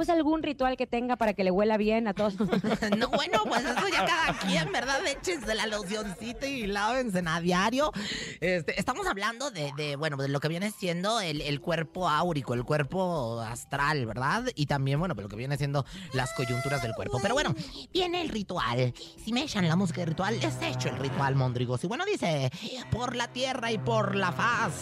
Pues 0.00 0.08
algún 0.08 0.42
ritual 0.42 0.78
que 0.78 0.86
tenga 0.86 1.16
para 1.16 1.34
que 1.34 1.44
le 1.44 1.50
huela 1.50 1.76
bien 1.76 2.08
a 2.08 2.14
todos. 2.14 2.32
No, 2.96 3.08
bueno, 3.08 3.42
pues 3.44 3.62
eso 3.62 3.86
ya 3.92 4.06
cada 4.06 4.38
quien, 4.38 4.72
¿verdad? 4.72 5.06
Échense 5.06 5.54
la 5.54 5.66
locioncita 5.66 6.46
y 6.46 6.66
lávense 6.66 7.22
a 7.26 7.38
diario. 7.38 7.92
Este, 8.40 8.80
estamos 8.80 9.06
hablando 9.06 9.50
de, 9.50 9.70
de, 9.76 9.96
bueno, 9.96 10.16
de 10.16 10.28
lo 10.28 10.40
que 10.40 10.48
viene 10.48 10.70
siendo 10.70 11.20
el, 11.20 11.42
el 11.42 11.60
cuerpo 11.60 12.08
áurico, 12.08 12.54
el 12.54 12.64
cuerpo 12.64 13.40
astral, 13.40 14.06
¿verdad? 14.06 14.44
Y 14.54 14.64
también, 14.64 14.98
bueno, 14.98 15.14
pues 15.14 15.24
lo 15.24 15.28
que 15.28 15.36
viene 15.36 15.58
siendo 15.58 15.84
las 16.14 16.32
coyunturas 16.32 16.80
del 16.80 16.94
cuerpo. 16.94 17.18
Pero 17.20 17.34
bueno, 17.34 17.54
viene 17.92 18.22
el 18.22 18.30
ritual. 18.30 18.94
Si 19.22 19.34
me 19.34 19.42
echan 19.42 19.68
la 19.68 19.76
música 19.76 20.00
de 20.00 20.06
ritual, 20.06 20.40
les 20.40 20.62
hecho 20.62 20.88
el 20.88 20.96
ritual, 20.96 21.34
Mondrigos. 21.34 21.84
Y 21.84 21.88
bueno, 21.88 22.06
dice, 22.06 22.50
por 22.90 23.16
la 23.16 23.28
tierra 23.28 23.70
y 23.70 23.76
por 23.76 24.16
la 24.16 24.32
faz, 24.32 24.72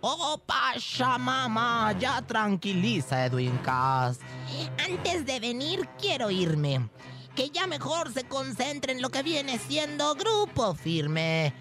oh 0.00 0.42
Pachamama, 0.44 1.94
ya 2.00 2.20
tranquiliza 2.22 3.26
Edwin 3.26 3.56
Cass. 3.58 4.18
Antes 4.84 5.26
de 5.26 5.40
venir, 5.40 5.88
quiero 6.00 6.30
irme. 6.30 6.88
Que 7.34 7.50
ya 7.50 7.66
mejor 7.66 8.12
se 8.12 8.24
concentre 8.24 8.92
en 8.92 9.02
lo 9.02 9.10
que 9.10 9.22
viene 9.22 9.58
siendo 9.58 10.14
grupo 10.14 10.74
firme. 10.74 11.52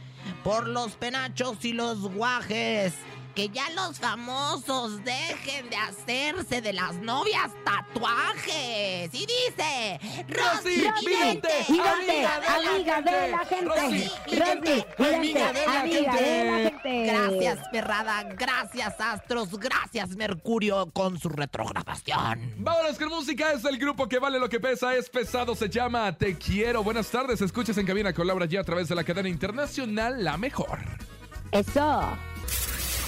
Por 0.43 0.67
los 0.67 0.93
penachos 0.93 1.63
y 1.65 1.73
los 1.73 2.01
guajes. 2.13 2.93
Que 3.35 3.49
ya 3.49 3.69
los 3.71 3.99
famosos 3.99 5.03
dejen 5.03 5.69
de 5.69 5.75
hacerse 5.75 6.61
de 6.61 6.71
las 6.71 6.95
novias 6.95 7.51
tatuajes. 7.65 9.13
Y 9.13 9.25
dice, 9.25 9.99
Rosy, 10.29 10.87
Rosy, 10.87 11.05
vidente, 11.05 11.49
amiga 11.67 11.97
de 11.99 12.21
la 12.21 12.71
amiga 12.71 13.01
de 13.01 13.31
la 13.31 13.39
gente. 13.39 13.65
Rosy, 13.65 14.11
Rosy, 14.37 15.15
amiga 15.15 15.51
de 15.51 15.65
la 15.65 15.81
amiga 15.81 16.15
de 16.15 16.45
la 16.45 16.57
gente. 16.57 16.79
gente. 16.81 17.05
Gracias, 17.05 17.67
Perrada. 17.73 18.23
Gracias, 18.37 19.01
Astros. 19.01 19.59
Gracias, 19.59 20.15
Mercurio, 20.15 20.89
con 20.93 21.19
su 21.19 21.27
retrogradación. 21.27 22.53
Vámonos 22.57 22.97
con 22.97 23.09
música, 23.09 23.51
es 23.51 23.65
el 23.65 23.77
grupo 23.77 24.07
que 24.07 24.17
vale 24.17 24.39
lo 24.39 24.47
que 24.47 24.61
pesa, 24.61 24.95
es 24.95 25.09
pesado, 25.09 25.55
se 25.55 25.67
llama 25.67 26.17
Te 26.17 26.37
Quiero. 26.37 26.83
Buenas 26.85 27.09
tardes, 27.09 27.41
escuchas 27.41 27.77
en 27.77 27.85
cabina 27.85 28.13
con 28.13 28.27
Laura 28.27 28.45
G 28.45 28.57
a 28.59 28.63
través 28.63 28.87
de 28.87 28.95
la 28.95 29.03
cadena 29.03 29.27
internacional 29.27 30.23
La 30.23 30.37
Mejor. 30.37 30.79
Eso. 31.51 32.17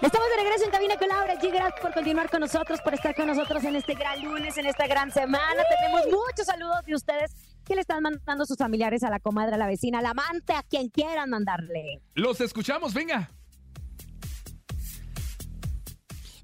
Estamos 0.00 0.28
de 0.28 0.36
regreso 0.36 0.64
en 0.64 0.70
cabina 0.70 0.96
con 0.96 1.08
Laura 1.08 1.34
G. 1.34 1.50
Gracias 1.52 1.80
por 1.80 1.92
continuar 1.92 2.30
con 2.30 2.40
nosotros, 2.40 2.80
por 2.82 2.94
estar 2.94 3.16
con 3.16 3.26
nosotros 3.26 3.64
en 3.64 3.74
este 3.74 3.94
gran 3.94 4.22
lunes, 4.22 4.56
en 4.56 4.66
esta 4.66 4.86
gran 4.86 5.10
semana. 5.10 5.62
Tenemos 5.68 6.06
muchos 6.06 6.46
saludos 6.46 6.84
de 6.86 6.94
ustedes 6.94 7.32
que 7.64 7.74
le 7.74 7.80
están 7.80 8.02
mandando 8.04 8.46
sus 8.46 8.56
familiares 8.56 9.02
a 9.02 9.10
la 9.10 9.18
comadre, 9.18 9.56
a 9.56 9.58
la 9.58 9.66
vecina, 9.66 9.98
al 9.98 10.06
amante, 10.06 10.52
a 10.52 10.62
quien 10.62 10.88
quieran 10.88 11.30
mandarle. 11.30 12.00
Los 12.14 12.40
escuchamos, 12.40 12.94
venga. 12.94 13.28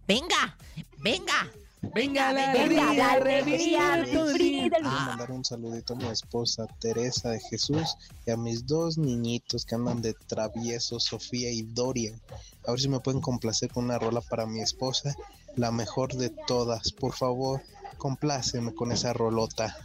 Venga, 0.08 0.58
venga. 0.98 1.50
Venga, 1.94 2.32
la 2.32 2.52
Venga, 2.52 2.94
la 2.94 3.12
alegría, 3.12 3.94
el 3.96 4.04
Quiero 4.06 4.24
del 4.24 4.82
mandar 4.82 5.30
un 5.30 5.44
saludito 5.44 5.92
a 5.92 5.96
mi 5.96 6.06
esposa 6.06 6.66
Teresa 6.80 7.30
de 7.30 7.40
Jesús 7.40 7.96
y 8.26 8.30
a 8.30 8.36
mis 8.36 8.66
dos 8.66 8.98
niñitos 8.98 9.64
que 9.64 9.74
andan 9.74 10.00
de 10.00 10.14
traviesos, 10.14 11.04
Sofía 11.04 11.52
y 11.52 11.62
Dorian. 11.62 12.20
A 12.66 12.70
ver 12.70 12.80
si 12.80 12.88
me 12.88 13.00
pueden 13.00 13.20
complacer 13.20 13.70
con 13.70 13.84
una 13.84 13.98
rola 13.98 14.20
para 14.22 14.46
mi 14.46 14.60
esposa, 14.60 15.14
la 15.56 15.70
mejor 15.70 16.14
de 16.14 16.30
todas. 16.46 16.92
Por 16.92 17.12
favor, 17.14 17.60
compláceme 17.98 18.74
con 18.74 18.90
esa 18.92 19.12
rolota. 19.12 19.76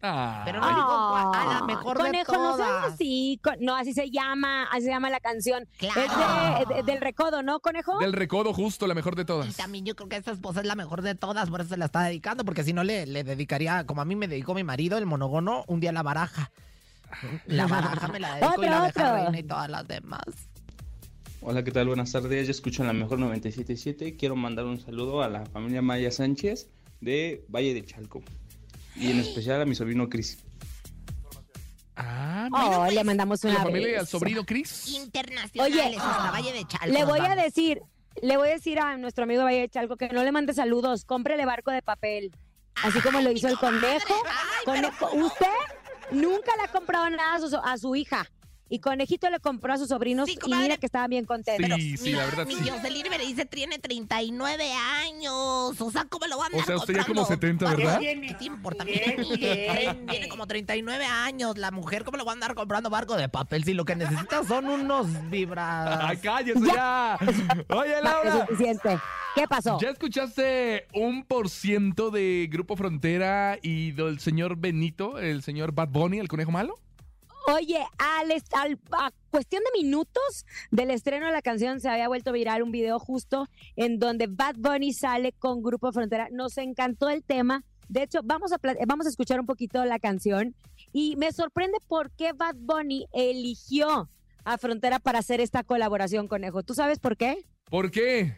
Ah. 0.00 0.42
Pero 0.44 0.60
no 0.60 0.68
digo 0.68 0.86
cuál, 0.86 1.34
a 1.34 1.54
la 1.58 1.62
mejor 1.66 1.96
de 1.98 2.04
Conejo, 2.04 2.32
no 2.34 2.56
seas 2.56 2.68
todas. 2.68 2.92
así. 2.94 3.40
con- 3.42 3.56
no, 3.60 3.74
así 3.74 3.92
se 3.92 4.10
llama, 4.10 4.62
así 4.70 4.82
se 4.84 4.90
llama 4.90 5.10
la 5.10 5.18
canción. 5.18 5.66
Claro. 5.76 6.00
Es 6.62 6.68
de- 6.68 6.74
de- 6.76 6.82
del 6.84 7.00
recodo, 7.00 7.42
¿no, 7.42 7.58
conejo? 7.58 7.98
Del 7.98 8.12
recodo 8.12 8.54
justo, 8.54 8.86
la 8.86 8.94
mejor 8.94 9.16
de 9.16 9.22
Y 9.22 9.24
todas. 9.24 9.56
también 9.56 9.84
yo 9.84 9.96
creo 9.96 10.08
que 10.08 10.14
esta 10.16 10.30
esposa 10.30 10.60
es 10.60 10.66
la 10.66 10.76
mejor 10.76 11.02
de 11.02 11.16
todas, 11.16 11.50
por 11.50 11.60
eso 11.62 11.70
se 11.70 11.76
la 11.76 11.86
está 11.86 12.02
dedicando, 12.04 12.44
porque 12.44 12.62
si 12.62 12.72
no 12.72 12.84
le, 12.84 13.06
le 13.06 13.24
dedicaría, 13.24 13.86
como 13.86 14.00
a 14.00 14.04
mí 14.04 14.14
me 14.14 14.28
dedicó 14.28 14.54
mi 14.54 14.62
marido, 14.62 14.98
el 14.98 15.06
monogono, 15.06 15.64
un 15.66 15.80
día 15.80 15.90
la 15.90 16.04
baraja. 16.04 16.52
La 17.46 17.66
baraja 17.66 18.06
me 18.08 18.20
la 18.20 18.36
dedico 18.36 18.62
y 18.62 18.66
la 18.68 18.82
deja 18.82 19.12
reina 19.14 19.38
y 19.38 19.42
todas 19.42 19.68
las 19.68 19.88
demás. 19.88 20.20
Hola, 21.40 21.62
¿qué 21.62 21.70
tal? 21.70 21.86
Buenas 21.86 22.12
tardes. 22.12 22.46
Yo 22.46 22.50
escucho 22.50 22.82
en 22.82 22.88
la 22.88 22.92
mejor 22.92 23.18
977. 23.18 24.16
Quiero 24.16 24.36
mandar 24.36 24.64
un 24.66 24.80
saludo 24.80 25.22
a 25.22 25.28
la 25.28 25.46
familia 25.46 25.82
Maya 25.82 26.10
Sánchez 26.10 26.68
de 27.00 27.44
Valle 27.48 27.74
de 27.74 27.84
Chalco. 27.84 28.22
Y 28.96 29.10
en 29.12 29.20
especial 29.20 29.60
a 29.62 29.64
mi 29.64 29.74
sobrino 29.74 30.08
Cris. 30.08 30.38
Ah, 31.96 32.48
Oh, 32.52 32.86
le 32.90 33.04
mandamos 33.04 33.44
A 33.44 33.48
una 33.48 33.58
la 33.58 33.64
familia 33.64 33.90
y 33.90 33.94
al 33.94 34.06
sobrino 34.06 34.44
Chris. 34.44 34.88
Internacionales 34.88 35.72
Oye, 35.72 35.96
hasta 35.96 36.30
Valle 36.30 36.52
de 36.52 36.64
Chalco. 36.66 36.86
Le 36.86 37.04
voy 37.04 37.20
a 37.20 37.36
decir, 37.36 37.82
le 38.22 38.36
voy 38.36 38.48
a 38.48 38.52
decir 38.52 38.78
a 38.80 38.96
nuestro 38.96 39.24
amigo 39.24 39.44
Valle 39.44 39.60
de 39.60 39.68
Chalco 39.68 39.96
que 39.96 40.08
no 40.08 40.24
le 40.24 40.32
mande 40.32 40.54
saludos, 40.54 41.04
cómprele 41.04 41.44
barco 41.46 41.70
de 41.70 41.82
papel. 41.82 42.32
Así 42.82 43.00
como 43.00 43.20
lo 43.20 43.30
hizo 43.30 43.48
el 43.48 43.58
conejo. 43.58 44.14
Ay, 44.26 44.64
Conejo, 44.64 45.10
usted 45.14 45.46
nunca 46.12 46.52
le 46.56 46.64
ha 46.64 46.72
comprado 46.72 47.10
nada 47.10 47.34
a 47.34 47.40
su, 47.40 47.56
a 47.56 47.76
su 47.78 47.94
hija. 47.96 48.26
Y 48.70 48.80
Conejito 48.80 49.30
le 49.30 49.40
compró 49.40 49.72
a 49.72 49.78
sus 49.78 49.88
sobrinos 49.88 50.28
Sí, 50.28 50.38
y 50.44 50.54
mira 50.54 50.76
que 50.76 50.84
estaban 50.86 51.08
bien 51.08 51.24
contentos. 51.24 51.78
Sí, 51.80 51.96
sí, 51.96 52.04
Mi- 52.10 52.12
la 52.12 52.24
verdad 52.26 52.46
Mi 52.46 52.54
sí. 52.54 52.68
Jocelyn 52.68 53.06
me 53.08 53.18
dice 53.18 53.46
tiene 53.46 53.78
39 53.78 54.72
años. 54.72 55.80
O 55.80 55.90
sea, 55.90 56.04
¿cómo 56.04 56.26
lo 56.26 56.36
van 56.38 56.54
a 56.54 56.58
O 56.58 56.62
sea, 56.62 56.76
usted 56.76 56.94
ya 56.96 57.04
como 57.06 57.24
70, 57.24 57.64
¿verdad? 57.74 57.98
¿Qué 58.00 58.34
te 58.38 58.44
importa? 58.44 58.84
Tiene 58.84 60.28
como 60.28 60.46
39 60.46 61.04
años 61.06 61.56
la 61.58 61.70
mujer. 61.70 62.04
¿Cómo 62.04 62.16
lo 62.18 62.24
van 62.24 62.32
a 62.32 62.36
andar 62.38 62.54
comprando 62.54 62.90
barco 62.90 63.16
de 63.16 63.28
papel 63.28 63.64
si 63.64 63.74
lo 63.74 63.84
que 63.84 63.96
necesita 63.96 64.44
son 64.48 64.66
unos 64.66 65.06
vibras? 65.30 66.00
¡Ay, 66.02 66.16
cállese 66.18 66.60
ya! 66.74 67.18
Oye, 67.70 68.02
Laura. 68.02 68.46
suficiente. 68.46 68.98
¿Qué 69.34 69.46
pasó? 69.46 69.78
¿Ya 69.80 69.90
escuchaste 69.90 70.88
un 70.94 71.24
por 71.24 71.48
ciento 71.48 72.10
de 72.10 72.48
Grupo 72.50 72.76
Frontera 72.76 73.56
y 73.62 73.92
del 73.92 74.18
señor 74.20 74.56
Benito, 74.56 75.18
el 75.18 75.42
señor 75.42 75.72
Bad 75.72 75.88
Bunny, 75.88 76.18
el 76.18 76.28
conejo 76.28 76.50
malo? 76.50 76.78
Oye, 77.56 77.78
al, 77.98 78.30
a 78.92 79.10
cuestión 79.30 79.62
de 79.64 79.78
minutos 79.80 80.44
del 80.70 80.90
estreno 80.90 81.26
de 81.26 81.32
la 81.32 81.40
canción 81.40 81.80
se 81.80 81.88
había 81.88 82.06
vuelto 82.08 82.30
viral 82.32 82.62
un 82.62 82.70
video 82.70 82.98
justo 82.98 83.46
en 83.76 83.98
donde 83.98 84.26
Bad 84.26 84.56
Bunny 84.58 84.92
sale 84.92 85.32
con 85.32 85.62
Grupo 85.62 85.90
Frontera. 85.92 86.28
Nos 86.30 86.58
encantó 86.58 87.08
el 87.08 87.24
tema. 87.24 87.64
De 87.88 88.02
hecho, 88.02 88.20
vamos 88.22 88.52
a, 88.52 88.58
pla- 88.58 88.76
vamos 88.86 89.06
a 89.06 89.08
escuchar 89.08 89.40
un 89.40 89.46
poquito 89.46 89.82
la 89.86 89.98
canción 89.98 90.54
y 90.92 91.16
me 91.16 91.32
sorprende 91.32 91.78
por 91.86 92.10
qué 92.10 92.34
Bad 92.34 92.56
Bunny 92.58 93.06
eligió 93.12 94.10
a 94.44 94.58
Frontera 94.58 94.98
para 94.98 95.20
hacer 95.20 95.40
esta 95.40 95.64
colaboración, 95.64 96.28
Conejo. 96.28 96.62
¿Tú 96.62 96.74
sabes 96.74 96.98
por 96.98 97.16
qué? 97.16 97.46
¿Por 97.70 97.90
qué? 97.90 98.36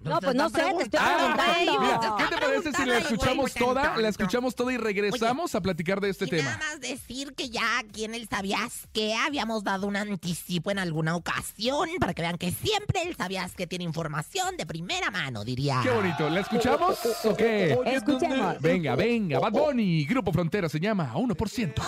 No, 0.00 0.20
pues 0.20 0.36
no 0.36 0.48
sé, 0.50 0.62
te 0.62 0.82
estoy 0.84 1.00
Ah, 1.02 1.34
preguntando. 1.34 1.80
mira, 1.80 2.14
¿qué 2.18 2.24
te 2.36 2.40
parece 2.40 2.72
si 2.72 2.84
la 2.84 2.98
escuchamos 2.98 3.54
toda? 3.54 3.96
La 3.96 4.08
escuchamos 4.08 4.54
toda 4.54 4.72
y 4.72 4.76
regresamos 4.76 5.54
a 5.56 5.60
platicar 5.60 6.00
de 6.00 6.10
este 6.10 6.26
Y 6.26 6.28
tema. 6.30 6.50
nada 6.52 6.58
más 6.58 6.80
decir 6.80 7.34
que 7.34 7.48
ya 7.50 7.78
aquí 7.80 8.04
en 8.04 8.14
el 8.14 8.28
Sabías 8.28 8.86
que 8.92 9.14
habíamos 9.14 9.64
dado 9.64 9.86
un 9.88 9.96
anticipo 9.96 10.70
en 10.70 10.78
alguna 10.78 11.16
ocasión 11.16 11.88
para 11.98 12.14
que 12.14 12.22
vean 12.22 12.38
que 12.38 12.52
siempre 12.52 13.02
el 13.02 13.16
Sabías 13.16 13.54
que 13.56 13.66
tiene 13.66 13.84
información 13.84 14.56
de 14.56 14.64
primera 14.66 15.10
mano, 15.10 15.44
diría. 15.44 15.80
Qué 15.82 15.90
bonito. 15.90 16.30
¿La 16.30 16.40
escuchamos 16.40 16.98
o 17.24 17.34
qué? 17.36 17.76
Escuchemos. 17.86 18.60
Venga, 18.60 18.94
venga. 18.94 19.40
Bad 19.40 19.52
Bunny, 19.52 20.04
Grupo 20.04 20.32
Frontera 20.32 20.68
se 20.68 20.78
llama 20.78 21.12
1%. 21.14 21.82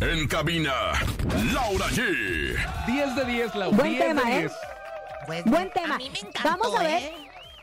En 0.00 0.26
cabina, 0.28 0.72
Laura 1.52 1.86
G. 1.88 2.56
10 2.86 3.16
de 3.16 3.24
10, 3.24 3.54
Laura. 3.56 3.76
Buen 3.76 3.90
10 3.90 4.06
tema, 4.06 4.22
de 4.24 4.36
¿eh? 4.36 4.40
10. 4.40 4.52
Pues, 5.28 5.44
Buen 5.44 5.68
A 5.68 5.72
tema. 5.72 5.96
mí 5.98 6.10
me 6.10 6.18
encantó, 6.18 6.42
Vamos 6.42 6.74
a 6.74 6.82
ver. 6.82 7.02
¿eh? 7.02 7.12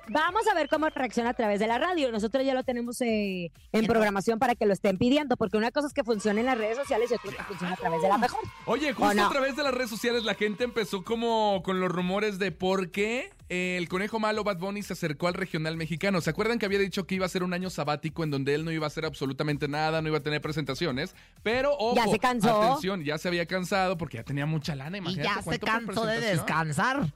Vamos 0.07 0.45
a 0.47 0.53
ver 0.53 0.69
cómo 0.69 0.87
reacciona 0.87 1.31
a 1.31 1.33
través 1.33 1.59
de 1.59 1.65
la 1.65 1.79
radio. 1.79 2.11
Nosotros 2.11 2.45
ya 2.45 2.53
lo 2.53 2.63
tenemos 2.63 3.01
eh, 3.01 3.51
en 3.71 3.87
programación 3.87 4.37
para 4.37 4.53
que 4.53 4.67
lo 4.67 4.73
estén 4.73 4.99
pidiendo, 4.99 5.35
porque 5.35 5.57
una 5.57 5.71
cosa 5.71 5.87
es 5.87 5.93
que 5.95 6.03
funcione 6.03 6.41
en 6.41 6.45
las 6.45 6.59
redes 6.59 6.77
sociales 6.77 7.09
y 7.09 7.15
otra 7.15 7.31
que 7.35 7.43
funcione 7.43 7.73
a 7.73 7.75
través 7.75 8.03
de 8.03 8.09
la 8.09 8.19
mejor. 8.19 8.39
Oye, 8.67 8.91
¿O 8.91 8.95
justo 8.95 9.15
no? 9.15 9.25
a 9.25 9.29
través 9.31 9.55
de 9.55 9.63
las 9.63 9.73
redes 9.73 9.89
sociales 9.89 10.23
la 10.23 10.35
gente 10.35 10.63
empezó 10.63 11.03
como 11.03 11.63
con 11.63 11.79
los 11.79 11.91
rumores 11.91 12.37
de 12.37 12.51
por 12.51 12.91
qué 12.91 13.31
eh, 13.49 13.77
el 13.79 13.89
conejo 13.89 14.19
malo 14.19 14.43
Bad 14.43 14.59
Bunny 14.59 14.83
se 14.83 14.93
acercó 14.93 15.27
al 15.27 15.33
regional 15.33 15.75
mexicano. 15.75 16.21
¿Se 16.21 16.29
acuerdan 16.29 16.59
que 16.59 16.67
había 16.67 16.77
dicho 16.77 17.07
que 17.07 17.15
iba 17.15 17.25
a 17.25 17.29
ser 17.29 17.41
un 17.41 17.53
año 17.53 17.71
sabático 17.71 18.23
en 18.23 18.29
donde 18.29 18.53
él 18.53 18.63
no 18.63 18.71
iba 18.71 18.85
a 18.85 18.89
hacer 18.89 19.05
absolutamente 19.05 19.67
nada, 19.67 20.03
no 20.03 20.07
iba 20.09 20.19
a 20.19 20.23
tener 20.23 20.39
presentaciones? 20.39 21.15
Pero, 21.41 21.73
ojo, 21.79 21.95
Ya 21.95 22.05
se 22.07 22.19
cansó. 22.19 22.61
atención, 22.61 23.03
ya 23.03 23.17
se 23.17 23.27
había 23.27 23.47
cansado 23.47 23.97
porque 23.97 24.17
ya 24.17 24.23
tenía 24.23 24.45
mucha 24.45 24.75
lana, 24.75 24.97
Y 24.97 24.99
imagínate. 24.99 25.29
ya 25.35 25.51
se 25.51 25.59
cansó 25.59 26.05
de 26.05 26.21
descansar. 26.21 27.07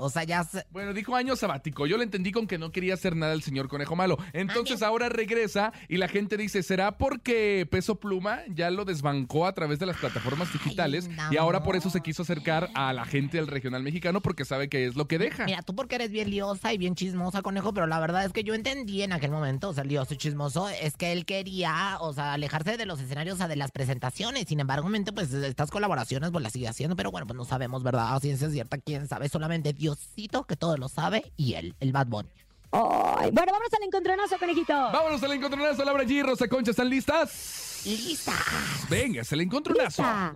O 0.00 0.10
sea, 0.10 0.24
ya 0.24 0.44
se... 0.44 0.64
Bueno, 0.70 0.92
dijo 0.92 1.14
año 1.14 1.36
sabático. 1.36 1.86
Yo 1.86 1.96
le 1.96 2.04
entendí 2.04 2.32
con 2.32 2.46
que 2.46 2.58
no 2.58 2.72
quería 2.72 2.94
hacer 2.94 3.16
nada 3.16 3.32
el 3.32 3.42
señor 3.42 3.68
Conejo 3.68 3.96
Malo. 3.96 4.18
Entonces 4.32 4.82
ahora 4.82 5.08
regresa 5.08 5.72
y 5.88 5.98
la 5.98 6.08
gente 6.08 6.36
dice, 6.36 6.62
¿será 6.62 6.98
porque 6.98 7.68
Peso 7.70 7.96
Pluma 7.96 8.40
ya 8.48 8.70
lo 8.70 8.84
desbancó 8.84 9.46
a 9.46 9.52
través 9.52 9.78
de 9.78 9.86
las 9.86 9.96
plataformas 9.96 10.52
digitales 10.52 11.08
no. 11.08 11.32
y 11.32 11.36
ahora 11.36 11.62
por 11.62 11.76
eso 11.76 11.90
se 11.90 12.00
quiso 12.00 12.22
acercar 12.22 12.70
a 12.74 12.92
la 12.92 13.04
gente 13.04 13.36
del 13.36 13.46
regional 13.46 13.82
mexicano 13.82 14.20
porque 14.20 14.44
sabe 14.44 14.68
que 14.68 14.86
es 14.86 14.96
lo 14.96 15.06
que 15.06 15.18
deja? 15.18 15.44
Mira, 15.44 15.62
tú 15.62 15.74
porque 15.74 15.96
eres 15.96 16.10
bien 16.10 16.30
liosa 16.30 16.72
y 16.72 16.78
bien 16.78 16.94
chismosa, 16.94 17.42
conejo, 17.42 17.72
pero 17.74 17.86
la 17.86 18.00
verdad 18.00 18.24
es 18.24 18.32
que 18.32 18.44
yo 18.44 18.54
entendí 18.54 19.02
en 19.02 19.12
aquel 19.12 19.30
momento, 19.30 19.68
o 19.68 19.74
sea, 19.74 19.84
lioso 19.84 20.14
y 20.14 20.16
chismoso, 20.16 20.68
es 20.68 20.96
que 20.96 21.12
él 21.12 21.24
quería, 21.24 21.98
o 22.00 22.12
sea, 22.12 22.32
alejarse 22.32 22.76
de 22.76 22.86
los 22.86 23.00
escenarios, 23.00 23.34
o 23.34 23.38
sea, 23.38 23.48
de 23.48 23.56
las 23.56 23.70
presentaciones. 23.70 24.46
Sin 24.48 24.60
embargo, 24.60 24.88
mente, 24.88 25.12
pues 25.12 25.32
estas 25.32 25.70
colaboraciones 25.70 26.30
pues 26.30 26.42
las 26.42 26.52
sigue 26.52 26.68
haciendo, 26.68 26.96
pero 26.96 27.10
bueno, 27.10 27.26
pues 27.26 27.36
no 27.36 27.44
sabemos, 27.44 27.82
¿verdad? 27.82 28.14
A 28.14 28.20
ciencia 28.20 28.50
cierta, 28.50 28.78
quién 28.78 29.06
sabe, 29.06 29.28
solamente 29.28 29.72
Diosito 29.94 30.44
que 30.44 30.56
todo 30.56 30.76
lo 30.76 30.88
sabe 30.88 31.32
y 31.36 31.54
él, 31.54 31.74
el 31.80 31.92
Bad 31.92 32.06
Bunny. 32.06 32.28
Ay, 32.72 33.30
bueno, 33.32 33.52
vamos 33.52 33.68
al 33.76 33.82
encontronazo, 33.82 34.38
conejito. 34.38 34.72
Vámonos 34.72 35.22
al 35.22 35.32
encontronazo, 35.32 35.84
Laura 35.84 36.04
G, 36.04 36.22
Rosa 36.22 36.46
Concha, 36.48 36.70
¿están 36.70 36.88
listas? 36.88 37.82
Lista. 37.84 38.34
Venga, 38.88 39.22
es 39.22 39.32
el 39.32 39.40
encontronazo. 39.40 40.02
Lista. 40.02 40.34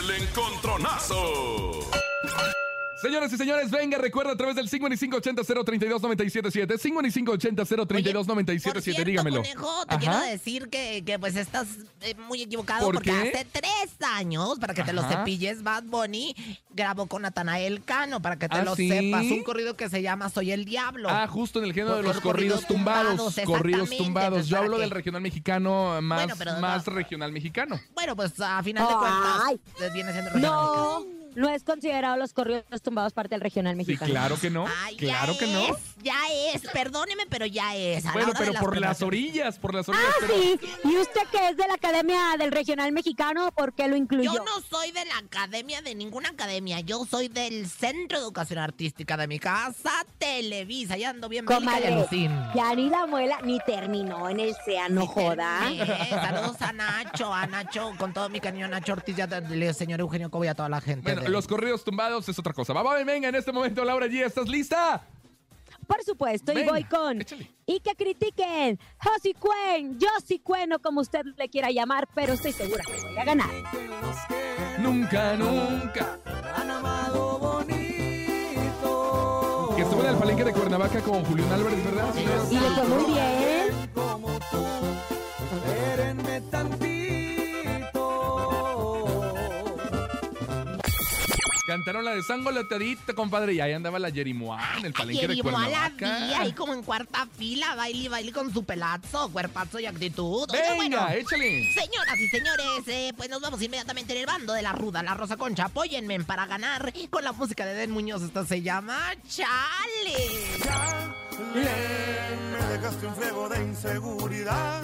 El 0.00 0.10
encontronazo. 0.22 1.90
Señoras 3.02 3.30
y 3.30 3.36
señores, 3.36 3.70
venga, 3.70 3.98
recuerda 3.98 4.32
a 4.32 4.36
través 4.36 4.56
del 4.56 4.70
5580-032-977. 4.70 6.78
5580-032-977, 6.78 8.72
Por 8.72 8.80
cierto, 8.82 9.04
dígamelo. 9.04 9.36
conejo, 9.42 9.84
te 9.86 9.94
Ajá. 9.96 10.00
quiero 10.00 10.18
decir 10.20 10.68
que, 10.70 11.02
que, 11.04 11.18
pues 11.18 11.36
estás 11.36 11.66
eh, 12.00 12.14
muy 12.26 12.40
equivocado 12.42 12.86
¿Por 12.86 12.94
porque 12.94 13.10
qué? 13.10 13.34
hace 13.36 13.46
tres 13.52 13.96
años, 14.14 14.58
para 14.58 14.72
que 14.72 14.82
te 14.82 14.94
lo 14.94 15.02
cepilles, 15.02 15.62
Bad 15.62 15.84
Bunny 15.84 16.34
grabó 16.70 17.06
con 17.06 17.20
Natanael 17.22 17.84
Cano, 17.84 18.22
para 18.22 18.36
que 18.38 18.48
te 18.48 18.56
¿Ah, 18.56 18.64
lo 18.64 18.74
sí? 18.74 18.88
sepas, 18.88 19.24
un 19.26 19.42
corrido 19.42 19.76
que 19.76 19.90
se 19.90 20.00
llama 20.00 20.30
Soy 20.30 20.52
el 20.52 20.64
Diablo. 20.64 21.10
Ah, 21.10 21.26
justo 21.26 21.58
en 21.58 21.66
el 21.66 21.74
género 21.74 21.96
de 21.98 22.02
los 22.02 22.18
corridos 22.20 22.64
corridos 22.64 22.66
tumbados. 22.66 23.16
tumbados, 23.34 23.46
Corridos 23.46 23.90
tumbados. 23.90 24.32
pues, 24.38 24.46
Yo 24.48 24.56
hablo 24.56 24.76
que- 24.76 24.82
del 24.82 24.90
regional 24.90 25.20
mexicano 25.20 26.00
más, 26.00 26.20
Bueno, 26.24 26.34
pero 26.38 26.56
más 26.60 26.86
no. 26.86 26.92
regional 26.94 27.30
mexicano. 27.32 27.78
Bueno, 27.94 28.16
pues 28.16 28.40
a 28.40 28.62
final 28.62 28.88
de 28.88 28.94
cuentas 28.94 29.82
eh, 29.82 29.90
viene 29.92 30.12
siendo 30.12 30.30
regional 30.30 30.50
No, 30.50 31.00
mexicano. 31.00 31.25
No 31.36 31.48
es 31.48 31.62
considerado 31.62 32.16
los 32.16 32.32
corridos 32.32 32.64
tumbados 32.82 33.12
parte 33.12 33.34
del 33.34 33.40
regional 33.40 33.74
Sí, 33.74 33.78
mexicano. 33.78 34.10
claro 34.10 34.36
que 34.40 34.50
no. 34.50 34.64
Ay, 34.84 34.96
claro 34.96 35.34
ya 35.34 35.38
que 35.38 35.46
no. 35.46 35.60
es, 35.68 35.76
Ya 36.02 36.18
es, 36.54 36.62
perdóneme, 36.72 37.24
pero 37.28 37.46
ya 37.46 37.74
es. 37.76 38.04
Bueno, 38.12 38.32
de 38.32 38.38
pero 38.38 38.52
las 38.52 38.62
por 38.62 38.80
las 38.80 39.02
orillas, 39.02 39.58
por 39.58 39.74
las 39.74 39.88
orillas. 39.88 40.06
Ah, 40.08 40.14
pero- 40.20 40.34
sí. 40.42 40.60
¿Y 40.84 40.96
usted 40.96 41.20
que 41.30 41.48
es 41.50 41.56
de 41.56 41.66
la 41.68 41.74
Academia 41.74 42.36
del 42.38 42.50
Regional 42.52 42.90
Mexicano, 42.92 43.50
por 43.52 43.72
qué 43.74 43.86
lo 43.88 43.96
incluyó? 43.96 44.32
Yo 44.34 44.44
no 44.44 44.60
soy 44.68 44.90
de 44.92 45.04
la 45.04 45.18
academia, 45.18 45.82
de 45.82 45.94
ninguna 45.94 46.30
academia. 46.30 46.80
Yo 46.80 47.04
soy 47.04 47.28
del 47.28 47.68
Centro 47.68 48.18
de 48.18 48.24
Educación 48.24 48.58
Artística 48.58 49.16
de 49.16 49.26
mi 49.28 49.38
casa, 49.38 49.90
Televisa. 50.18 50.96
Ya 50.96 51.10
ando 51.10 51.28
bien 51.28 51.44
y 51.44 51.46
Comadre, 51.46 51.88
alucin. 51.88 52.30
ya 52.54 52.74
ni 52.74 52.88
la 52.90 53.06
muela 53.06 53.38
ni 53.42 53.58
terminó 53.60 54.28
en 54.30 54.40
el 54.40 54.54
SEA, 54.64 54.88
no 54.88 55.06
joda. 55.06 55.60
Saludos 56.08 56.60
a 56.62 56.72
Nacho, 56.72 57.32
a 57.32 57.46
Nacho, 57.46 57.92
con 57.98 58.12
todo 58.12 58.28
mi 58.28 58.40
cariño, 58.40 58.68
Nacho 58.68 58.92
Ortiz, 58.94 59.16
ya 59.16 59.26
te- 59.28 59.74
señor 59.74 60.00
Eugenio 60.00 60.30
Cobo 60.30 60.44
y 60.44 60.48
a 60.48 60.54
toda 60.54 60.68
la 60.68 60.80
gente. 60.80 61.02
Bueno, 61.12 61.22
de- 61.22 61.25
los 61.28 61.46
corridos 61.46 61.84
tumbados 61.84 62.28
es 62.28 62.38
otra 62.38 62.52
cosa. 62.52 62.72
Va, 62.72 62.82
va, 62.82 63.02
venga, 63.04 63.28
en 63.28 63.34
este 63.34 63.52
momento, 63.52 63.84
Laura 63.84 64.06
G, 64.06 64.24
¿estás 64.24 64.48
lista? 64.48 65.06
Por 65.86 66.02
supuesto, 66.02 66.52
y 66.52 66.64
voy 66.64 66.84
con. 66.84 67.20
échale. 67.20 67.50
Y 67.64 67.80
que 67.80 67.94
critiquen. 67.94 68.78
Josi 68.98 69.34
Cuen, 69.34 69.98
Josi 70.00 70.40
Cuen, 70.40 70.72
o 70.72 70.78
como 70.80 71.00
usted 71.00 71.24
le 71.36 71.48
quiera 71.48 71.70
llamar, 71.70 72.08
pero 72.14 72.32
estoy 72.32 72.52
segura 72.52 72.82
que 72.84 73.00
voy 73.02 73.16
a 73.18 73.24
ganar. 73.24 73.50
Nunca, 74.78 75.34
nunca. 75.34 76.18
Han 76.56 76.70
amado 76.70 77.38
bonito. 77.38 77.74
Que 79.76 79.82
estuvo 79.82 80.02
en 80.02 80.08
el 80.08 80.16
palenque 80.16 80.44
de 80.44 80.52
Cuernavaca 80.52 81.00
con 81.00 81.24
Julián 81.24 81.52
Álvarez, 81.52 81.84
¿verdad? 81.84 82.14
Y 82.50 82.54
le 82.58 82.70
fue 82.70 82.84
muy 82.84 83.04
bien. 83.12 83.55
Cantaron 91.66 92.04
la 92.04 92.12
de 92.14 92.22
Sangolotadita, 92.22 93.12
compadre, 93.14 93.54
y 93.54 93.60
ahí 93.60 93.72
andaba 93.72 93.98
la 93.98 94.10
Jerimoa 94.10 94.60
en 94.78 94.86
el 94.86 94.92
palenque 94.92 95.26
de 95.26 95.32
Ayer 95.32 95.44
a 95.46 95.50
la 95.50 95.58
Cuernavaca. 95.60 96.26
vía 96.26 96.40
ahí 96.40 96.52
como 96.52 96.74
en 96.74 96.82
cuarta 96.82 97.26
fila, 97.36 97.74
baile 97.74 98.04
y 98.04 98.08
baile 98.08 98.32
con 98.32 98.52
su 98.52 98.64
pelazo, 98.64 99.28
cuerpazo 99.30 99.80
y 99.80 99.86
actitud. 99.86 100.48
Oiga, 100.50 100.74
bueno, 100.76 100.96
Venga, 100.98 101.14
échale. 101.16 101.72
Señoras 101.74 102.18
y 102.20 102.28
señores, 102.28 102.66
eh, 102.86 103.12
pues 103.16 103.28
nos 103.28 103.40
vamos 103.40 103.60
inmediatamente 103.60 104.12
en 104.12 104.20
el 104.20 104.26
bando 104.26 104.52
de 104.52 104.62
la 104.62 104.72
ruda, 104.72 105.02
la 105.02 105.14
Rosa 105.14 105.36
Concha. 105.36 105.64
Apóyenme 105.64 106.22
para 106.24 106.46
ganar 106.46 106.92
con 107.10 107.24
la 107.24 107.32
música 107.32 107.66
de 107.66 107.74
Den 107.74 107.90
Muñoz. 107.90 108.22
Esta 108.22 108.44
se 108.46 108.62
llama 108.62 109.12
Chale. 109.28 110.16
Me 111.54 112.66
dejaste 112.72 113.06
un 113.06 113.14
friego 113.16 113.48
de 113.48 113.62
inseguridad. 113.64 114.82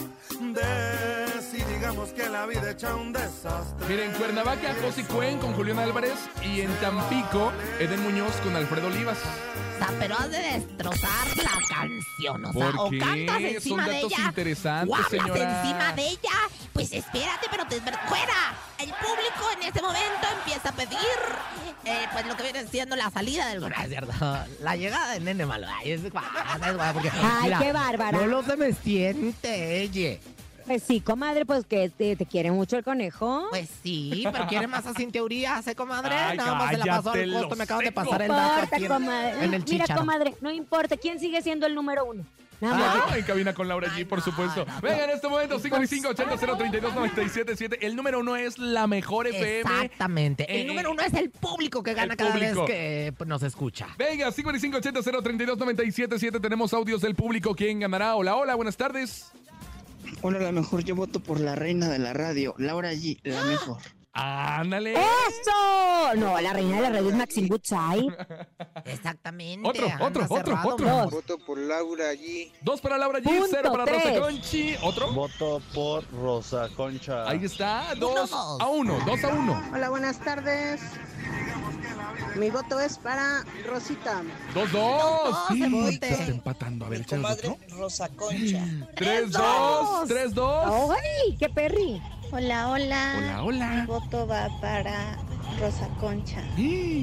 De 0.53 1.41
si 1.41 1.63
digamos 1.73 2.11
que 2.11 2.29
la 2.29 2.47
vida 2.47 2.73
echa 2.73 2.97
un 2.97 3.13
desastre. 3.13 3.87
Miren, 3.89 4.11
en 4.11 4.17
Cuernavaca, 4.17 4.75
José 4.83 5.05
Cuen 5.05 5.39
con 5.39 5.53
Julián 5.55 5.79
Álvarez 5.79 6.15
y 6.43 6.63
en 6.63 6.75
Tampico, 6.81 7.53
Eden 7.79 8.03
Muñoz 8.03 8.35
con 8.43 8.57
Alfredo 8.57 8.89
Olivas. 8.89 9.19
O 9.19 9.79
sea, 9.79 9.95
pero 10.01 10.17
has 10.17 10.31
de 10.31 10.39
destrozar 10.39 11.27
la 11.37 11.59
canción. 11.69 12.45
O 12.45 12.53
sea, 12.53 12.71
¿Por 12.73 12.75
o 12.81 12.91
qué? 12.91 12.99
cantas 12.99 13.37
Son 13.37 13.45
encima 13.45 13.87
de 13.87 13.95
datos 13.95 14.13
ella. 14.13 14.25
interesantes, 14.27 14.91
o 14.91 14.95
hablas 14.97 15.11
señora. 15.11 15.61
encima 15.63 15.93
de 15.93 16.09
ella. 16.09 16.31
Pues 16.89 17.05
espérate, 17.05 17.47
pero 17.51 17.65
te 17.67 17.81
fuera. 17.81 18.55
El 18.79 18.89
público 18.91 19.51
en 19.57 19.63
este 19.69 19.81
momento 19.81 20.27
empieza 20.39 20.69
a 20.71 20.73
pedir, 20.73 20.99
eh, 21.85 22.07
pues 22.13 22.27
lo 22.27 22.37
que 22.37 22.43
viene 22.43 22.67
siendo 22.67 22.97
la 22.97 23.11
salida 23.11 23.47
del. 23.49 23.61
No, 23.61 23.69
es 23.69 23.89
cierto. 23.89 24.13
La 24.61 24.77
llegada 24.77 25.13
de 25.13 25.21
Nene 25.21 25.47
Malo. 25.47 25.67
Ay, 25.71 25.93
es 25.93 26.11
guada, 26.11 26.29
es 26.67 26.75
guada, 26.75 26.93
porque, 26.93 27.11
Ay, 27.23 27.53
qué 27.61 27.73
bárbara. 27.73 28.19
No 28.19 28.27
lo 28.27 28.43
se 28.43 28.57
me 28.57 28.73
siente, 28.73 29.83
ella. 29.83 30.19
Pues 30.67 30.83
sí, 30.85 31.01
comadre, 31.01 31.45
pues 31.45 31.67
que 31.67 31.91
te, 31.91 32.15
te 32.17 32.25
quiere 32.27 32.51
mucho 32.53 32.77
el 32.77 32.85
conejo. 32.85 33.47
Pues 33.51 33.69
sí, 33.83 34.25
pero 34.33 34.47
quiere 34.47 34.67
más 34.69 34.87
así 34.87 35.03
en 35.03 35.13
teoría, 35.13 35.61
¿eh, 35.67 35.75
comadre? 35.75 36.15
Ay, 36.15 36.37
Nada 36.37 36.55
más 36.55 36.71
se 36.71 36.79
la 36.79 36.85
pasó 36.97 37.11
al 37.13 37.33
costo. 37.33 37.57
Me 37.57 37.65
acabo 37.65 37.81
de 37.81 37.93
pasar 37.93 38.23
el 38.23 38.29
no 38.29 38.35
dato 38.37 38.55
importa, 38.55 38.77
aquí 38.77 38.85
en- 38.85 38.91
comadre. 38.93 39.45
en 39.45 39.55
el 39.55 39.65
Mira, 39.65 39.87
comadre, 39.97 40.35
no 40.41 40.51
importa. 40.51 40.97
¿Quién 40.97 41.19
sigue 41.19 41.43
siendo 41.43 41.67
el 41.67 41.75
número 41.75 42.05
uno? 42.05 42.25
Ah, 42.65 43.15
en 43.17 43.25
cabina 43.25 43.53
con 43.55 43.67
Laura 43.69 43.89
G, 43.89 44.07
por 44.07 44.21
supuesto. 44.23 44.65
Venga, 44.81 45.05
en 45.05 45.11
este 45.11 45.29
momento, 45.29 45.59
5580-032-977. 45.61 47.79
El 47.81 47.97
número 47.97 48.21
uno 48.21 48.37
es 48.37 48.59
la 48.59 48.87
mejor 48.87 49.27
FM. 49.27 49.61
Exactamente. 49.85 50.45
Eh, 50.45 50.63
El 50.63 50.67
número 50.69 50.93
uno 50.93 51.03
es 51.03 51.13
el 51.15 51.31
público 51.31 51.83
que 51.83 51.95
gana 51.95 52.13
el 52.13 52.19
cada 52.19 52.33
público. 52.33 52.67
vez 52.67 52.71
que 52.71 53.15
pues, 53.17 53.29
nos 53.29 53.43
escucha. 53.43 53.89
Venga, 53.99 54.29
5580-032-977. 54.31 56.41
Tenemos 56.41 56.73
audios 56.73 57.01
del 57.01 57.15
público. 57.15 57.55
¿Quién 57.55 57.81
ganará? 57.81 58.15
Hola, 58.15 58.37
hola, 58.37 58.55
buenas 58.55 58.77
tardes. 58.77 59.33
Hola, 60.21 60.39
la 60.39 60.53
mejor. 60.53 60.85
Yo 60.85 60.95
voto 60.95 61.21
por 61.21 61.41
la 61.41 61.55
reina 61.55 61.89
de 61.89 61.99
la 61.99 62.13
radio, 62.13 62.55
Laura 62.59 62.93
G, 62.93 63.19
la 63.25 63.43
mejor. 63.45 63.79
Ándale. 64.15 64.93
¡Eso! 64.93 66.15
No, 66.17 66.39
la 66.41 66.53
reina 66.53 66.77
de 66.77 66.83
la 66.83 66.91
radio 66.91 67.09
es 67.09 67.15
Maxine 67.15 67.49
Woodside. 67.49 68.15
Exactamente. 68.85 69.67
Otro, 69.67 69.87
anda 69.87 70.05
otro, 70.05 70.27
otro, 70.29 70.61
otro. 70.65 70.89
amor. 70.91 71.11
Voto 71.11 71.39
por 71.39 71.59
Laura 71.59 72.13
G. 72.13 72.53
Dos 72.61 72.81
para 72.83 72.99
Laura 72.99 73.21
G, 73.21 73.25
Punto 73.25 73.47
cero 73.51 73.73
para 73.73 73.85
tres. 73.85 74.05
Rosa 74.05 74.21
Conchi. 74.21 74.77
Otro. 74.83 75.13
Voto 75.13 75.63
por 75.75 76.05
Rosa 76.13 76.69
Concha. 76.77 77.29
Ahí 77.29 77.45
está, 77.45 77.95
dos 77.95 78.31
dos. 78.31 78.61
a 78.61 78.67
uno, 78.69 78.99
dos 79.07 79.25
a 79.25 79.29
uno. 79.29 79.63
Hola, 79.73 79.89
buenas 79.89 80.19
tardes. 80.19 80.83
Mi 82.37 82.51
voto 82.51 82.81
es 82.81 82.99
para 82.99 83.45
Rosita. 83.67 84.23
Dos, 84.55 84.71
dos. 84.73 85.49
se 85.49 85.55
Sí, 85.55 85.99
está 86.01 86.25
empatando. 86.27 86.85
A 86.85 86.89
ver, 86.91 87.01
échale 87.01 87.27
otro. 87.27 87.59
Rosa 87.71 88.09
Concha. 88.11 88.63
Tres, 88.95 89.33
dos. 89.33 90.09
Tres, 90.09 90.35
dos. 90.35 90.91
¡Ay, 90.91 91.37
qué 91.39 91.49
perri! 91.49 92.01
Hola, 92.35 92.71
hola. 92.71 93.15
Hola, 93.19 93.43
hola. 93.45 93.69
Mi 93.83 93.87
voto 93.87 94.27
va 94.27 94.49
para 94.61 95.19
Rosa 95.61 95.87
Concha. 96.01 96.43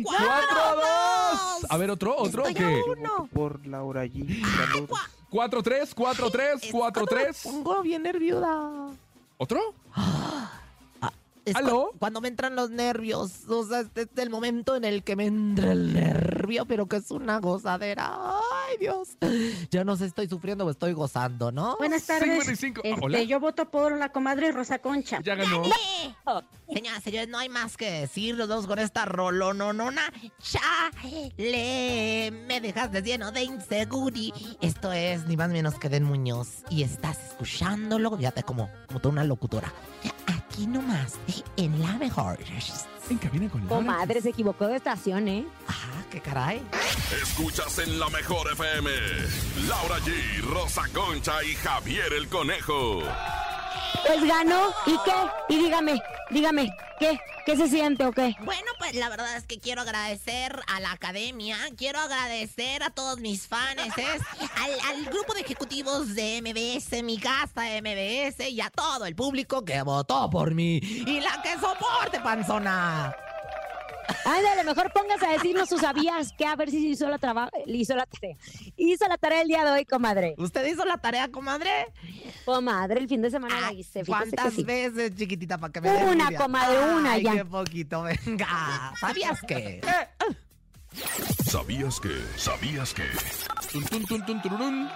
Cuatro, 0.04 0.76
dos. 0.76 1.66
A 1.70 1.78
ver, 1.78 1.92
otro, 1.92 2.16
otro. 2.18 2.48
Estoy 2.48 2.54
¿Qué? 2.66 2.82
a 2.82 2.92
uno. 2.92 3.30
Por 3.32 3.66
Laura 3.68 4.06
G. 4.06 4.42
Saludos. 4.58 5.00
Cuatro, 5.30 5.62
tres, 5.62 5.94
cuatro, 5.94 6.32
tres, 6.32 6.62
cuatro, 6.72 7.06
tres. 7.06 7.42
Pongo 7.44 7.82
bien 7.84 8.02
nerviosa. 8.04 8.90
¿Otro? 9.38 9.60
Es 11.46 11.56
¿Aló? 11.56 11.90
cu- 11.92 12.00
cuando 12.00 12.22
me 12.22 12.28
entran 12.28 12.56
los 12.56 12.72
nervios. 12.72 13.48
O 13.48 13.64
sea, 13.66 13.82
este 13.82 14.02
es 14.02 14.10
el 14.18 14.30
momento 14.32 14.76
en 14.76 14.84
el 14.84 15.04
que 15.04 15.16
me 15.16 15.26
entra 15.28 15.72
el 15.72 15.94
nervio, 15.94 16.66
pero 16.66 16.88
que 16.88 16.98
es 16.98 17.12
una 17.12 17.40
gozadera. 17.40 18.12
Ay, 18.70 18.78
Dios. 18.78 19.18
Yo 19.72 19.84
no 19.84 19.96
sé, 19.96 20.06
estoy 20.06 20.28
sufriendo 20.28 20.66
o 20.66 20.70
estoy 20.70 20.94
gozando, 20.94 21.52
¿no? 21.52 21.78
Buenas 21.78 22.06
tardes. 22.06 22.46
55. 22.46 22.82
Este, 22.84 23.06
Hola. 23.06 23.24
yo 23.24 23.40
voto 23.40 23.70
por 23.70 23.98
la 23.98 24.10
comadre 24.12 24.52
Rosa 24.52 24.80
Concha. 24.80 25.20
Ya 25.24 25.36
ganó. 25.36 25.64
Señoras, 26.72 27.04
señores, 27.04 27.30
no 27.30 27.38
hay 27.38 27.50
más 27.50 27.78
que 27.78 27.90
decir. 27.92 28.36
Los 28.36 28.48
dos 28.48 28.68
con 28.68 28.80
esta 28.80 29.06
rolononona. 29.06 30.14
Chale, 30.40 32.32
me 32.48 32.62
dejaste 32.62 33.02
lleno 33.02 33.32
de 33.32 33.44
inseguri. 33.44 34.34
Esto 34.62 34.92
es 34.92 35.26
ni 35.26 35.36
más 35.36 35.50
ni 35.50 35.56
menos 35.56 35.76
que 35.76 35.90
Den 35.90 36.04
Muñoz. 36.04 36.64
Y 36.70 36.84
estás 36.84 37.18
escuchándolo, 37.30 38.16
fíjate 38.16 38.44
como, 38.44 38.70
como 38.88 39.00
toda 39.00 39.14
una 39.14 39.24
locutora. 39.24 39.74
Aquí 40.28 40.68
nomás, 40.68 41.16
en 41.58 41.82
la 41.82 41.94
mejor. 41.98 42.38
En 43.10 43.18
cabina 43.18 43.50
con 43.50 43.62
Laura. 43.62 43.76
Comadre, 43.76 44.22
se 44.22 44.30
equivocó 44.30 44.68
de 44.68 44.76
estación, 44.76 45.28
¿eh? 45.28 45.46
Ah, 45.68 45.74
qué 46.12 46.22
caray. 46.22 46.62
Escuchas 47.22 47.80
en 47.80 48.00
la 48.00 48.08
mejor 48.10 48.52
FM. 48.52 48.90
Laura 49.68 49.98
G, 50.00 50.42
Rosa 50.44 50.84
Concha 50.94 51.44
y 51.44 51.56
Javier 51.56 52.14
el 52.14 52.28
Conejo. 52.28 53.02
Pues 54.06 54.24
ganó. 54.26 54.70
¿Y 54.86 54.96
qué? 55.04 55.56
Y 55.56 55.58
dígame, 55.58 56.00
dígame, 56.30 56.70
¿qué? 57.00 57.20
¿Qué 57.46 57.58
se 57.58 57.68
siente 57.68 58.06
o 58.06 58.12
qué? 58.12 58.36
Bueno, 58.44 58.72
la 58.94 59.10
verdad 59.10 59.36
es 59.38 59.46
que 59.46 59.60
quiero 59.60 59.82
agradecer 59.82 60.60
a 60.68 60.80
la 60.80 60.92
academia, 60.92 61.58
quiero 61.78 62.00
agradecer 62.00 62.84
a 62.84 62.90
todos 62.90 63.20
mis 63.20 63.48
fans, 63.48 63.94
al, 64.88 65.06
grupo 65.06 65.34
de 65.34 65.42
ejecutivos 65.42 66.16
de 66.16 66.42
MBS, 66.42 67.04
mi 67.04 67.18
casa 67.18 67.64
MBS 67.82 68.50
y 68.50 68.62
a 68.62 68.70
todo 68.70 69.06
el 69.06 69.16
público 69.16 69.64
que 69.64 69.82
votó 69.82 70.30
por 70.30 70.54
mí 70.54 70.78
y 70.78 71.20
la 71.20 71.42
que 71.42 71.54
soporte, 71.54 72.20
panzona. 72.22 73.16
Ándale, 74.26 74.64
mejor 74.64 74.92
póngase 74.94 75.26
a 75.26 75.32
decirnos 75.32 75.70
sus 75.70 75.82
sabías 75.82 76.32
que 76.38 76.46
a 76.46 76.56
ver 76.56 76.70
si 76.72 76.90
hizo 76.90 77.08
la, 77.08 77.18
traba- 77.18 77.50
hizo 77.66 77.96
la 77.96 78.06
tarea. 78.06 78.36
Hizo 78.78 79.08
la 79.08 79.18
tarea 79.18 79.42
el 79.42 79.48
día 79.48 79.64
de 79.66 79.72
hoy, 79.72 79.86
comadre. 79.86 80.36
¿Usted 80.38 80.66
hizo 80.66 80.86
la 80.86 80.98
tarea, 80.98 81.30
comadre? 81.30 81.70
Comadre, 82.46 83.00
el 83.00 83.08
fin 83.08 83.22
de 83.22 83.30
semana 83.32 83.60
la 83.62 83.74
hice. 83.74 84.04
¿Cuántas 84.06 84.54
sí. 84.54 84.64
veces, 84.64 85.16
chiquitita, 85.16 85.58
para 85.58 85.72
que 85.72 85.82
me 85.82 85.90
Una, 85.90 86.24
envidia? 86.24 86.38
comadre, 86.40 86.80
una 86.96 87.12
Ay, 87.14 87.24
ya. 87.24 87.34
qué 87.34 87.46
poquito, 87.46 88.04
venga. 88.04 88.94
¿Sabías 89.00 89.40
qué? 89.48 89.82
¿Sabías 91.46 92.00
que? 92.00 92.10
¿Sabías 92.38 92.94
que? 92.94 93.04
Tun, 93.72 93.84
tun, 93.86 94.06
tun, 94.06 94.26
tun, 94.26 94.42
tururún. 94.42 94.90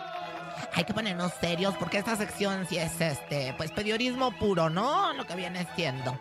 Hay 0.76 0.84
que 0.86 0.94
ponernos 0.94 1.32
serios 1.40 1.76
porque 1.78 1.98
esta 2.00 2.16
sección 2.16 2.66
sí 2.68 2.78
es 2.78 3.00
este, 3.00 3.54
pues 3.58 3.72
periodismo 3.72 4.32
puro, 4.38 4.70
¿no? 4.70 5.14
Lo 5.14 5.26
que 5.28 5.36
viene 5.36 5.68
siendo. 5.76 6.18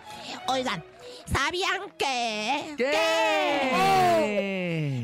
Oigan, 0.49 0.85
¿sabían 1.27 1.91
que? 1.99 2.75
¿Qué? 2.77 4.13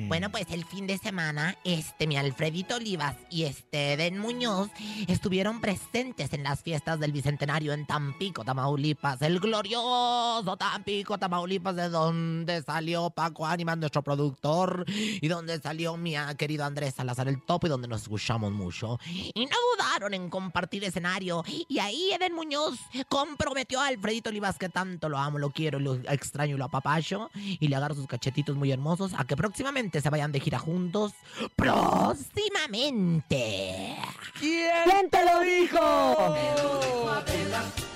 Bueno, 0.09 0.31
pues 0.31 0.47
el 0.51 0.65
fin 0.65 0.87
de 0.87 0.97
semana, 0.97 1.57
este, 1.65 2.07
mi 2.07 2.17
Alfredito 2.17 2.77
Olivas 2.77 3.15
y 3.31 3.45
este 3.45 3.97
Den 3.97 4.19
Muñoz 4.19 4.71
estuvieron 5.07 5.61
presentes 5.61 6.33
en 6.33 6.43
las 6.43 6.63
fiestas 6.63 6.99
del 6.99 7.13
Bicentenario 7.13 7.75
en 7.75 7.87
Tampico, 7.87 8.43
Tamaulipas. 8.43 9.21
El 9.21 9.39
glorioso 9.39 10.57
Tampico, 10.57 11.19
Tamaulipas, 11.19 11.77
de 11.77 11.91
donde 11.91 12.63
salió 12.63 13.11
Paco 13.11 13.47
Ánimas, 13.47 13.77
nuestro 13.77 14.03
productor, 14.03 14.87
y 14.89 15.29
donde 15.29 15.61
salió 15.61 15.97
mi 15.99 16.15
querido 16.39 16.65
Andrés 16.65 16.95
Salazar 16.95 17.29
el 17.29 17.43
Topo, 17.43 17.67
y 17.67 17.71
donde 17.71 17.87
nos 17.87 18.03
escuchamos 18.03 18.51
mucho. 18.51 18.99
Y 19.07 19.45
no 19.45 19.57
dudaron 19.77 20.15
en 20.15 20.31
compartir 20.31 20.85
escenario. 20.85 21.45
Y 21.69 21.79
ahí 21.81 22.13
Eden 22.13 22.35
Muñoz 22.35 22.79
comprometió 23.09 23.81
a 23.81 23.89
Alfredito 23.89 24.31
Olivas, 24.31 24.57
que 24.57 24.71
tanto 24.71 25.09
lo 25.11 25.19
amo, 25.19 25.39
lo 25.39 25.51
quiero, 25.51 25.79
lo 25.79 26.01
extraño 26.13 26.55
y 26.55 26.59
lo 26.59 26.65
apapacho, 26.65 27.31
y 27.35 27.69
le 27.69 27.77
agarro 27.77 27.95
sus 27.95 28.07
cachetitos 28.07 28.57
muy 28.57 28.73
hermosos, 28.73 29.13
a 29.17 29.25
que 29.25 29.37
próximamente 29.37 30.01
se 30.01 30.09
vayan 30.11 30.33
de 30.33 30.41
gira 30.41 30.59
juntos. 30.59 31.13
¡Próximamente! 31.57 33.97
¿Quién 34.39 35.11
te 35.11 35.25
lo 35.25 35.41
dijo? 35.41 35.79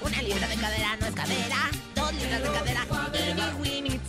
Una 0.03 0.23
libra 0.23 0.49
de 0.49 0.57
cadera 0.57 0.97
no 0.97 1.07
es 1.07 1.15
cadera, 1.15 1.71
dos 1.95 2.13
libras 2.15 2.43
de 2.43 2.49
cadera. 2.49 2.85
Weeny, 3.61 3.91
triple 3.91 4.02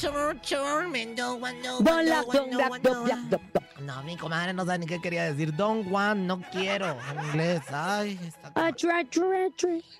chur, 0.00 0.34
chur, 0.42 0.88
men 0.88 1.14
don't 1.14 1.40
want 1.40 1.62
no 1.62 1.80
no 3.80 4.02
mi 4.04 4.16
comadre 4.16 4.52
no 4.52 4.64
sabe 4.64 4.80
ni 4.80 4.86
qué 4.86 5.00
quería 5.00 5.24
decir. 5.24 5.54
Don 5.54 5.84
Juan, 5.84 6.26
no 6.26 6.40
quiero. 6.52 6.96
En 7.10 7.24
inglés. 7.26 7.62
Ay, 7.72 8.18
está... 8.26 8.52
Ah. 8.54 8.70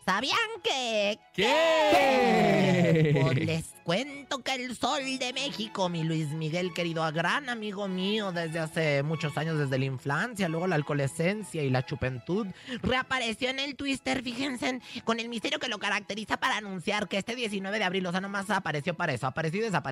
¿Sabían 0.04 0.38
que? 0.62 1.18
¿Qué? 1.32 3.20
Pues 3.22 3.36
les 3.36 3.74
cuento 3.82 4.42
que 4.42 4.54
el 4.54 4.76
sol 4.76 5.18
de 5.18 5.32
México, 5.32 5.88
mi 5.88 6.04
Luis 6.04 6.28
Miguel 6.28 6.72
querido, 6.72 7.02
a 7.02 7.10
gran 7.10 7.48
amigo 7.48 7.88
mío 7.88 8.32
desde 8.32 8.58
hace 8.58 9.02
muchos 9.02 9.36
años, 9.36 9.58
desde 9.58 9.78
la 9.78 9.84
infancia, 9.84 10.48
luego 10.48 10.66
la 10.66 10.76
adolescencia 10.76 11.62
y 11.62 11.70
la 11.70 11.82
juventud, 11.88 12.46
reapareció 12.82 13.50
en 13.50 13.58
el 13.58 13.76
Twitter, 13.76 14.22
fíjense, 14.22 14.80
con 15.04 15.20
el 15.20 15.28
misterio 15.28 15.58
que 15.58 15.68
lo 15.68 15.78
caracteriza 15.78 16.36
para 16.36 16.56
anunciar 16.56 17.08
que 17.08 17.18
este 17.18 17.34
19 17.34 17.78
de 17.78 17.84
abril, 17.84 18.06
o 18.06 18.10
sea, 18.10 18.20
nomás 18.20 18.50
apareció 18.50 18.94
para 18.94 19.12
eso, 19.12 19.26
apareció 19.26 19.60
y 19.60 19.64
desapareció. 19.64 19.89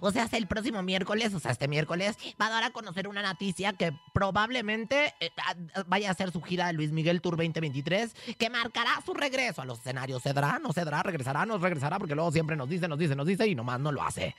O 0.00 0.10
sea, 0.12 0.24
hasta 0.24 0.36
el 0.36 0.46
próximo 0.46 0.82
miércoles, 0.82 1.32
o 1.34 1.40
sea, 1.40 1.50
este 1.52 1.68
miércoles, 1.68 2.16
va 2.40 2.46
a 2.46 2.50
dar 2.50 2.64
a 2.64 2.70
conocer 2.70 3.08
una 3.08 3.22
noticia 3.22 3.72
que 3.72 3.92
probablemente 4.12 5.14
eh, 5.20 5.30
a- 5.74 5.82
vaya 5.86 6.10
a 6.10 6.14
ser 6.14 6.30
su 6.32 6.40
gira 6.42 6.66
de 6.68 6.72
Luis 6.74 6.92
Miguel 6.92 7.20
Tour 7.20 7.36
2023, 7.36 8.14
que 8.38 8.50
marcará 8.50 9.00
su 9.04 9.14
regreso 9.14 9.62
a 9.62 9.64
los 9.64 9.78
escenarios. 9.80 10.22
¿Cedrá? 10.22 10.58
¿No 10.58 10.72
cedrá? 10.72 11.02
¿Regresará? 11.02 11.46
¿No 11.46 11.58
regresará? 11.58 11.98
Porque 11.98 12.14
luego 12.14 12.30
siempre 12.32 12.56
nos 12.56 12.68
dice, 12.68 12.88
nos 12.88 12.98
dice, 12.98 13.16
nos 13.16 13.26
dice 13.26 13.46
y 13.46 13.54
nomás 13.54 13.80
no 13.80 13.92
lo 13.92 14.02
hace. 14.02 14.34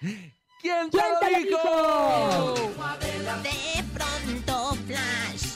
¿Quién 0.62 0.90
te 0.92 0.98
¿Quién 1.00 1.12
lo 1.14 1.20
te 1.20 1.32
lo 1.32 1.38
dijo? 1.40 2.72
De 3.42 3.84
pronto, 3.94 4.76
Flash, 4.86 5.56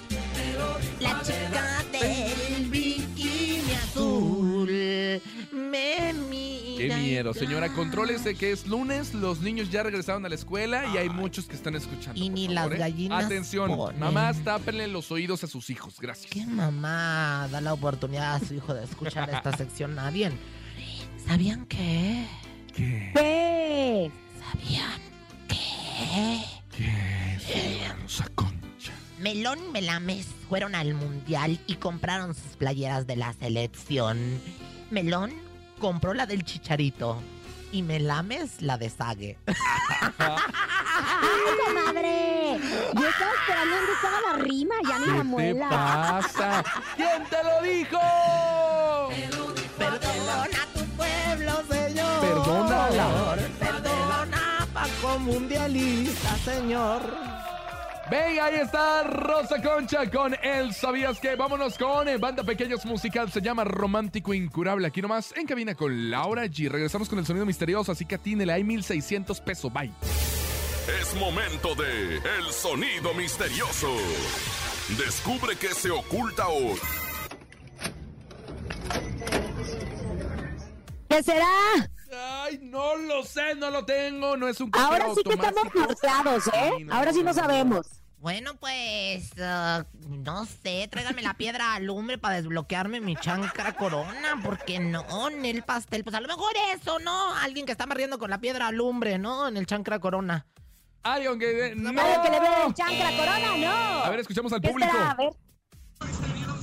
la 0.99 1.21
chica 1.21 1.83
del 1.91 2.65
bikini 2.69 3.73
azul, 3.83 5.21
me 5.51 6.13
mira. 6.13 6.44
Qué 6.77 6.95
miedo, 6.95 7.33
señora. 7.33 7.69
Contrólese 7.73 8.35
que 8.35 8.51
es 8.51 8.67
lunes, 8.67 9.13
los 9.13 9.41
niños 9.41 9.69
ya 9.71 9.83
regresaron 9.83 10.25
a 10.25 10.29
la 10.29 10.35
escuela 10.35 10.85
y 10.93 10.97
hay 10.97 11.09
muchos 11.09 11.45
que 11.45 11.55
están 11.55 11.75
escuchando. 11.75 12.19
Y 12.21 12.29
por 12.29 12.33
ni 12.39 12.47
favor, 12.47 12.71
las 12.71 12.71
¿eh? 12.71 12.79
gallinas 12.79 13.25
Atención, 13.25 13.75
ponen. 13.75 13.99
mamás, 13.99 14.43
tápenle 14.43 14.87
los 14.87 15.11
oídos 15.11 15.43
a 15.43 15.47
sus 15.47 15.69
hijos. 15.69 15.99
Gracias. 15.99 16.31
¿Qué 16.31 16.45
mamá 16.45 17.47
da 17.51 17.61
la 17.61 17.73
oportunidad 17.73 18.35
a 18.35 18.39
su 18.39 18.53
hijo 18.53 18.73
de 18.73 18.83
escuchar 18.83 19.29
esta 19.29 19.51
sección 19.57 19.97
a 19.99 20.09
bien? 20.11 20.37
¿Sabían 21.25 21.65
qué? 21.65 22.25
¿Qué? 22.73 23.11
¿Qué? 23.15 24.11
¿Sabían 24.39 25.01
qué? 25.47 26.41
¿Qué, 26.75 27.39
señora 27.39 27.95
Rosa 28.01 28.27
Concha? 28.35 28.93
Melón 29.19 29.59
y 29.69 29.71
Melames 29.71 30.27
fueron 30.49 30.75
al 30.75 30.93
mundial 30.93 31.59
y 31.67 31.75
compraron 31.75 32.35
sus 32.35 32.57
playeras 32.57 33.07
de 33.07 33.15
la 33.15 33.33
selección. 33.33 34.39
Melón 34.91 35.31
compró 35.79 36.13
la 36.13 36.25
del 36.25 36.43
Chicharito 36.43 37.21
y 37.71 37.83
Melames 37.83 38.61
la 38.61 38.77
de 38.77 38.89
Sague. 38.89 39.37
¡Ay, 40.17 41.65
comadre! 41.65 42.59
Yo 42.93 43.07
estaba 43.07 43.31
esperando 43.33 43.75
dónde 43.75 43.91
estaba 43.93 44.17
la 44.31 44.37
rima, 44.43 44.75
ya 44.87 44.99
ni 44.99 45.05
la 45.07 45.17
¿Qué 45.17 45.23
muela. 45.23 45.69
pasa? 45.69 46.63
¿Quién 46.95 47.23
te 47.29 47.43
lo 47.43 47.61
dijo? 47.61 47.99
Perdona 49.77 50.47
tu 50.73 50.85
pueblo, 50.95 51.63
señor. 51.69 52.21
Perdónala. 52.21 53.35
Perdona, 53.59 54.67
Paco 54.73 55.19
Mundialista, 55.19 56.37
señor. 56.45 57.01
Venga, 58.09 58.45
ahí 58.45 58.55
está 58.57 59.03
Rosa 59.03 59.59
Concha 59.61 60.09
con 60.11 60.35
el 60.43 60.73
¿Sabías 60.73 61.19
que? 61.19 61.35
Vámonos 61.35 61.75
con 61.75 62.07
eh, 62.07 62.17
Banda 62.17 62.43
Pequeños 62.43 62.85
Musical. 62.85 63.31
Se 63.31 63.41
llama 63.41 63.63
Romántico 63.63 64.33
Incurable. 64.33 64.85
Aquí 64.85 65.01
nomás 65.01 65.33
en 65.35 65.47
cabina 65.47 65.73
con 65.73 66.11
Laura 66.11 66.45
G. 66.45 66.69
Regresamos 66.69 67.09
con 67.09 67.17
el 67.17 67.25
sonido 67.25 67.47
misterioso, 67.47 67.91
así 67.91 68.05
que 68.05 68.15
atínele. 68.15 68.53
Hay 68.53 68.63
1600 68.63 69.41
pesos. 69.41 69.73
Bye. 69.73 69.91
Es 71.01 71.15
momento 71.15 71.73
de 71.73 72.17
El 72.17 72.51
Sonido 72.51 73.11
Misterioso. 73.15 73.91
Descubre 74.99 75.55
qué 75.59 75.69
se 75.69 75.89
oculta 75.89 76.47
hoy. 76.47 76.77
¿Qué 81.09 81.23
será? 81.23 81.89
Ay, 82.17 82.59
no 82.61 82.95
lo 82.95 83.23
sé, 83.23 83.55
no 83.55 83.69
lo 83.69 83.85
tengo. 83.85 84.37
No 84.37 84.47
es 84.47 84.59
un 84.61 84.71
cajero 84.71 84.91
Ahora 85.03 85.15
sí 85.15 85.23
que 85.23 85.33
estamos 85.33 85.57
automático. 85.57 85.79
norteados, 85.79 86.47
¿eh? 86.47 86.71
Sí, 86.77 86.83
no, 86.85 86.93
Ahora 86.93 87.11
sí 87.13 87.19
no 87.19 87.25
no, 87.25 87.33
no. 87.33 87.41
sabemos. 87.41 87.87
Bueno, 88.17 88.55
pues, 88.55 89.29
ah, 89.39 89.85
no 90.07 90.45
sé, 90.47 90.87
tráigame 90.89 91.21
la 91.21 91.35
piedra 91.35 91.75
alumbre 91.75 92.17
para 92.17 92.35
desbloquearme 92.37 92.99
mi 92.99 93.15
chancra 93.15 93.73
corona, 93.77 94.39
porque 94.43 94.79
no, 94.79 95.29
en 95.29 95.45
el 95.45 95.61
pastel, 95.61 96.03
pues 96.03 96.15
a 96.15 96.21
lo 96.21 96.27
mejor 96.27 96.51
eso, 96.73 96.97
¿no? 96.99 97.35
Alguien 97.35 97.67
que 97.67 97.71
está 97.71 97.85
barriendo 97.85 98.17
con 98.17 98.31
la 98.31 98.39
piedra 98.39 98.67
alumbre, 98.67 99.19
¿no? 99.19 99.47
En 99.47 99.57
el 99.57 99.67
chancra 99.67 99.99
corona. 99.99 100.47
Ay, 101.03 101.27
aunque... 101.27 101.67
eh, 101.67 101.75
No. 101.75 101.89
Alguien 101.89 102.21
que 102.23 102.29
le 102.31 102.39
ve 102.39 102.47
el 102.65 102.73
chancra 102.73 103.11
corona, 103.15 103.57
no. 103.57 104.03
A 104.05 104.09
ver, 104.09 104.19
escuchamos 104.21 104.51
al 104.53 104.61
¿Qué 104.61 104.69
público. 104.69 104.91
será? 104.91 105.11
A 105.11 105.15
ver. 105.15 105.29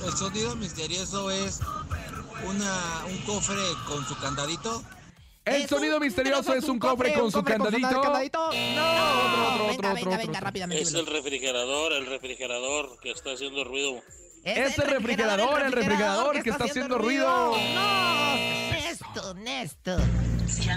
El 0.05 0.11
sonido 0.17 0.55
misterioso 0.57 1.31
es 1.31 1.61
una, 2.45 3.05
un 3.09 3.17
cofre 3.19 3.55
con 3.87 4.03
su 4.05 4.17
candadito. 4.19 4.83
El 5.45 5.67
sonido 5.67 5.99
misterioso 5.99 6.53
es 6.53 6.63
un 6.69 6.79
cofre 6.79 7.13
con 7.13 7.31
su 7.31 7.43
candadito. 7.43 7.91
No, 7.91 7.99
otro, 7.99 8.13
otro, 8.13 8.51
venga, 8.51 8.83
otro, 9.53 9.67
venga, 9.67 9.93
otro, 9.93 10.17
venga, 10.17 10.39
rápidamente. 10.39 10.83
Es 10.83 10.93
el 10.93 11.05
refrigerador, 11.05 11.93
el 11.93 12.05
refrigerador 12.05 12.99
que 13.01 13.11
está 13.11 13.33
haciendo 13.33 13.63
ruido. 13.63 14.01
Es 14.43 14.77
el 14.79 14.89
refrigerador, 14.89 15.61
el 15.61 15.71
refrigerador 15.71 16.41
que 16.43 16.49
está 16.49 16.65
haciendo 16.65 16.97
ruido. 16.97 17.57
No, 17.57 18.35
Néstor, 18.71 19.35
Néstor. 19.37 20.01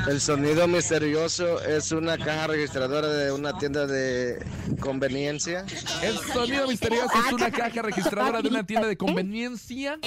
El 0.09 0.21
sonido 0.21 0.67
misterioso 0.69 1.61
es 1.63 1.93
una 1.93 2.17
caja 2.17 2.47
registradora 2.49 3.09
de 3.09 3.33
una 3.33 3.59
tienda 3.59 3.87
de 3.87 4.45
conveniencia. 4.81 5.65
El 6.03 6.19
sonido 6.19 6.67
misterioso 6.67 7.11
es 7.27 7.33
una 7.33 7.51
caja 7.51 7.83
registradora 7.83 8.43
de 8.43 8.49
una 8.49 8.65
tienda 8.65 8.87
de 8.89 8.97
conveniencia. 8.97 9.99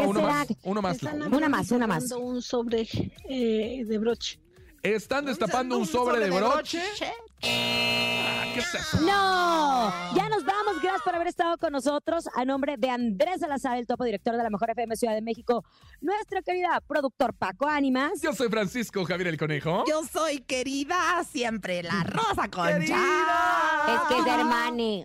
¿Qué 0.00 0.06
Uno 0.06 0.20
será? 0.20 0.32
más, 0.32 0.48
uno 0.62 0.82
más. 0.82 1.02
Una 1.02 1.48
más, 1.48 1.70
una 1.70 1.86
más. 1.86 2.12
un 2.12 2.42
sobre 2.42 2.88
eh, 3.28 3.84
de 3.84 3.98
broche. 3.98 4.40
Están 4.82 5.26
destapando 5.26 5.78
un 5.78 5.86
sobre 5.86 6.20
de 6.20 6.30
broche. 6.30 6.80
Ah, 7.02 7.06
¿Qué 7.40 8.58
es 8.58 8.74
eso? 8.74 9.00
No, 9.00 9.92
ya 10.14 10.28
nos 10.28 10.44
vamos. 10.44 10.80
Gracias 10.82 11.02
por 11.02 11.14
haber 11.14 11.28
estado 11.28 11.56
con 11.56 11.72
nosotros. 11.72 12.28
A 12.34 12.44
nombre 12.44 12.76
de 12.76 12.90
Andrés 12.90 13.40
Salazar, 13.40 13.78
el 13.78 13.86
topo 13.86 14.04
director 14.04 14.36
de 14.36 14.42
la 14.42 14.50
Mejor 14.50 14.70
FM 14.70 14.96
Ciudad 14.96 15.14
de 15.14 15.22
México, 15.22 15.64
nuestro 16.00 16.42
querida 16.42 16.80
productor 16.86 17.32
Paco 17.34 17.66
Ánimas. 17.68 18.20
Yo 18.22 18.32
soy 18.34 18.48
Francisco 18.48 19.04
Javier 19.04 19.28
el 19.28 19.38
Conejo. 19.38 19.84
Yo 19.88 20.02
soy 20.04 20.40
querida 20.40 20.96
siempre, 21.30 21.82
la 21.82 22.02
Rosa 22.04 22.48
Concha. 22.48 22.76
Es 22.80 24.00
que 24.08 24.14
es 24.14 24.26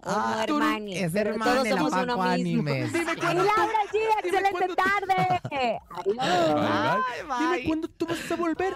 Ah, 0.04 0.44
tú- 0.48 0.58
hermane. 0.58 1.04
es 1.06 1.12
pero 1.12 1.30
hermane, 1.32 1.52
todos 1.54 1.68
la 1.70 1.76
somos 1.78 1.92
Paco 1.92 2.04
uno 2.04 2.18
mismo. 2.36 2.70
Y 2.74 2.80
Laura 3.36 3.80
G, 3.92 4.00
excelente 4.24 4.76
tarde. 4.76 5.42
Bye, 5.50 6.20
Adiós. 6.20 6.56
bye. 7.28 7.38
Dime 7.40 7.64
cuándo 7.68 7.88
tú 7.90 8.06
vas 8.08 8.32
a 8.32 8.36
volver. 8.36 8.76